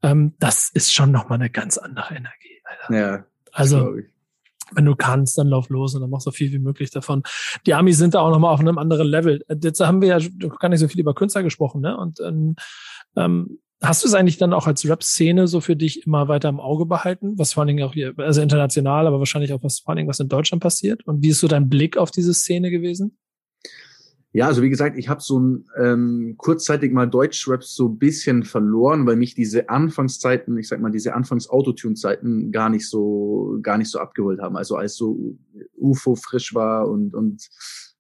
ähm, 0.02 0.36
das 0.40 0.70
ist 0.70 0.94
schon 0.94 1.12
nochmal 1.12 1.40
eine 1.40 1.50
ganz 1.50 1.78
andere 1.78 2.16
Energie. 2.16 2.62
Alter. 2.64 2.96
Ja. 2.98 3.26
Also 3.52 3.96
wenn 4.74 4.86
du 4.86 4.96
kannst, 4.96 5.38
dann 5.38 5.48
lauf 5.48 5.70
los 5.70 5.96
und 5.96 6.02
dann 6.02 6.10
mach 6.10 6.22
so 6.22 6.32
viel 6.32 6.52
wie 6.52 6.60
möglich 6.60 6.92
davon. 6.92 7.24
Die 7.66 7.74
Amis 7.74 7.98
sind 7.98 8.14
da 8.14 8.22
auch 8.22 8.32
nochmal 8.32 8.54
auf 8.54 8.60
einem 8.60 8.78
anderen 8.78 9.08
Level. 9.08 9.44
Jetzt 9.62 9.80
haben 9.80 10.02
wir 10.02 10.10
ja 10.10 10.20
gar 10.60 10.70
nicht 10.70 10.80
so 10.80 10.88
viel 10.88 11.02
über 11.02 11.14
Künstler 11.14 11.44
gesprochen, 11.44 11.82
ne? 11.82 11.98
Und 11.98 12.20
ähm, 12.20 12.56
ähm, 13.16 13.60
hast 13.82 14.04
du 14.04 14.08
es 14.08 14.14
eigentlich 14.14 14.38
dann 14.38 14.54
auch 14.54 14.68
als 14.68 14.88
Rap-Szene 14.88 15.48
so 15.48 15.62
für 15.62 15.76
dich 15.76 16.06
immer 16.06 16.28
weiter 16.28 16.50
im 16.50 16.60
Auge 16.60 16.86
behalten? 16.86 17.38
Was 17.38 17.54
vor 17.54 17.62
allen 17.62 17.70
Dingen 17.70 17.84
auch 17.84 17.94
hier, 17.94 18.14
also 18.18 18.42
international, 18.42 19.08
aber 19.08 19.20
wahrscheinlich 19.20 19.54
auch 19.54 19.64
was 19.64 19.80
vor 19.80 19.90
allen 19.90 19.98
Dingen, 19.98 20.10
was 20.10 20.20
in 20.20 20.28
Deutschland 20.28 20.62
passiert? 20.62 21.06
Und 21.08 21.24
wie 21.24 21.30
ist 21.30 21.40
so 21.40 21.48
dein 21.48 21.70
Blick 21.70 21.98
auf 21.98 22.12
diese 22.12 22.34
Szene 22.34 22.72
gewesen? 22.72 23.18
Ja, 24.32 24.46
also 24.46 24.62
wie 24.62 24.70
gesagt, 24.70 24.96
ich 24.98 25.10
habe 25.10 25.22
so 25.22 25.40
ein, 25.40 25.66
ähm, 25.76 26.36
kurzzeitig 26.38 26.94
mal 26.94 27.08
Deutschrap 27.08 27.64
so 27.64 27.88
ein 27.88 27.98
bisschen 27.98 28.44
verloren, 28.44 29.08
weil 29.08 29.16
mich 29.16 29.34
diese 29.34 29.70
Anfangszeiten, 29.70 30.56
ich 30.58 30.68
sag 30.68 30.80
mal, 30.82 30.92
diese 30.92 31.16
Anfangs-Autotune-Zeiten 31.16 32.52
gar 32.52 32.70
nicht 32.70 32.88
so, 32.88 33.58
gar 33.64 33.80
nicht 33.80 33.90
so 33.90 33.98
abgeholt 33.98 34.40
haben. 34.40 34.56
Also 34.56 34.76
als 34.76 34.96
so 34.96 35.36
UFO 35.76 36.16
frisch 36.16 36.54
war 36.54 36.88
und, 36.88 37.16
und 37.16 37.50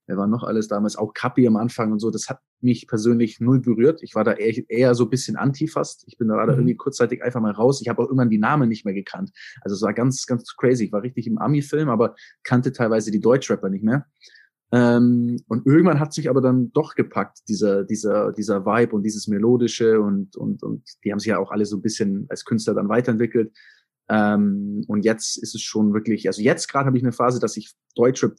wer 0.05 0.17
war 0.17 0.27
noch 0.27 0.43
alles 0.43 0.67
damals, 0.67 0.97
auch 0.97 1.15
Kapi 1.15 1.47
am 1.47 1.55
Anfang 1.55 1.91
und 1.91 1.99
so, 1.99 2.11
das 2.11 2.29
hat 2.29 2.39
mich 2.61 2.87
persönlich 2.87 3.39
null 3.39 3.59
berührt. 3.59 4.03
Ich 4.03 4.13
war 4.13 4.23
da 4.23 4.33
eher, 4.33 4.69
eher 4.69 4.93
so 4.93 5.05
ein 5.05 5.09
bisschen 5.09 5.35
anti 5.35 5.67
fast. 5.67 6.03
Ich 6.07 6.17
bin 6.17 6.27
da, 6.27 6.43
mhm. 6.43 6.49
irgendwie 6.51 6.75
kurzzeitig 6.75 7.23
einfach 7.23 7.41
mal 7.41 7.53
raus. 7.53 7.81
Ich 7.81 7.89
habe 7.89 8.03
auch 8.03 8.05
irgendwann 8.05 8.29
die 8.29 8.37
Namen 8.37 8.69
nicht 8.69 8.85
mehr 8.85 8.93
gekannt. 8.93 9.31
Also 9.61 9.75
es 9.75 9.81
war 9.81 9.93
ganz, 9.93 10.27
ganz 10.27 10.55
crazy. 10.55 10.85
Ich 10.85 10.91
war 10.91 11.01
richtig 11.01 11.25
im 11.25 11.39
Ami-Film, 11.39 11.89
aber 11.89 12.15
kannte 12.43 12.71
teilweise 12.71 13.09
die 13.09 13.21
Deutschrapper 13.21 13.69
nicht 13.69 13.83
mehr. 13.83 14.05
Ähm, 14.71 15.41
und 15.47 15.65
irgendwann 15.65 15.99
hat 15.99 16.13
sich 16.13 16.29
aber 16.29 16.41
dann 16.41 16.71
doch 16.73 16.93
gepackt, 16.93 17.39
dieser, 17.47 17.84
dieser, 17.84 18.32
dieser 18.32 18.65
Vibe 18.65 18.95
und 18.95 19.03
dieses 19.03 19.27
Melodische 19.27 19.99
und, 19.99 20.36
und, 20.36 20.62
und 20.62 20.84
die 21.03 21.12
haben 21.12 21.19
sich 21.19 21.29
ja 21.29 21.39
auch 21.39 21.51
alle 21.51 21.65
so 21.65 21.77
ein 21.77 21.82
bisschen 21.82 22.27
als 22.29 22.45
Künstler 22.45 22.75
dann 22.75 22.89
weiterentwickelt. 22.89 23.51
Ähm, 24.10 24.84
und 24.88 25.05
jetzt 25.05 25.38
ist 25.38 25.55
es 25.55 25.62
schon 25.62 25.93
wirklich, 25.93 26.27
also 26.27 26.41
jetzt 26.41 26.67
gerade 26.67 26.86
habe 26.86 26.97
ich 26.97 27.03
eine 27.03 27.13
Phase, 27.13 27.39
dass 27.39 27.58
ich 27.58 27.73
Deutschrap 27.95 28.36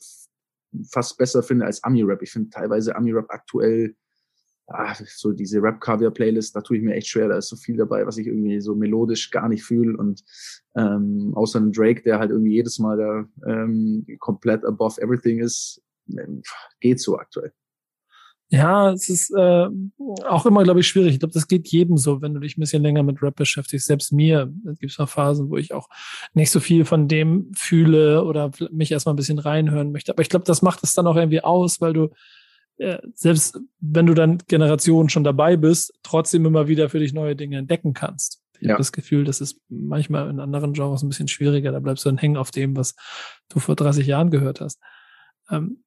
fast 0.90 1.19
besser 1.19 1.43
finde 1.43 1.66
als 1.66 1.83
Ami-Rap. 1.83 2.23
Ich 2.23 2.31
finde 2.31 2.51
teilweise 2.51 2.95
Ami-Rap 2.95 3.27
aktuell, 3.29 3.97
ah, 4.69 4.95
so 5.05 5.33
diese 5.33 5.61
Rap-Caviar-Playlist, 5.61 6.55
da 6.55 6.61
tue 6.61 6.77
ich 6.77 6.83
mir 6.83 6.95
echt 6.95 7.09
schwer. 7.09 7.29
Da 7.29 7.38
ist 7.38 7.49
so 7.49 7.57
viel 7.57 7.77
dabei, 7.77 8.07
was 8.07 8.19
ich 8.19 8.29
irgendwie 8.29 8.61
so 8.61 8.77
melodisch 8.77 9.33
gar 9.33 9.49
nicht 9.49 9.64
fühle. 9.64 9.97
Und 9.97 10.23
ähm, 10.77 11.33
außer 11.35 11.59
einem 11.59 11.73
Drake, 11.73 12.03
der 12.03 12.21
halt 12.21 12.31
irgendwie 12.31 12.55
jedes 12.55 12.79
Mal 12.79 12.97
da 12.97 13.51
ähm, 13.51 14.07
komplett 14.21 14.64
above 14.64 15.01
everything 15.01 15.40
ist, 15.40 15.83
geht 16.81 17.01
so 17.01 17.18
aktuell. 17.18 17.53
Ja, 18.53 18.90
es 18.90 19.09
ist 19.09 19.31
äh, 19.31 19.68
auch 20.29 20.44
immer, 20.44 20.64
glaube 20.64 20.81
ich, 20.81 20.88
schwierig. 20.88 21.14
Ich 21.14 21.20
glaube, 21.20 21.35
das 21.35 21.46
geht 21.46 21.68
jedem 21.68 21.96
so, 21.96 22.20
wenn 22.20 22.35
du 22.35 22.40
dich 22.40 22.57
ein 22.57 22.61
bisschen 22.61 22.83
länger 22.83 23.05
mit 23.05 23.23
Rap 23.23 23.37
beschäftigst. 23.37 23.87
Selbst 23.87 24.12
mir 24.12 24.53
gibt 24.81 24.90
es 24.90 24.99
auch 24.99 25.09
Phasen, 25.09 25.51
wo 25.51 25.57
ich 25.57 25.73
auch 25.73 25.88
nicht 26.35 26.51
so 26.51 26.59
viel 26.59 26.85
von 26.85 27.07
dem 27.07 27.53
fühle 27.55 28.25
oder 28.25 28.51
mich 28.73 28.90
erstmal 28.90 29.12
ein 29.14 29.16
bisschen 29.16 29.38
reinhören 29.38 29.92
möchte. 29.92 30.11
Aber 30.11 30.23
ich 30.23 30.29
glaube, 30.29 30.46
das 30.46 30.62
macht 30.62 30.83
es 30.83 30.94
dann 30.94 31.07
auch 31.07 31.14
irgendwie 31.14 31.44
aus, 31.44 31.81
weil 31.81 31.92
du 31.92 32.09
äh, 32.79 32.99
selbst 33.14 33.61
wenn 33.79 34.07
du 34.07 34.14
dann 34.14 34.38
Generationen 34.49 35.11
schon 35.11 35.23
dabei 35.23 35.57
bist, 35.57 35.92
trotzdem 36.03 36.46
immer 36.46 36.66
wieder 36.66 36.88
für 36.88 36.99
dich 36.99 37.12
neue 37.12 37.37
Dinge 37.37 37.59
entdecken 37.59 37.92
kannst. 37.92 38.42
Ich 38.55 38.66
ja. 38.66 38.70
habe 38.70 38.81
das 38.81 38.92
Gefühl, 38.92 39.25
das 39.25 39.40
ist 39.40 39.61
manchmal 39.68 40.29
in 40.29 40.40
anderen 40.40 40.73
Genres 40.73 41.03
ein 41.03 41.09
bisschen 41.09 41.29
schwieriger. 41.29 41.73
Da 41.73 41.81
bleibst 41.81 42.05
du 42.05 42.09
dann 42.09 42.18
hängen 42.18 42.37
auf 42.37 42.51
dem, 42.51 42.77
was 42.77 42.96
du 43.49 43.61
vor 43.61 43.77
30 43.77 44.07
Jahren 44.07 44.31
gehört 44.31 44.61
hast. 44.61 44.81
Ähm, 45.51 45.85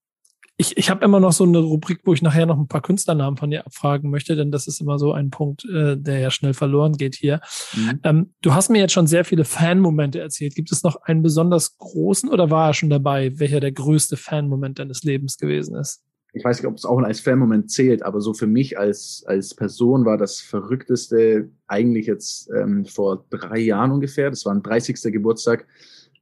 ich, 0.58 0.78
ich 0.78 0.90
habe 0.90 1.04
immer 1.04 1.20
noch 1.20 1.34
so 1.34 1.46
eine 1.46 1.58
Rubrik, 1.58 2.02
wo 2.04 2.14
ich 2.14 2.22
nachher 2.22 2.46
noch 2.46 2.58
ein 2.58 2.68
paar 2.68 2.82
Künstlernamen 2.82 3.38
von 3.38 3.50
dir 3.50 3.66
abfragen 3.66 4.12
möchte, 4.12 4.36
denn 4.36 4.52
das 4.52 4.68
ist 4.68 4.82
immer 4.82 5.00
so 5.00 5.12
ein 5.12 5.32
Punkt, 5.32 5.66
äh, 5.66 5.98
der 5.98 6.20
ja 6.20 6.30
schnell 6.30 6.54
verloren 6.54 6.94
geht 6.94 7.16
hier. 7.16 7.42
Mhm. 7.76 8.00
Ähm, 8.04 8.34
du 8.42 8.54
hast 8.54 8.70
mir 8.70 8.80
jetzt 8.80 8.94
schon 8.94 9.08
sehr 9.08 9.26
viele 9.26 9.46
Fan-Momente 9.46 10.20
erzählt. 10.20 10.54
Gibt 10.54 10.72
es 10.72 10.84
noch 10.84 11.02
einen 11.04 11.24
besonders 11.24 11.78
großen 11.78 12.30
oder 12.30 12.52
war 12.52 12.70
er 12.70 12.74
schon 12.74 12.92
dabei, 12.92 13.40
welcher 13.40 13.60
der 13.60 13.72
größte 13.72 14.16
Fan-Moment 14.16 14.78
deines 14.78 15.04
Lebens 15.04 15.38
gewesen 15.38 15.76
ist? 15.76 16.04
Ich 16.36 16.44
weiß 16.44 16.60
nicht, 16.60 16.68
ob 16.68 16.78
es 16.78 16.86
auch 16.86 17.00
als 17.00 17.20
Fan-Moment 17.20 17.72
zählt, 17.72 18.04
aber 18.04 18.22
so 18.22 18.34
für 18.34 18.48
mich 18.48 18.78
als, 18.78 19.24
als 19.26 19.56
Person 19.56 20.06
war 20.06 20.18
das 20.18 20.40
Verrückteste 20.40 21.50
eigentlich 21.68 22.08
jetzt 22.08 22.50
ähm, 22.56 22.86
vor 22.86 23.26
drei 23.30 23.60
Jahren 23.60 23.92
ungefähr. 23.92 24.30
Das 24.30 24.46
war 24.46 24.54
ein 24.54 24.64
30. 24.64 25.12
Geburtstag 25.14 25.68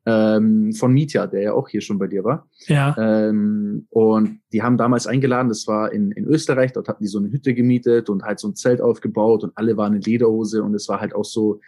ähm, 0.05 0.73
von 0.73 0.93
Mitya, 0.93 1.27
der 1.27 1.41
ja 1.41 1.53
auch 1.53 1.69
hier 1.69 1.81
schon 1.81 1.99
bei 1.99 2.07
dir 2.07 2.23
war. 2.23 2.47
Ja. 2.67 2.95
Ähm, 2.97 3.87
und 3.89 4.39
die 4.51 4.63
haben 4.63 4.77
damals 4.77 5.07
eingeladen, 5.07 5.49
das 5.49 5.67
war 5.67 5.91
in, 5.91 6.11
in 6.11 6.25
Österreich, 6.25 6.73
dort 6.73 6.87
hatten 6.87 7.03
die 7.03 7.09
so 7.09 7.19
eine 7.19 7.31
Hütte 7.31 7.53
gemietet 7.53 8.09
und 8.09 8.23
halt 8.23 8.39
so 8.39 8.47
ein 8.47 8.55
Zelt 8.55 8.81
aufgebaut 8.81 9.43
und 9.43 9.51
alle 9.55 9.77
waren 9.77 9.93
in 9.93 10.01
Lederhose 10.01 10.63
und 10.63 10.73
es 10.73 10.87
war 10.89 11.01
halt 11.01 11.13
auch 11.13 11.25
so 11.25 11.59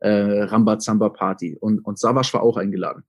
äh, 0.00 0.42
Rambazamba-Party. 0.42 1.58
Und, 1.60 1.80
und 1.80 1.98
Savasch 1.98 2.32
war 2.34 2.42
auch 2.42 2.56
eingeladen. 2.56 3.04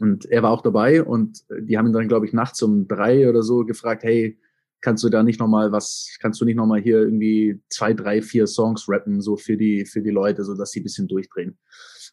Und 0.00 0.26
er 0.26 0.42
war 0.42 0.50
auch 0.50 0.62
dabei 0.62 1.02
und 1.02 1.44
die 1.60 1.76
haben 1.76 1.86
ihn 1.86 1.92
dann, 1.92 2.08
glaube 2.08 2.26
ich, 2.26 2.32
nachts 2.32 2.62
um 2.62 2.88
drei 2.88 3.28
oder 3.28 3.42
so 3.42 3.64
gefragt, 3.64 4.02
hey, 4.02 4.38
kannst 4.80 5.04
du 5.04 5.10
da 5.10 5.22
nicht 5.22 5.38
nochmal 5.38 5.72
was, 5.72 6.16
kannst 6.20 6.40
du 6.40 6.46
nicht 6.46 6.56
nochmal 6.56 6.80
hier 6.80 7.00
irgendwie 7.00 7.60
zwei, 7.68 7.92
drei, 7.92 8.22
vier 8.22 8.46
Songs 8.46 8.88
rappen, 8.88 9.20
so 9.20 9.36
für 9.36 9.58
die, 9.58 9.84
für 9.84 10.00
die 10.00 10.10
Leute, 10.10 10.42
so 10.44 10.54
dass 10.54 10.70
sie 10.70 10.80
ein 10.80 10.84
bisschen 10.84 11.06
durchdrehen. 11.06 11.58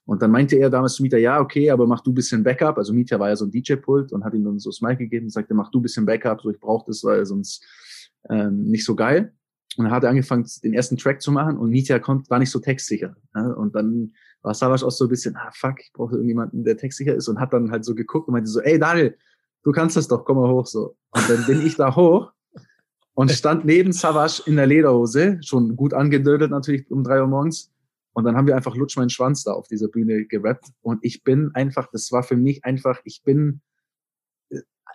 Und 0.08 0.22
dann 0.22 0.32
meinte 0.32 0.56
er 0.56 0.70
damals 0.70 0.93
zu 0.93 1.04
Mieter, 1.04 1.17
ja, 1.17 1.41
okay, 1.41 1.70
aber 1.70 1.86
mach 1.86 2.00
du 2.00 2.13
bisschen 2.13 2.41
Backup. 2.41 2.78
Also 2.78 2.93
Mieter 2.93 3.20
war 3.20 3.28
ja 3.28 3.36
so 3.36 3.43
ein 3.43 3.52
DJ-Pult 3.52 4.13
und 4.13 4.24
hat 4.24 4.34
ihm 4.34 4.46
dann 4.46 4.58
so 4.58 4.70
das 4.70 4.80
Mic 4.80 4.98
gegeben 4.98 5.26
und 5.26 5.32
sagte, 5.32 5.54
mach 5.54 5.70
du 5.70 5.82
bisschen 5.82 6.06
Backup, 6.06 6.41
so 6.41 6.50
ich 6.50 6.60
brauche 6.62 6.86
das, 6.88 7.04
weil 7.04 7.26
sonst 7.26 7.65
ähm, 8.30 8.63
nicht 8.63 8.86
so 8.86 8.96
geil. 8.96 9.34
Und 9.76 9.84
dann 9.84 9.93
hat 9.93 10.06
er 10.06 10.10
angefangen, 10.10 10.48
den 10.63 10.74
ersten 10.74 10.96
Track 10.96 11.22
zu 11.22 11.30
machen 11.34 11.58
und 11.58 11.72
Mieter 11.72 12.00
kommt, 12.00 12.30
war 12.30 12.39
nicht 12.39 12.52
so 12.52 12.60
textsicher. 12.60 13.17
Ne? 13.36 13.54
Und 13.54 13.76
dann 13.76 14.13
war 14.43 14.54
Savage 14.54 14.86
auch 14.86 14.91
so 14.91 15.06
ein 15.06 15.10
bisschen, 15.10 15.36
ah 15.36 15.52
fuck, 15.54 15.82
ich 15.82 15.91
brauche 15.91 16.13
irgendjemanden, 16.13 16.63
der 16.63 16.78
textsicher 16.78 17.13
ist 17.13 17.28
und 17.28 17.41
hat 17.41 17.52
dann 17.52 17.70
halt 17.70 17.84
so 17.84 17.93
geguckt 17.93 18.30
und 18.30 18.32
meinte 18.32 18.50
so, 18.50 18.62
ey 18.62 18.80
Daniel, 18.80 19.17
du 19.63 19.74
kannst 19.74 19.98
das 19.98 20.08
doch, 20.08 20.24
komm 20.24 20.38
mal 20.38 20.50
hoch 20.50 20.67
so. 20.67 20.96
Und 21.12 21.30
dann 21.30 21.46
bin 21.46 21.67
ich 21.67 21.76
da 21.76 21.93
hoch 21.93 22.32
und 23.13 23.30
stand 23.30 23.65
neben 23.65 23.91
Savage 23.91 24.43
in 24.46 24.56
der 24.56 24.67
Lederhose, 24.67 25.39
schon 25.43 25.76
gut 25.76 25.93
angedödelt 25.93 26.50
natürlich 26.50 26.89
um 26.89 27.04
drei 27.04 27.20
Uhr 27.20 27.28
morgens 27.28 27.74
und 28.17 28.23
dann 28.23 28.36
haben 28.36 28.47
wir 28.47 28.56
einfach 28.56 28.75
Lutsch 28.75 28.97
meinen 28.97 29.12
Schwanz 29.12 29.43
da 29.43 29.51
auf 29.51 29.67
dieser 29.67 29.89
Bühne 29.89 30.25
gerappt. 30.25 30.71
Und 30.82 30.97
ich 31.03 31.23
bin 31.23 31.51
einfach, 31.53 31.88
das 31.91 32.12
war 32.12 32.23
für 32.23 32.36
mich 32.36 32.65
einfach, 32.65 32.99
ich 33.03 33.21
bin, 33.21 33.62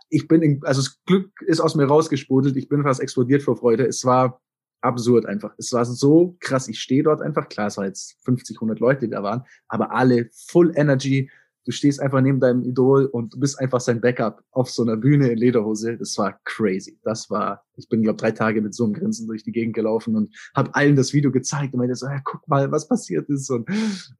ich 0.08 0.26
bin, 0.26 0.42
in, 0.42 0.60
also 0.64 0.80
das 0.80 1.00
Glück 1.04 1.30
ist 1.42 1.60
aus 1.60 1.76
mir 1.76 1.84
rausgesprudelt. 1.84 2.56
Ich 2.56 2.68
bin 2.68 2.82
fast 2.82 3.00
explodiert 3.00 3.44
vor 3.44 3.56
Freude. 3.56 3.86
Es 3.86 4.04
war 4.04 4.42
absurd 4.80 5.26
einfach. 5.26 5.54
Es 5.56 5.72
war 5.72 5.84
so 5.84 6.36
krass. 6.40 6.66
Ich 6.66 6.80
stehe 6.80 7.04
dort 7.04 7.22
einfach. 7.22 7.48
Klar, 7.48 7.68
es 7.68 7.76
war 7.76 7.84
jetzt 7.84 8.16
50, 8.24 8.56
100 8.56 8.80
Leute, 8.80 9.06
die 9.06 9.12
da 9.12 9.22
waren, 9.22 9.44
aber 9.68 9.92
alle 9.92 10.28
full 10.32 10.72
Energy 10.74 11.30
du 11.64 11.70
stehst 11.70 12.00
einfach 12.00 12.20
neben 12.20 12.40
deinem 12.40 12.62
Idol 12.64 13.06
und 13.06 13.34
du 13.34 13.40
bist 13.40 13.58
einfach 13.58 13.80
sein 13.80 14.00
Backup 14.00 14.42
auf 14.50 14.70
so 14.70 14.82
einer 14.82 14.96
Bühne 14.96 15.28
in 15.28 15.38
Lederhose. 15.38 15.96
Das 15.96 16.16
war 16.18 16.38
crazy. 16.44 16.98
Das 17.04 17.30
war, 17.30 17.64
ich 17.76 17.88
bin, 17.88 18.02
glaube 18.02 18.16
drei 18.16 18.32
Tage 18.32 18.60
mit 18.60 18.74
so 18.74 18.84
einem 18.84 18.94
Grinsen 18.94 19.26
durch 19.28 19.44
die 19.44 19.52
Gegend 19.52 19.74
gelaufen 19.74 20.16
und 20.16 20.34
habe 20.54 20.74
allen 20.74 20.96
das 20.96 21.12
Video 21.12 21.30
gezeigt 21.30 21.74
und 21.74 21.78
meinte 21.78 21.94
so, 21.94 22.06
ja, 22.06 22.20
guck 22.24 22.46
mal, 22.48 22.70
was 22.72 22.88
passiert 22.88 23.28
ist. 23.28 23.50
Und 23.50 23.68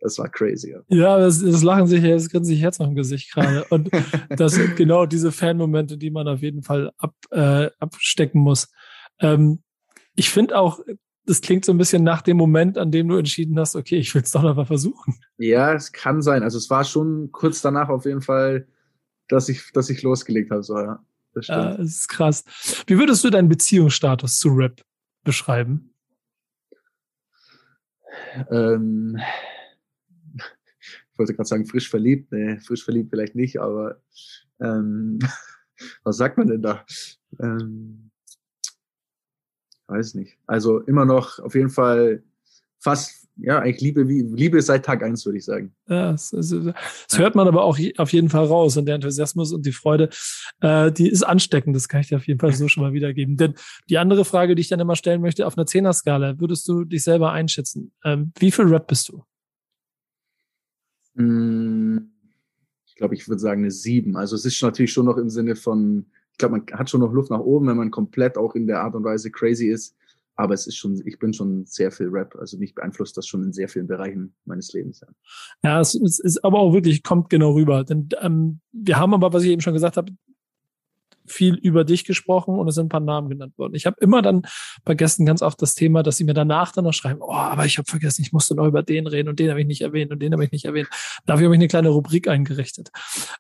das 0.01 0.19
war 0.19 0.29
crazy. 0.29 0.75
Ja, 0.89 1.19
das, 1.19 1.41
das 1.43 1.63
Lachen 1.63 1.87
sich, 1.87 2.03
das 2.03 2.29
grinsen 2.29 2.55
sich 2.55 2.61
jetzt 2.61 2.79
noch 2.79 2.89
im 2.89 2.95
Gesicht 2.95 3.33
gerade. 3.33 3.65
Und 3.71 3.91
das 4.37 4.53
sind 4.53 4.77
genau 4.77 5.07
diese 5.07 5.33
Fan-Momente, 5.33 5.99
die 5.99 6.11
man 6.11 6.29
auf 6.29 6.43
jeden 6.43 6.63
Fall 6.63 6.93
ab, 6.99 7.15
äh, 7.31 7.71
abstecken 7.79 8.41
muss. 8.41 8.69
Ähm, 9.21 9.63
ich 10.15 10.31
finde 10.31 10.59
auch, 10.59 10.81
das 11.25 11.41
klingt 11.41 11.65
so 11.65 11.73
ein 11.73 11.79
bisschen 11.79 12.03
nach 12.03 12.23
dem 12.23 12.37
Moment, 12.37 12.79
an 12.79 12.91
dem 12.91 13.09
du 13.09 13.17
entschieden 13.17 13.59
hast, 13.59 13.77
okay, 13.77 13.97
ich 13.97 14.15
will 14.15 14.23
es 14.23 14.33
doch 14.33 14.43
noch 14.43 14.57
mal 14.57 14.67
versuchen. 14.67 15.15
Ja, 15.39 15.73
es 15.73 15.93
kann 15.93 16.23
sein. 16.23 16.43
Also 16.43 16.59
es 16.59 16.69
war 16.71 16.85
schon 16.85 17.31
kurz 17.33 17.63
danach 17.63 17.89
auf 17.89 18.05
jeden 18.05 18.23
Fall, 18.23 18.67
dass 19.29 19.49
ich, 19.49 19.71
dass 19.73 19.91
ich 19.91 20.03
losgelegt 20.03 20.51
habe. 20.51 20.63
So, 20.63 20.79
ja. 20.79 21.05
Das, 21.35 21.47
stimmt. 21.47 21.59
ja, 21.59 21.77
das 21.77 21.87
ist 21.87 22.09
krass. 22.09 22.45
Wie 22.87 22.99
würdest 22.99 23.25
du 23.25 23.31
deinen 23.31 23.49
Beziehungsstatus 23.49 24.39
zu 24.39 24.51
Rap 24.51 24.83
beschreiben? 25.25 25.95
Ähm, 28.51 29.19
ich 30.37 31.19
wollte 31.19 31.35
gerade 31.35 31.49
sagen, 31.49 31.67
frisch 31.67 31.89
verliebt. 31.89 32.33
Nee, 32.33 32.59
frisch 32.59 32.85
verliebt 32.85 33.11
vielleicht 33.11 33.35
nicht, 33.35 33.61
aber 33.61 34.03
ähm, 34.61 35.19
was 36.05 36.17
sagt 36.17 36.37
man 36.37 36.49
denn 36.49 36.63
da? 36.63 36.85
Ähm, 37.41 38.12
weiß 39.93 40.15
nicht. 40.15 40.37
Also 40.47 40.81
immer 40.81 41.05
noch 41.05 41.39
auf 41.39 41.55
jeden 41.55 41.71
Fall 41.71 42.23
fast, 42.81 43.29
ja, 43.37 43.61
eigentlich 43.61 43.81
Liebe, 43.81 44.03
Liebe 44.03 44.61
seit 44.61 44.85
Tag 44.85 45.03
eins, 45.03 45.25
würde 45.25 45.39
ich 45.39 45.45
sagen. 45.45 45.75
Ja, 45.89 46.13
das, 46.13 46.31
das, 46.31 47.19
hört 47.19 47.35
man 47.35 47.49
aber 47.49 47.65
auch 47.65 47.79
auf 47.97 48.13
jeden 48.13 48.29
Fall 48.29 48.45
raus. 48.47 48.77
Und 48.77 48.87
der 48.87 48.97
Enthusiasmus 48.97 49.53
und 49.53 49.65
die 49.65 49.73
Freude, 49.73 50.11
äh, 50.61 50.93
die 50.93 51.09
ist 51.09 51.23
ansteckend. 51.23 51.75
Das 51.75 51.89
kann 51.89 52.01
ich 52.01 52.09
dir 52.09 52.17
auf 52.17 52.27
jeden 52.27 52.41
Fall 52.41 52.53
so 52.53 52.69
schon 52.69 52.83
mal 52.83 52.93
wiedergeben. 52.93 53.37
Denn 53.37 53.55
die 53.89 53.99
andere 53.99 54.25
Frage, 54.25 54.55
die 54.55 54.61
ich 54.61 54.69
dann 54.69 54.81
immer 54.81 54.97
stellen 54.97 55.23
möchte, 55.23 55.47
auf 55.47 55.57
einer 55.57 55.67
Zehner-Skala, 55.67 56.41
würdest 56.41 56.69
du 56.69 56.85
dich 56.85 57.05
selber 57.05 57.33
einschätzen? 57.33 57.93
Ähm, 58.05 58.33
wie 58.39 58.51
viel 58.51 58.67
Rap 58.67 58.87
bist 58.87 59.09
du? 59.09 59.25
Hm, 61.17 62.11
ich 62.87 62.95
glaube, 62.97 63.15
ich 63.15 63.29
würde 63.29 63.41
sagen 63.41 63.63
eine 63.63 63.71
sieben. 63.71 64.17
Also 64.17 64.37
es 64.37 64.45
ist 64.45 64.63
natürlich 64.63 64.93
schon 64.93 65.07
noch 65.07 65.17
im 65.17 65.31
Sinne 65.31 65.57
von, 65.57 66.07
glaube, 66.43 66.59
man 66.59 66.79
hat 66.79 66.91
schon 66.91 67.01
noch 67.01 67.13
Luft 67.13 67.31
nach 67.31 67.41
oben, 67.41 67.69
wenn 67.69 67.77
man 67.77 67.91
komplett 67.91 68.37
auch 68.37 68.55
in 68.55 68.67
der 68.67 68.83
Art 68.83 68.95
und 68.95 69.05
Weise 69.05 69.31
crazy 69.31 69.69
ist. 69.69 69.97
Aber 70.35 70.55
es 70.55 70.67
ist 70.67 70.77
schon, 70.77 71.01
ich 71.05 71.19
bin 71.19 71.33
schon 71.33 71.67
sehr 71.67 71.93
viel 71.93 72.09
Rap, 72.09 72.35
also 72.39 72.57
mich 72.57 72.75
beeinflusst 72.75 73.17
das 73.17 73.27
schon 73.27 73.45
in 73.45 73.53
sehr 73.53 73.69
vielen 73.69 73.87
Bereichen 73.87 74.35
meines 74.45 74.73
Lebens. 74.73 75.01
Ja, 75.01 75.09
ja 75.63 75.81
es, 75.81 75.95
es 75.95 76.19
ist 76.19 76.45
aber 76.45 76.59
auch 76.59 76.73
wirklich, 76.73 77.03
kommt 77.03 77.29
genau 77.29 77.53
rüber. 77.53 77.85
Denn 77.85 78.09
ähm, 78.21 78.61
wir 78.73 78.99
haben 78.99 79.15
aber, 79.15 79.33
was 79.33 79.45
ich 79.45 79.51
eben 79.51 79.61
schon 79.61 79.75
gesagt 79.75 79.97
habe, 79.97 80.13
viel 81.27 81.55
über 81.55 81.85
dich 81.85 82.05
gesprochen 82.05 82.59
und 82.59 82.69
es 82.69 82.75
sind 82.75 82.87
ein 82.87 82.89
paar 82.89 83.01
Namen 83.01 83.29
genannt 83.29 83.57
worden. 83.59 83.75
Ich 83.75 83.87
habe 83.87 83.97
immer 84.01 84.23
dann 84.23 84.43
bei 84.85 84.95
Gästen 84.95 85.27
ganz 85.27 85.43
oft 85.43 85.61
das 85.63 85.75
Thema, 85.75 86.03
dass 86.03 86.17
sie 86.17 86.25
mir 86.25 86.35
danach 86.35 86.73
dann 86.73 86.85
noch 86.85 86.93
schreiben, 86.93 87.21
oh, 87.23 87.33
aber 87.33 87.65
ich 87.67 87.79
habe 87.79 87.89
vergessen, 87.89 88.23
ich 88.23 88.33
musste 88.33 88.55
noch 88.55 88.67
über 88.67 88.83
den 88.83 89.07
reden 89.07 89.29
und 89.29 89.39
den 89.39 89.51
habe 89.51 89.61
ich 89.61 89.67
nicht 89.67 89.83
erwähnt 89.83 90.13
und 90.13 90.21
den 90.21 90.33
habe 90.33 90.45
ich 90.45 90.53
nicht 90.53 90.65
erwähnt. 90.65 90.89
Dafür 91.27 91.47
habe 91.47 91.55
ich 91.55 91.61
eine 91.61 91.69
kleine 91.69 91.89
Rubrik 91.91 92.29
eingerichtet. 92.29 92.91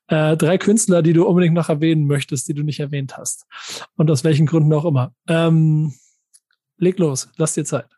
Äh, 0.08 0.36
drei 0.36 0.58
Künstler, 0.58 1.02
die 1.02 1.12
du 1.12 1.26
unbedingt 1.26 1.54
noch 1.54 1.68
erwähnen 1.68 2.06
möchtest, 2.06 2.48
die 2.48 2.54
du 2.54 2.62
nicht 2.62 2.80
erwähnt 2.80 3.16
hast. 3.16 3.46
Und 3.96 4.10
aus 4.10 4.24
welchen 4.24 4.46
Gründen 4.46 4.72
auch 4.72 4.84
immer. 4.84 5.14
Ähm, 5.28 5.94
leg 6.76 6.98
los, 6.98 7.30
lass 7.36 7.54
dir 7.54 7.64
Zeit. 7.64 7.88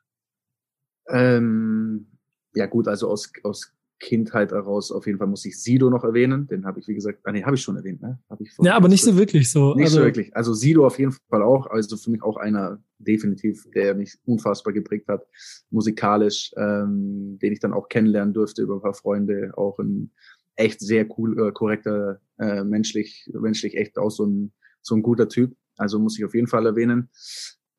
Ähm, 1.09 2.07
ja 2.55 2.67
gut, 2.67 2.89
also 2.89 3.11
aus, 3.11 3.31
aus 3.43 3.74
Kindheit 4.01 4.53
heraus 4.53 4.91
auf 4.91 5.07
jeden 5.07 5.19
Fall 5.19 5.27
muss 5.27 5.45
ich 5.45 5.61
Sido 5.61 5.89
noch 5.89 6.05
erwähnen. 6.05 6.47
Den 6.47 6.67
habe 6.67 6.81
ich, 6.81 6.89
wie 6.89 6.95
gesagt, 6.95 7.21
ah, 7.25 7.33
nee, 7.33 7.43
habe 7.43 7.57
ich 7.57 7.63
schon 7.63 7.77
erwähnt, 7.77 8.03
ne? 8.03 8.19
Hab 8.29 8.41
ich 8.41 8.53
ja, 8.61 8.75
aber 8.75 8.89
nicht 8.89 9.03
so 9.03 9.17
wirklich 9.17 9.51
so. 9.51 9.75
Nicht 9.75 9.85
also, 9.85 9.99
so 9.99 10.05
wirklich. 10.05 10.35
Also 10.37 10.53
Sido 10.53 10.87
auf 10.87 10.99
jeden 10.99 11.13
Fall 11.31 11.43
auch. 11.43 11.67
Also 11.67 11.97
für 11.97 12.11
mich 12.11 12.23
auch 12.23 12.37
einer 12.37 12.83
definitiv, 12.99 13.65
der 13.75 13.95
mich 13.95 14.19
unfassbar 14.25 14.73
geprägt 14.73 15.09
hat, 15.09 15.27
musikalisch, 15.71 16.53
ähm, 16.57 17.39
den 17.41 17.53
ich 17.53 17.61
dann 17.61 17.73
auch 17.73 17.89
kennenlernen 17.89 18.35
durfte 18.35 18.63
über 18.63 18.75
ein 18.75 18.83
paar 18.83 18.95
Freunde. 18.95 19.53
Auch 19.57 19.79
ein 19.79 20.11
echt 20.57 20.81
sehr 20.81 21.07
cool, 21.19 21.39
äh, 21.39 21.53
korrekter, 21.53 22.21
äh, 22.39 22.65
menschlich, 22.65 23.31
menschlich 23.33 23.77
echt 23.77 23.99
auch 23.99 24.11
so 24.11 24.27
ein, 24.27 24.53
so 24.83 24.95
ein 24.95 25.03
guter 25.03 25.29
Typ. 25.29 25.57
Also 25.77 25.99
muss 25.99 26.19
ich 26.19 26.25
auf 26.25 26.35
jeden 26.35 26.47
Fall 26.47 26.67
erwähnen. 26.67 27.11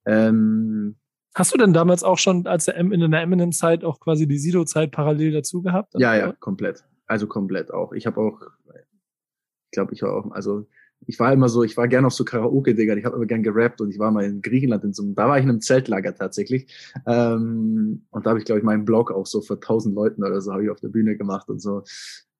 Ähm, 0.05 0.95
Hast 1.35 1.53
du 1.53 1.57
denn 1.57 1.73
damals 1.73 2.03
auch 2.03 2.17
schon 2.17 2.47
als 2.47 2.65
der 2.65 2.77
in 2.77 3.11
der 3.11 3.21
Eminem-Zeit 3.21 3.83
auch 3.83 3.99
quasi 3.99 4.25
die 4.25 4.37
Sido-Zeit 4.37 4.91
parallel 4.91 5.33
dazu 5.33 5.61
gehabt? 5.61 5.93
Ja, 5.97 6.15
ja, 6.15 6.31
komplett. 6.31 6.85
Also 7.07 7.27
komplett 7.27 7.71
auch. 7.71 7.91
Ich 7.91 8.07
habe 8.07 8.21
auch, 8.21 8.41
ich 8.73 9.71
glaube, 9.71 9.93
ich 9.93 10.01
war 10.01 10.13
auch, 10.13 10.31
also 10.31 10.65
ich 11.07 11.19
war 11.19 11.33
immer 11.33 11.49
so, 11.49 11.63
ich 11.63 11.75
war 11.75 11.89
gern 11.89 12.05
auf 12.05 12.13
so 12.13 12.23
Karaoke, 12.23 12.73
Digga. 12.73 12.95
Ich 12.95 13.03
habe 13.03 13.17
immer 13.17 13.25
gern 13.25 13.43
gerappt 13.43 13.81
und 13.81 13.89
ich 13.89 13.99
war 13.99 14.11
mal 14.11 14.23
in 14.23 14.41
Griechenland 14.41 14.85
in 14.85 14.93
so 14.93 15.03
einem, 15.03 15.13
da 15.13 15.27
war 15.27 15.37
ich 15.37 15.43
in 15.43 15.49
einem 15.49 15.61
Zeltlager 15.61 16.15
tatsächlich. 16.15 16.73
Ähm, 17.05 18.05
und 18.09 18.25
da 18.25 18.29
habe 18.29 18.39
ich, 18.39 18.45
glaube 18.45 18.59
ich, 18.59 18.65
meinen 18.65 18.85
Blog 18.85 19.11
auch 19.11 19.25
so 19.25 19.41
vor 19.41 19.59
tausend 19.59 19.93
Leuten 19.93 20.23
oder 20.23 20.39
so 20.39 20.53
habe 20.53 20.63
ich 20.63 20.69
auf 20.69 20.79
der 20.79 20.87
Bühne 20.87 21.17
gemacht 21.17 21.49
und 21.49 21.61
so. 21.61 21.83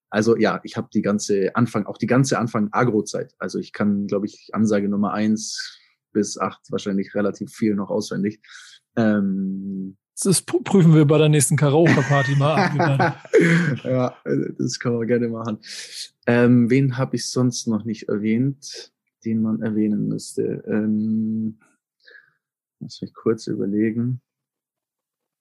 Also 0.10 0.38
ja, 0.38 0.62
ich 0.64 0.78
habe 0.78 0.88
die 0.94 1.02
ganze 1.02 1.54
Anfang, 1.56 1.86
auch 1.86 1.98
die 1.98 2.08
ganze 2.08 2.40
Anfang 2.40 2.70
Agro-Zeit. 2.72 3.36
Also 3.40 3.60
ich 3.60 3.74
kann, 3.74 4.08
glaube 4.08 4.26
ich, 4.26 4.52
Ansage 4.54 4.88
Nummer 4.88 5.12
eins 5.14 5.82
bis 6.14 6.38
acht 6.38 6.72
wahrscheinlich 6.72 7.14
relativ 7.14 7.52
viel 7.52 7.76
noch 7.76 7.90
auswendig. 7.90 8.40
Ähm, 8.96 9.98
das 10.24 10.42
prüfen 10.42 10.94
wir 10.94 11.06
bei 11.06 11.18
der 11.18 11.28
nächsten 11.28 11.58
Karaoke-Party 11.58 12.36
mal 12.38 12.56
ab. 12.56 13.18
ja, 13.84 14.16
das 14.58 14.80
können 14.80 15.00
wir 15.00 15.06
gerne 15.06 15.28
machen. 15.28 15.58
Ähm, 16.26 16.70
wen 16.70 16.98
habe 16.98 17.18
ich 17.18 17.30
sonst 17.30 17.68
noch 17.68 17.84
nicht 17.84 18.08
erwähnt, 18.08 18.94
den 19.26 19.42
man 19.42 19.62
erwähnen 19.62 20.08
müsste? 20.08 20.64
Ähm, 20.68 21.60
lass 22.80 23.02
mich 23.02 23.14
kurz 23.14 23.48
überlegen. 23.48 24.22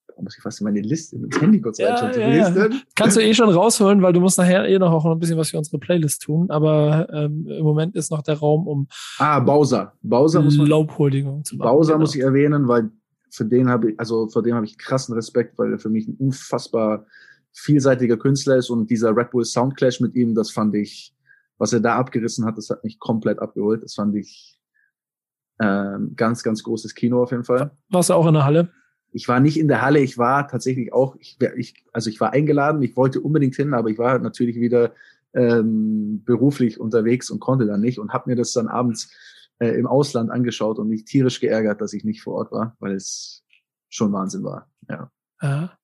Da 0.09 0.23
muss 0.23 0.37
ich 0.37 0.43
fast 0.43 0.61
in 0.61 0.65
meine 0.65 0.81
Liste 0.81 1.19
mit 1.19 1.41
Handy 1.41 1.61
kurz 1.61 1.79
ja, 1.79 1.95
reinschauen. 1.95 2.33
Ja, 2.33 2.49
ja. 2.49 2.81
Kannst 2.97 3.17
du 3.17 3.21
eh 3.21 3.35
schon 3.35 3.51
rausholen, 3.51 4.03
weil 4.03 4.13
du 4.13 4.21
musst 4.21 4.39
nachher 4.39 4.67
eh 4.69 4.79
noch 4.79 4.93
auch 4.93 5.05
noch 5.05 5.13
ein 5.13 5.19
bisschen 5.19 5.39
was 5.39 5.51
für 5.51 5.59
unsere 5.59 5.79
Playlist 5.79 6.23
tun. 6.23 6.51
Aber 6.51 7.09
ähm, 7.13 7.47
im 7.47 7.65
Moment 7.65 7.95
ist 7.95 8.11
noch 8.11 8.23
der 8.23 8.39
Raum, 8.39 8.67
um 8.67 8.89
Ah, 9.19 9.39
Bowser. 9.39 9.93
Bowser 10.03 10.43
muss 10.43 10.57
man, 10.57 10.67
zu 10.67 11.57
machen. 11.57 11.71
Bowser 11.71 11.93
genau. 11.93 12.01
muss 12.01 12.15
ich 12.15 12.23
erwähnen, 12.23 12.69
weil 12.69 12.91
für 13.35 13.45
den 13.45 13.69
habe 13.69 13.91
ich, 13.91 14.01
also 14.01 14.29
vor 14.29 14.43
dem 14.43 14.55
habe 14.55 14.65
ich 14.65 14.79
krassen 14.79 15.15
Respekt, 15.15 15.59
weil 15.59 15.73
er 15.73 15.79
für 15.79 15.91
mich 15.91 16.07
ein 16.07 16.15
unfassbar 16.19 17.07
vielseitiger 17.53 18.17
Künstler 18.17 18.57
ist 18.57 18.71
und 18.71 18.89
dieser 18.91 19.17
Red 19.17 19.33
Bull 19.33 19.45
Soundclash 19.45 20.01
mit 20.01 20.15
ihm, 20.15 20.35
das 20.35 20.53
fand 20.53 20.75
ich, 20.77 21.13
was 21.59 21.73
er 21.73 21.81
da 21.81 21.97
abgerissen 21.97 22.45
hat, 22.45 22.57
das 22.57 22.71
hat 22.71 22.85
mich 22.85 22.99
komplett 23.01 23.41
abgeholt. 23.41 23.83
Das 23.83 23.95
fand 23.95 24.15
ich 24.15 24.57
ähm, 25.61 26.13
ganz, 26.17 26.45
ganz 26.45 26.63
großes 26.63 26.95
Kino 26.95 27.23
auf 27.23 27.33
jeden 27.33 27.45
Fall. 27.45 27.73
Warst 27.91 28.11
du 28.11 28.15
auch 28.15 28.27
in 28.27 28.35
der 28.35 28.45
Halle? 28.45 28.71
Ich 29.13 29.27
war 29.29 29.41
nicht 29.41 29.59
in 29.59 29.69
der 29.69 29.83
Halle, 29.83 29.99
ich 30.01 30.17
war 30.17 30.47
tatsächlich 30.47 30.93
auch, 30.93 31.17
ich, 31.19 31.39
ich, 31.57 31.85
also 31.93 32.11
ich 32.11 32.21
war 32.21 32.33
eingeladen, 32.33 32.83
ich 32.83 32.97
wollte 32.97 33.21
unbedingt 33.21 33.57
hin, 33.57 33.75
aber 33.75 33.89
ich 33.89 33.99
war 33.99 34.19
natürlich 34.21 34.57
wieder 34.57 34.93
ähm, 35.33 36.23
beruflich 36.25 36.79
unterwegs 36.79 37.31
und 37.31 37.41
konnte 37.41 37.67
dann 37.67 37.81
nicht 37.81 37.99
und 37.99 38.13
habe 38.13 38.31
mir 38.31 38.37
das 38.37 38.53
dann 38.53 38.69
abends 38.69 39.13
äh, 39.59 39.69
im 39.69 39.87
Ausland 39.87 40.31
angeschaut 40.31 40.79
und 40.79 40.89
mich 40.89 41.05
tierisch 41.05 41.41
geärgert, 41.41 41.81
dass 41.81 41.93
ich 41.93 42.05
nicht 42.05 42.23
vor 42.23 42.35
Ort 42.35 42.53
war, 42.53 42.77
weil 42.81 42.95
es 42.95 43.45
schon 43.89 44.13
Wahnsinn 44.13 44.45
war. 44.45 44.69
Ja. 44.89 45.11
ja. 45.43 45.79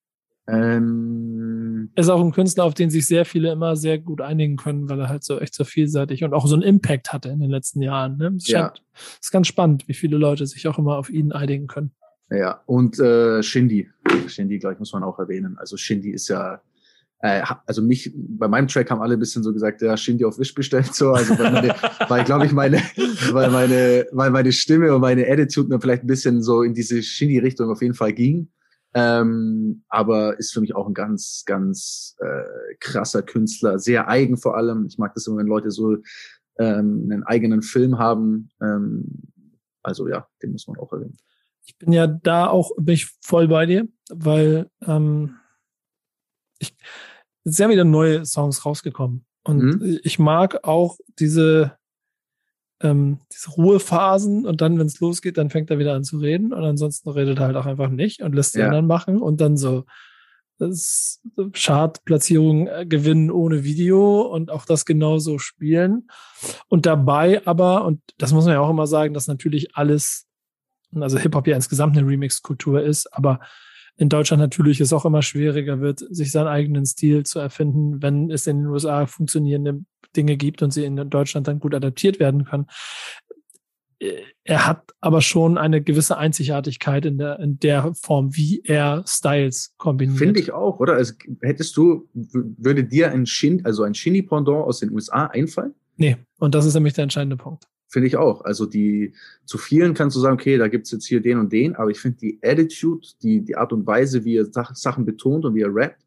Ähm, 0.49 1.93
ist 1.95 2.09
auch 2.09 2.21
ein 2.21 2.33
Künstler, 2.33 2.65
auf 2.65 2.75
den 2.75 2.91
sich 2.91 3.07
sehr 3.07 3.25
viele 3.25 3.53
immer 3.53 3.77
sehr 3.77 3.99
gut 3.99 4.21
einigen 4.21 4.57
können, 4.57 4.89
weil 4.89 4.99
er 4.99 5.09
halt 5.09 5.23
so 5.23 5.39
echt 5.39 5.55
so 5.55 5.65
vielseitig 5.65 6.25
und 6.25 6.35
auch 6.35 6.47
so 6.47 6.55
einen 6.55 6.63
Impact 6.63 7.13
hatte 7.13 7.29
in 7.29 7.39
den 7.39 7.51
letzten 7.51 7.83
Jahren. 7.83 8.17
Ne? 8.17 8.33
Das 8.33 8.49
ja. 8.49 8.73
ist 9.21 9.31
ganz 9.31 9.47
spannend, 9.47 9.87
wie 9.87 9.95
viele 9.95 10.17
Leute 10.17 10.47
sich 10.47 10.67
auch 10.67 10.79
immer 10.79 10.97
auf 10.97 11.11
ihn 11.11 11.33
einigen 11.33 11.67
können. 11.67 11.93
Ja, 12.31 12.63
und 12.67 12.99
äh, 13.01 13.43
Shindy. 13.43 13.89
Shindy, 14.29 14.59
gleich 14.59 14.79
muss 14.79 14.93
man 14.93 15.03
auch 15.03 15.19
erwähnen. 15.19 15.57
Also 15.59 15.77
Shindy 15.77 16.11
ist 16.11 16.29
ja 16.29 16.61
äh, 17.23 17.43
also 17.67 17.83
mich, 17.83 18.13
bei 18.15 18.49
meinem 18.49 18.67
Track 18.67 18.91
haben 18.91 19.03
alle 19.03 19.15
ein 19.15 19.21
bisschen 19.21 19.43
so 19.43 19.53
gesagt, 19.53 19.83
ja, 19.83 19.97
Shindy 19.97 20.25
auf 20.25 20.39
Wish 20.39 20.55
bestellt, 20.55 20.95
so, 20.95 21.13
also 21.13 21.35
weil, 21.39 21.53
meine, 21.53 21.75
weil 22.09 22.25
glaube 22.25 22.47
ich 22.47 22.53
meine, 22.53 22.83
weil 23.33 23.51
meine, 23.51 24.07
weil 24.13 24.31
meine 24.31 24.53
Stimme 24.53 24.95
und 24.95 25.03
meine 25.03 25.27
Attitude 25.31 25.69
mir 25.69 25.81
vielleicht 25.81 26.05
ein 26.05 26.09
bisschen 26.09 26.43
so 26.43 26.63
in 26.63 26.73
diese 26.75 27.03
Shindy-Richtung 27.03 27.71
auf 27.71 27.83
jeden 27.83 27.95
Fall 27.95 28.13
ging. 28.13 28.49
Ähm, 28.93 29.85
aber 29.89 30.39
ist 30.39 30.53
für 30.53 30.61
mich 30.61 30.75
auch 30.75 30.89
ein 30.89 30.95
ganz, 30.95 31.45
ganz 31.47 32.17
äh, 32.19 32.75
krasser 32.81 33.23
Künstler, 33.23 33.79
sehr 33.79 34.09
eigen 34.09 34.37
vor 34.37 34.57
allem. 34.57 34.87
Ich 34.87 34.99
mag 34.99 35.15
das 35.15 35.27
immer, 35.27 35.37
wenn 35.37 35.47
Leute 35.47 35.71
so 35.71 35.99
ähm, 36.59 37.09
einen 37.11 37.23
eigenen 37.23 37.63
Film 37.63 37.99
haben. 37.99 38.51
Ähm, 38.61 39.05
also 39.83 40.09
ja, 40.09 40.27
den 40.43 40.53
muss 40.53 40.67
man 40.67 40.79
auch 40.79 40.93
erwähnen. 40.93 41.17
Ich 41.67 41.77
bin 41.79 41.93
ja 41.93 42.07
da 42.07 42.49
auch 42.49 42.73
bin 42.79 42.95
ich 42.95 43.07
voll 43.21 43.47
bei 43.47 43.67
dir, 43.67 43.87
weil 44.09 44.69
ähm, 44.85 45.37
ich, 46.59 46.75
es 47.45 47.57
sind 47.57 47.65
ja 47.65 47.73
wieder 47.73 47.85
neue 47.85 48.25
Songs 48.25 48.65
rausgekommen. 48.65 49.25
Und 49.43 49.63
mhm. 49.63 50.01
ich 50.03 50.19
mag 50.19 50.65
auch 50.65 50.99
diese, 51.19 51.77
ähm, 52.83 53.19
diese 53.33 53.51
Ruhephasen 53.51 54.47
und 54.47 54.61
dann, 54.61 54.79
wenn 54.79 54.87
es 54.87 55.01
losgeht, 55.01 55.39
dann 55.39 55.51
fängt 55.51 55.71
er 55.71 55.79
wieder 55.79 55.95
an 55.95 56.05
zu 56.05 56.19
reden 56.19 56.53
und 56.53 56.63
ansonsten 56.63 57.09
redet 57.11 57.39
er 57.39 57.47
halt 57.47 57.57
auch 57.57 57.67
einfach 57.67 57.89
nicht 57.89 58.21
und 58.21 58.35
lässt 58.35 58.55
die 58.55 58.61
ja. 58.61 58.67
anderen 58.67 58.87
machen 58.87 59.21
und 59.21 59.41
dann 59.41 59.57
so 59.57 59.85
Chartplatzierungen 61.53 62.67
äh, 62.67 62.87
gewinnen 62.87 63.31
ohne 63.31 63.65
Video 63.65 64.23
und 64.23 64.51
auch 64.51 64.67
das 64.67 64.85
genauso 64.85 65.39
spielen. 65.39 66.09
Und 66.69 66.85
dabei 66.87 67.47
aber, 67.47 67.87
und 67.87 68.03
das 68.19 68.33
muss 68.33 68.45
man 68.45 68.55
ja 68.55 68.61
auch 68.61 68.71
immer 68.71 68.87
sagen, 68.87 69.15
dass 69.15 69.27
natürlich 69.27 69.75
alles, 69.77 70.27
also 70.95 71.19
Hip-Hop 71.19 71.47
ja 71.47 71.57
insgesamt 71.57 71.97
eine 71.97 72.07
Remix-Kultur 72.07 72.83
ist, 72.83 73.13
aber 73.15 73.41
in 74.01 74.09
Deutschland 74.09 74.41
natürlich 74.41 74.81
es 74.81 74.95
auch 74.95 75.05
immer 75.05 75.21
schwieriger 75.21 75.81
wird, 75.81 75.99
sich 75.99 76.33
seinen 76.33 76.47
eigenen 76.47 76.87
Stil 76.87 77.27
zu 77.27 77.39
erfinden, 77.39 78.01
wenn 78.01 78.31
es 78.31 78.47
in 78.47 78.61
den 78.61 78.67
USA 78.69 79.05
funktionierende 79.05 79.85
Dinge 80.17 80.39
gibt 80.39 80.63
und 80.63 80.73
sie 80.73 80.87
in 80.87 80.97
Deutschland 81.11 81.47
dann 81.47 81.61
gut 81.61 81.75
adaptiert 81.75 82.19
werden 82.19 82.47
können. 82.47 82.67
Er 84.45 84.67
hat 84.67 84.95
aber 85.03 85.21
schon 85.21 85.59
eine 85.59 85.83
gewisse 85.83 86.17
Einzigartigkeit 86.17 87.05
in 87.05 87.19
der, 87.19 87.41
in 87.41 87.59
der 87.59 87.93
Form, 87.93 88.35
wie 88.35 88.63
er 88.65 89.05
Styles 89.07 89.75
kombiniert. 89.77 90.19
Finde 90.19 90.41
ich 90.41 90.51
auch, 90.51 90.81
oder? 90.81 90.95
Also 90.95 91.13
hättest 91.43 91.77
du, 91.77 92.09
würde 92.15 92.85
dir 92.85 93.11
ein 93.11 93.27
Shin, 93.27 93.63
also 93.67 93.83
ein 93.83 93.93
Shinny-Pendant 93.93 94.65
aus 94.65 94.81
den 94.81 94.93
USA 94.93 95.27
einfallen? 95.27 95.75
Nee, 95.99 96.17
und 96.39 96.55
das 96.55 96.65
ist 96.65 96.73
nämlich 96.73 96.95
der 96.95 97.03
entscheidende 97.03 97.37
Punkt. 97.37 97.69
Finde 97.91 98.07
ich 98.07 98.17
auch. 98.17 98.45
Also 98.45 98.67
die 98.67 99.15
zu 99.45 99.59
vielen 99.59 99.95
kannst 99.95 100.17
du 100.17 100.21
sagen, 100.21 100.35
okay, 100.35 100.57
da 100.57 100.69
gibt's 100.69 100.93
jetzt 100.93 101.07
hier 101.07 101.21
den 101.21 101.39
und 101.39 101.53
den, 101.53 101.75
aber 101.75 101.91
ich 101.91 101.99
finde 101.99 102.19
die 102.19 102.39
Attitude, 102.41 103.07
die, 103.21 103.41
die 103.45 103.57
Art 103.57 103.73
und 103.73 103.85
Weise, 103.85 104.25
wie 104.25 104.37
er 104.37 104.47
Sachen 104.47 105.05
betont 105.05 105.45
und 105.45 105.57
wie 105.57 105.63
er 105.63 105.75
rappt, 105.75 106.07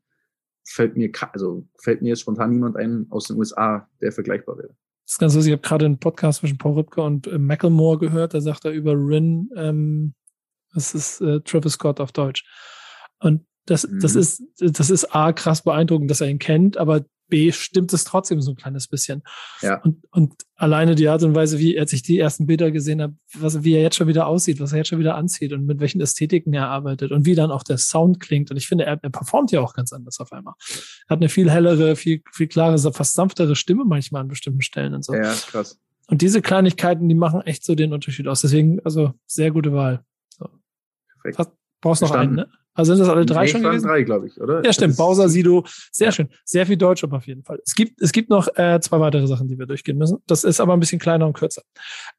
fällt 0.63 0.95
mir, 0.95 1.11
also 1.33 1.67
fällt 1.77 2.01
mir 2.01 2.09
jetzt 2.09 2.21
spontan 2.21 2.51
niemand 2.51 2.77
ein 2.77 3.05
aus 3.09 3.25
den 3.25 3.37
USA, 3.37 3.87
der 4.01 4.13
vergleichbar 4.13 4.57
wäre. 4.57 4.75
Das 5.05 5.15
ist 5.15 5.19
ganz 5.19 5.35
lustig. 5.35 5.51
Ich 5.51 5.57
habe 5.57 5.67
gerade 5.67 5.85
einen 5.85 5.99
Podcast 5.99 6.39
zwischen 6.39 6.57
Paul 6.57 6.75
Ripke 6.75 7.01
und 7.01 7.27
äh, 7.27 7.37
Macklemore 7.37 7.99
gehört. 7.99 8.33
Da 8.33 8.39
sagt 8.39 8.63
er 8.63 8.71
über 8.71 8.93
Rin, 8.93 9.49
ähm, 9.57 10.13
das 10.73 10.95
ist 10.95 11.19
äh, 11.19 11.41
Travis 11.41 11.73
Scott 11.73 11.99
auf 11.99 12.13
Deutsch. 12.13 12.45
Und 13.19 13.45
das, 13.65 13.85
mhm. 13.85 13.99
das 13.99 14.15
ist, 14.15 14.41
das 14.59 14.89
ist 14.89 15.13
A, 15.13 15.33
krass 15.33 15.63
beeindruckend, 15.63 16.09
dass 16.09 16.21
er 16.21 16.29
ihn 16.29 16.39
kennt, 16.39 16.77
aber 16.77 17.05
B 17.33 17.51
stimmt 17.51 17.91
es 17.93 18.03
trotzdem 18.03 18.41
so 18.41 18.51
ein 18.51 18.55
kleines 18.55 18.87
bisschen. 18.87 19.23
Ja. 19.61 19.81
Und, 19.81 20.05
und 20.11 20.33
alleine 20.55 20.93
die 20.93 21.07
Art 21.07 21.23
und 21.23 21.33
Weise, 21.33 21.57
wie 21.57 21.75
er 21.75 21.87
sich 21.87 22.03
die 22.03 22.19
ersten 22.19 22.45
Bilder 22.45 22.69
gesehen 22.69 23.01
hat, 23.01 23.11
was, 23.33 23.63
wie 23.63 23.73
er 23.73 23.81
jetzt 23.81 23.95
schon 23.95 24.07
wieder 24.07 24.27
aussieht, 24.27 24.59
was 24.59 24.71
er 24.71 24.77
jetzt 24.77 24.89
schon 24.89 24.99
wieder 24.99 25.15
anzieht 25.15 25.51
und 25.51 25.65
mit 25.65 25.79
welchen 25.79 25.99
Ästhetiken 25.99 26.53
er 26.53 26.67
arbeitet 26.67 27.11
und 27.11 27.25
wie 27.25 27.33
dann 27.33 27.49
auch 27.49 27.63
der 27.63 27.79
Sound 27.79 28.19
klingt. 28.19 28.51
Und 28.51 28.57
ich 28.57 28.67
finde, 28.67 28.85
er, 28.85 28.99
er 29.01 29.09
performt 29.09 29.51
ja 29.51 29.61
auch 29.61 29.73
ganz 29.73 29.91
anders 29.93 30.19
auf 30.19 30.31
einmal. 30.31 30.53
Er 31.07 31.09
hat 31.09 31.21
eine 31.21 31.29
viel 31.29 31.49
hellere, 31.49 31.95
viel, 31.95 32.21
viel 32.31 32.45
klarere, 32.45 32.93
fast 32.93 33.15
sanftere 33.15 33.55
Stimme 33.55 33.83
manchmal 33.83 34.21
an 34.21 34.27
bestimmten 34.27 34.61
Stellen 34.61 34.93
und 34.93 35.03
so. 35.03 35.15
Ja, 35.15 35.33
krass. 35.33 35.79
Und 36.05 36.21
diese 36.21 36.43
Kleinigkeiten, 36.43 37.09
die 37.09 37.15
machen 37.15 37.41
echt 37.41 37.65
so 37.65 37.73
den 37.73 37.93
Unterschied 37.93 38.27
aus. 38.27 38.41
Deswegen, 38.41 38.79
also 38.81 39.13
sehr 39.25 39.49
gute 39.49 39.73
Wahl. 39.73 40.05
So. 40.29 40.49
Perfekt. 41.23 41.51
Brauchst 41.81 42.03
noch 42.03 42.11
einen, 42.11 42.35
ne? 42.35 42.47
Also 42.73 42.93
sind 42.93 43.01
das 43.05 43.09
alle 43.09 43.25
drei 43.25 43.43
nee, 43.43 43.47
schon 43.49 43.61
gewesen? 43.61 43.87
drei, 43.87 44.03
glaube 44.03 44.27
ich, 44.27 44.39
oder? 44.41 44.63
Ja, 44.63 44.73
stimmt. 44.73 44.97
Bowser, 44.97 45.29
Sido, 45.29 45.65
sehr 45.91 46.07
ja. 46.07 46.11
schön. 46.11 46.29
Sehr 46.43 46.65
viel 46.65 46.77
Deutsch 46.77 47.03
auf 47.03 47.27
jeden 47.27 47.43
Fall. 47.43 47.59
Es 47.65 47.75
gibt, 47.75 48.01
es 48.01 48.11
gibt 48.11 48.29
noch 48.29 48.47
äh, 48.55 48.79
zwei 48.81 48.99
weitere 48.99 49.27
Sachen, 49.27 49.47
die 49.47 49.57
wir 49.57 49.65
durchgehen 49.65 49.97
müssen. 49.97 50.17
Das 50.27 50.43
ist 50.43 50.59
aber 50.59 50.73
ein 50.73 50.79
bisschen 50.79 50.99
kleiner 50.99 51.27
und 51.27 51.33
kürzer. 51.33 51.61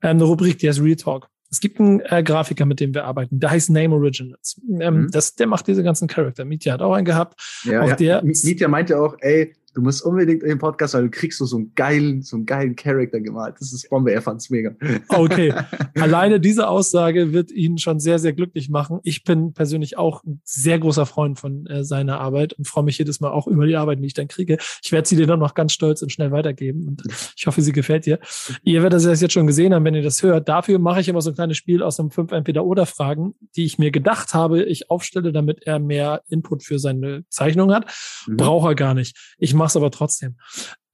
Ähm, 0.02 0.10
eine 0.10 0.24
Rubrik, 0.24 0.58
die 0.58 0.68
heißt 0.68 0.80
Real 0.80 0.96
Talk. 0.96 1.28
Es 1.50 1.60
gibt 1.60 1.78
einen 1.78 2.00
äh, 2.00 2.22
Grafiker, 2.22 2.66
mit 2.66 2.80
dem 2.80 2.94
wir 2.94 3.04
arbeiten, 3.04 3.38
der 3.38 3.50
heißt 3.50 3.70
Name 3.70 3.94
Originals. 3.94 4.60
Ähm, 4.80 5.02
mhm. 5.02 5.10
das, 5.10 5.34
der 5.34 5.46
macht 5.46 5.66
diese 5.68 5.82
ganzen 5.82 6.08
Charakter. 6.08 6.44
Mietja 6.44 6.72
hat 6.72 6.82
auch 6.82 6.92
einen 6.92 7.04
gehabt. 7.04 7.40
Ja, 7.64 7.82
auch 7.82 7.88
ja. 7.88 7.96
der. 7.96 8.68
Meinte 8.68 8.98
auch, 8.98 9.16
ey, 9.20 9.54
Du 9.74 9.82
musst 9.82 10.02
unbedingt 10.02 10.42
in 10.42 10.48
den 10.48 10.58
Podcast, 10.58 10.94
weil 10.94 11.02
du 11.02 11.10
kriegst 11.10 11.38
so, 11.38 11.46
so 11.46 11.56
einen 11.56 11.72
geilen, 11.74 12.22
so 12.22 12.36
einen 12.36 12.46
geilen 12.46 12.76
Charakter 12.76 13.20
gemalt. 13.20 13.56
Das 13.58 13.72
ist 13.72 13.90
Bombe, 13.90 14.12
er 14.12 14.22
fand's 14.22 14.50
mega. 14.50 14.70
Okay. 15.08 15.54
Alleine 16.00 16.40
diese 16.40 16.68
Aussage 16.68 17.32
wird 17.32 17.50
ihn 17.50 17.78
schon 17.78 18.00
sehr, 18.00 18.18
sehr 18.18 18.32
glücklich 18.32 18.68
machen. 18.68 19.00
Ich 19.02 19.24
bin 19.24 19.52
persönlich 19.52 19.96
auch 19.98 20.24
ein 20.24 20.40
sehr 20.44 20.78
großer 20.78 21.06
Freund 21.06 21.38
von 21.38 21.66
äh, 21.66 21.84
seiner 21.84 22.20
Arbeit 22.20 22.52
und 22.54 22.66
freue 22.66 22.84
mich 22.84 22.98
jedes 22.98 23.20
Mal 23.20 23.30
auch 23.30 23.46
über 23.46 23.66
die 23.66 23.76
Arbeit, 23.76 24.00
die 24.00 24.06
ich 24.06 24.14
dann 24.14 24.28
kriege. 24.28 24.56
Ich 24.82 24.92
werde 24.92 25.08
sie 25.08 25.16
dir 25.16 25.26
dann 25.26 25.38
noch 25.38 25.54
ganz 25.54 25.72
stolz 25.72 26.02
und 26.02 26.10
schnell 26.10 26.30
weitergeben 26.30 26.86
und 26.88 27.02
ich 27.36 27.46
hoffe, 27.46 27.60
sie 27.62 27.72
gefällt 27.72 28.06
dir. 28.06 28.18
Ihr 28.62 28.82
werdet 28.82 29.04
das 29.04 29.20
jetzt 29.20 29.32
schon 29.32 29.46
gesehen 29.46 29.74
haben, 29.74 29.84
wenn 29.84 29.94
ihr 29.94 30.02
das 30.02 30.22
hört. 30.22 30.48
Dafür 30.48 30.78
mache 30.78 31.00
ich 31.00 31.08
immer 31.08 31.20
so 31.20 31.30
ein 31.30 31.34
kleines 31.34 31.56
Spiel 31.56 31.82
aus 31.82 31.98
einem 31.98 32.10
5 32.10 32.32
Entweder-Oder-Fragen, 32.32 33.34
die 33.56 33.64
ich 33.64 33.78
mir 33.78 33.90
gedacht 33.90 34.34
habe, 34.34 34.62
ich 34.62 34.90
aufstelle, 34.90 35.32
damit 35.32 35.66
er 35.66 35.78
mehr 35.78 36.22
Input 36.28 36.62
für 36.62 36.78
seine 36.78 37.24
Zeichnung 37.28 37.72
hat. 37.72 37.86
Mhm. 38.26 38.36
Braucht 38.36 38.68
er 38.68 38.74
gar 38.74 38.94
nicht. 38.94 39.16
Ich 39.38 39.54
mache 39.54 39.63
es 39.66 39.76
aber 39.76 39.90
trotzdem. 39.90 40.36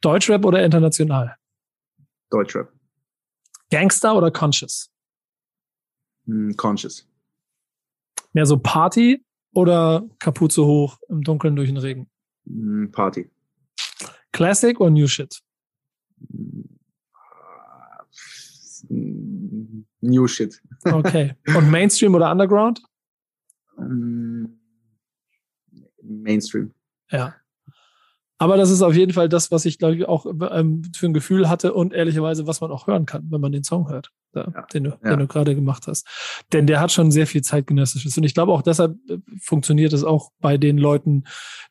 Deutschrap 0.00 0.44
oder 0.44 0.64
international? 0.64 1.36
Deutschrap. 2.30 2.72
Gangster 3.70 4.16
oder 4.16 4.30
Conscious? 4.30 4.90
Mm, 6.26 6.52
conscious. 6.56 7.06
Mehr 8.32 8.46
so 8.46 8.58
Party 8.58 9.24
oder 9.52 10.08
Kapuze 10.18 10.64
hoch 10.64 10.98
im 11.08 11.22
Dunkeln 11.22 11.56
durch 11.56 11.68
den 11.68 11.76
Regen? 11.76 12.08
Mm, 12.44 12.90
Party. 12.90 13.30
Classic 14.32 14.78
oder 14.80 14.90
New 14.90 15.06
Shit? 15.06 15.40
Mm, 18.88 19.84
new 20.00 20.26
Shit. 20.26 20.62
Okay. 20.84 21.34
Und 21.54 21.70
Mainstream 21.70 22.14
oder 22.14 22.30
Underground? 22.30 22.82
Mainstream. 26.02 26.72
Ja. 27.10 27.34
Aber 28.41 28.57
das 28.57 28.70
ist 28.70 28.80
auf 28.80 28.95
jeden 28.95 29.12
Fall 29.12 29.28
das, 29.28 29.51
was 29.51 29.66
ich, 29.66 29.76
glaube 29.78 29.97
ich, 29.97 30.09
auch 30.09 30.24
ähm, 30.24 30.80
für 30.97 31.07
ein 31.07 31.12
Gefühl 31.12 31.51
hatte 31.51 31.74
und 31.74 31.93
ehrlicherweise, 31.93 32.47
was 32.47 32.62
man 32.62 32.70
auch 32.70 32.86
hören 32.86 33.05
kann, 33.05 33.30
wenn 33.30 33.41
man 33.43 33.53
den 33.53 33.64
Song 33.64 33.91
hört, 33.91 34.12
da, 34.33 34.53
ja. 34.55 34.66
den 34.72 34.85
du, 34.85 34.99
ja. 35.03 35.16
du 35.16 35.26
gerade 35.26 35.55
gemacht 35.55 35.87
hast. 35.87 36.07
Denn 36.53 36.66
der 36.66 36.81
hat 36.81 36.93
schon 36.93 37.11
sehr 37.11 37.26
viel 37.26 37.43
zeitgenössisches. 37.43 38.16
Und 38.16 38.24
ich 38.24 38.35
glaube 38.35 38.53
auch 38.53 38.62
deshalb 38.62 38.97
äh, 39.09 39.18
funktioniert 39.43 39.93
es 39.93 40.05
auch 40.05 40.31
bei 40.41 40.57
den 40.57 40.78
Leuten, 40.78 41.24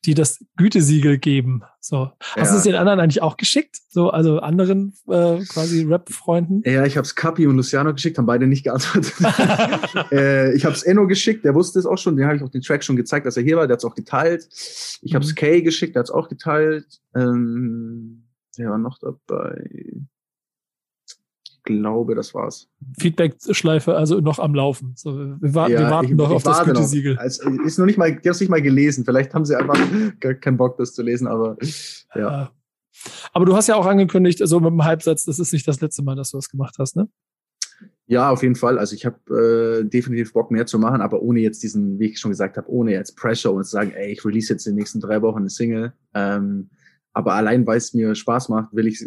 die 0.06 0.14
das 0.14 0.44
Gütesiegel 0.58 1.18
geben. 1.18 1.64
So. 1.80 2.12
Hast 2.36 2.52
du 2.52 2.58
es 2.58 2.64
den 2.64 2.76
anderen 2.76 3.00
eigentlich 3.00 3.22
auch 3.22 3.38
geschickt? 3.38 3.78
So, 3.90 4.10
also 4.10 4.40
anderen 4.40 4.94
äh, 5.08 5.40
quasi 5.46 5.84
Rap-Freunden? 5.84 6.62
Ja, 6.66 6.86
ich 6.86 6.98
habe 6.98 7.06
es 7.06 7.16
Capi 7.16 7.48
und 7.48 7.56
Luciano 7.56 7.94
geschickt, 7.94 8.18
haben 8.18 8.26
beide 8.26 8.48
nicht 8.48 8.64
geantwortet. 8.64 9.14
äh, 10.12 10.54
ich 10.54 10.66
habe 10.66 10.76
es 10.76 10.84
Enno 10.84 11.08
geschickt, 11.08 11.46
der 11.46 11.56
wusste 11.56 11.80
es 11.80 11.86
auch 11.86 11.98
schon, 11.98 12.18
den 12.18 12.26
habe 12.26 12.36
ich 12.36 12.44
auch 12.44 12.50
den 12.50 12.62
Track 12.62 12.84
schon 12.84 12.96
gezeigt, 12.96 13.26
dass 13.26 13.38
er 13.38 13.44
hier 13.44 13.58
war, 13.58 13.68
der 13.68 13.76
hat 13.76 13.80
es 13.80 13.86
auch 13.86 13.96
geteilt. 13.96 14.48
Ich 15.02 15.16
habe 15.16 15.24
es 15.24 15.32
mhm. 15.32 15.36
Kay 15.36 15.62
geschickt, 15.62 15.96
der 15.96 16.02
hat 16.02 16.08
es 16.08 16.12
auch 16.12 16.28
geteilt. 16.28 16.86
Ähm, 17.16 18.26
der 18.58 18.70
war 18.70 18.78
noch 18.78 18.98
dabei 19.00 19.64
glaube, 21.78 22.16
das 22.16 22.34
war's. 22.34 22.68
Feedback-Schleife 23.00 23.96
also 23.96 24.20
noch 24.20 24.40
am 24.40 24.56
Laufen. 24.56 24.94
So, 24.96 25.18
wir, 25.18 25.54
warten, 25.54 25.74
ja, 25.74 25.80
wir 25.80 25.90
warten 25.90 26.06
ich, 26.08 26.16
noch 26.16 26.30
ich 26.30 26.36
auf 26.36 26.44
das 26.44 26.64
Gütesiegel. 26.64 27.18
Also, 27.18 27.50
ist 27.64 27.78
noch 27.78 27.86
nicht 27.86 27.98
mal, 27.98 28.12
die 28.12 28.28
haben 28.28 28.34
es 28.34 28.40
nicht 28.40 28.50
mal 28.50 28.62
gelesen. 28.62 29.06
Vielleicht 29.06 29.34
haben 29.34 29.46
sie 29.46 29.56
einfach 29.56 29.80
gar 30.20 30.34
keinen 30.34 30.58
Bock, 30.58 30.78
das 30.78 30.94
zu 30.94 31.04
lesen, 31.04 31.28
aber 31.28 31.58
ja. 32.16 32.52
Aber 33.32 33.46
du 33.46 33.56
hast 33.56 33.68
ja 33.68 33.76
auch 33.76 33.86
angekündigt, 33.86 34.40
so 34.40 34.44
also 34.44 34.60
mit 34.60 34.72
dem 34.72 34.84
Halbsatz, 34.84 35.24
das 35.24 35.40
ist 35.40 35.54
nicht 35.54 35.68
das 35.68 35.80
letzte 35.80 36.04
Mal, 36.04 36.16
dass 36.16 36.32
du 36.32 36.38
das 36.38 36.50
gemacht 36.50 36.76
hast, 36.80 36.96
ne? 36.98 37.08
Ja, 38.08 38.32
auf 38.32 38.42
jeden 38.42 38.56
Fall. 38.56 38.80
Also 38.80 38.96
ich 38.96 39.06
habe 39.06 39.82
äh, 39.84 39.88
definitiv 39.88 40.34
Bock 40.34 40.50
mehr 40.50 40.66
zu 40.66 40.80
machen, 40.80 41.00
aber 41.00 41.22
ohne 41.22 41.40
jetzt 41.42 41.62
diesen, 41.62 42.00
wie 42.00 42.08
ich 42.08 42.20
schon 42.20 42.32
gesagt 42.32 42.58
habe, 42.58 42.70
ohne 42.70 42.92
jetzt 42.92 43.16
Pressure 43.16 43.54
und 43.54 43.64
zu 43.64 43.70
sagen, 43.70 43.92
ey, 43.92 44.12
ich 44.12 44.26
release 44.26 44.52
jetzt 44.52 44.66
in 44.66 44.74
den 44.74 44.80
nächsten 44.80 45.00
drei 45.00 45.22
Wochen 45.22 45.38
eine 45.38 45.50
Single. 45.50 45.94
Ähm, 46.16 46.72
aber 47.14 47.34
allein, 47.34 47.66
weil 47.68 47.78
es 47.78 47.94
mir 47.94 48.16
Spaß 48.16 48.50
macht, 48.50 48.74
will 48.74 48.88
ich 48.88 49.06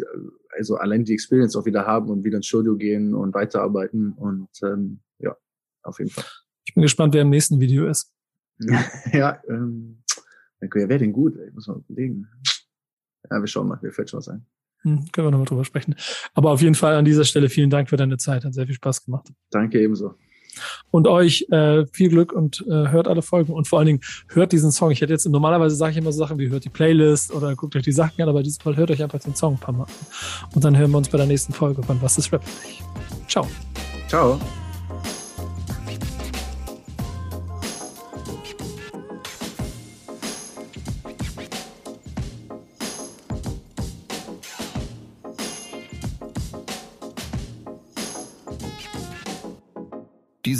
also 0.55 0.75
allein 0.75 1.03
die 1.03 1.13
Experience 1.13 1.55
auch 1.55 1.65
wieder 1.65 1.85
haben 1.85 2.09
und 2.09 2.23
wieder 2.23 2.37
ins 2.37 2.47
Studio 2.47 2.75
gehen 2.75 3.13
und 3.13 3.33
weiterarbeiten. 3.33 4.13
Und 4.13 4.49
ähm, 4.63 4.99
ja, 5.19 5.35
auf 5.83 5.99
jeden 5.99 6.11
Fall. 6.11 6.25
Ich 6.65 6.73
bin 6.73 6.83
gespannt, 6.83 7.13
wer 7.13 7.21
im 7.21 7.29
nächsten 7.29 7.59
Video 7.59 7.87
ist. 7.87 8.13
ja, 9.11 9.41
ähm, 9.49 10.03
wer 10.59 10.89
wäre 10.89 10.99
denn 10.99 11.13
gut? 11.13 11.37
Ich 11.47 11.53
muss 11.53 11.67
mal 11.67 11.81
überlegen. 11.87 12.27
Ja, 13.29 13.39
wir 13.39 13.47
schauen 13.47 13.67
mal, 13.67 13.79
mir 13.81 13.91
fällt 13.91 14.09
schon 14.09 14.19
was 14.19 14.29
ein. 14.29 14.45
Hm, 14.83 15.05
können 15.11 15.27
wir 15.27 15.31
nochmal 15.31 15.45
drüber 15.45 15.65
sprechen. 15.65 15.95
Aber 16.33 16.51
auf 16.51 16.61
jeden 16.61 16.75
Fall 16.75 16.95
an 16.95 17.05
dieser 17.05 17.23
Stelle 17.23 17.49
vielen 17.49 17.69
Dank 17.69 17.89
für 17.89 17.97
deine 17.97 18.17
Zeit. 18.17 18.43
Hat 18.43 18.53
sehr 18.53 18.65
viel 18.65 18.75
Spaß 18.75 19.05
gemacht. 19.05 19.29
Danke 19.49 19.81
ebenso. 19.81 20.15
Und 20.91 21.07
euch 21.07 21.47
äh, 21.51 21.85
viel 21.91 22.09
Glück 22.09 22.33
und 22.33 22.63
äh, 22.67 22.89
hört 22.89 23.07
alle 23.07 23.21
Folgen 23.21 23.53
und 23.53 23.67
vor 23.67 23.79
allen 23.79 23.87
Dingen 23.87 24.01
hört 24.27 24.51
diesen 24.51 24.71
Song. 24.71 24.91
Ich 24.91 25.01
hätte 25.01 25.13
jetzt 25.13 25.27
normalerweise 25.27 25.75
sage 25.75 25.91
ich 25.91 25.97
immer 25.97 26.11
so 26.11 26.19
Sachen 26.19 26.37
wie 26.37 26.49
hört 26.49 26.65
die 26.65 26.69
Playlist 26.69 27.33
oder 27.33 27.55
guckt 27.55 27.75
euch 27.75 27.83
die 27.83 27.91
Sachen 27.91 28.21
an, 28.21 28.29
aber 28.29 28.43
dieses 28.43 28.63
Mal 28.63 28.75
hört 28.75 28.91
euch 28.91 29.01
einfach 29.03 29.19
den 29.19 29.35
Song 29.35 29.55
ein 29.55 29.59
paar 29.59 29.73
Mal. 29.73 29.87
Und 30.53 30.63
dann 30.63 30.77
hören 30.77 30.91
wir 30.91 30.97
uns 30.97 31.09
bei 31.09 31.17
der 31.17 31.27
nächsten 31.27 31.53
Folge 31.53 31.83
von 31.83 32.01
Was 32.01 32.17
ist 32.17 32.31
Rap? 32.31 32.43
Ciao. 33.27 33.47
Ciao. 34.07 34.39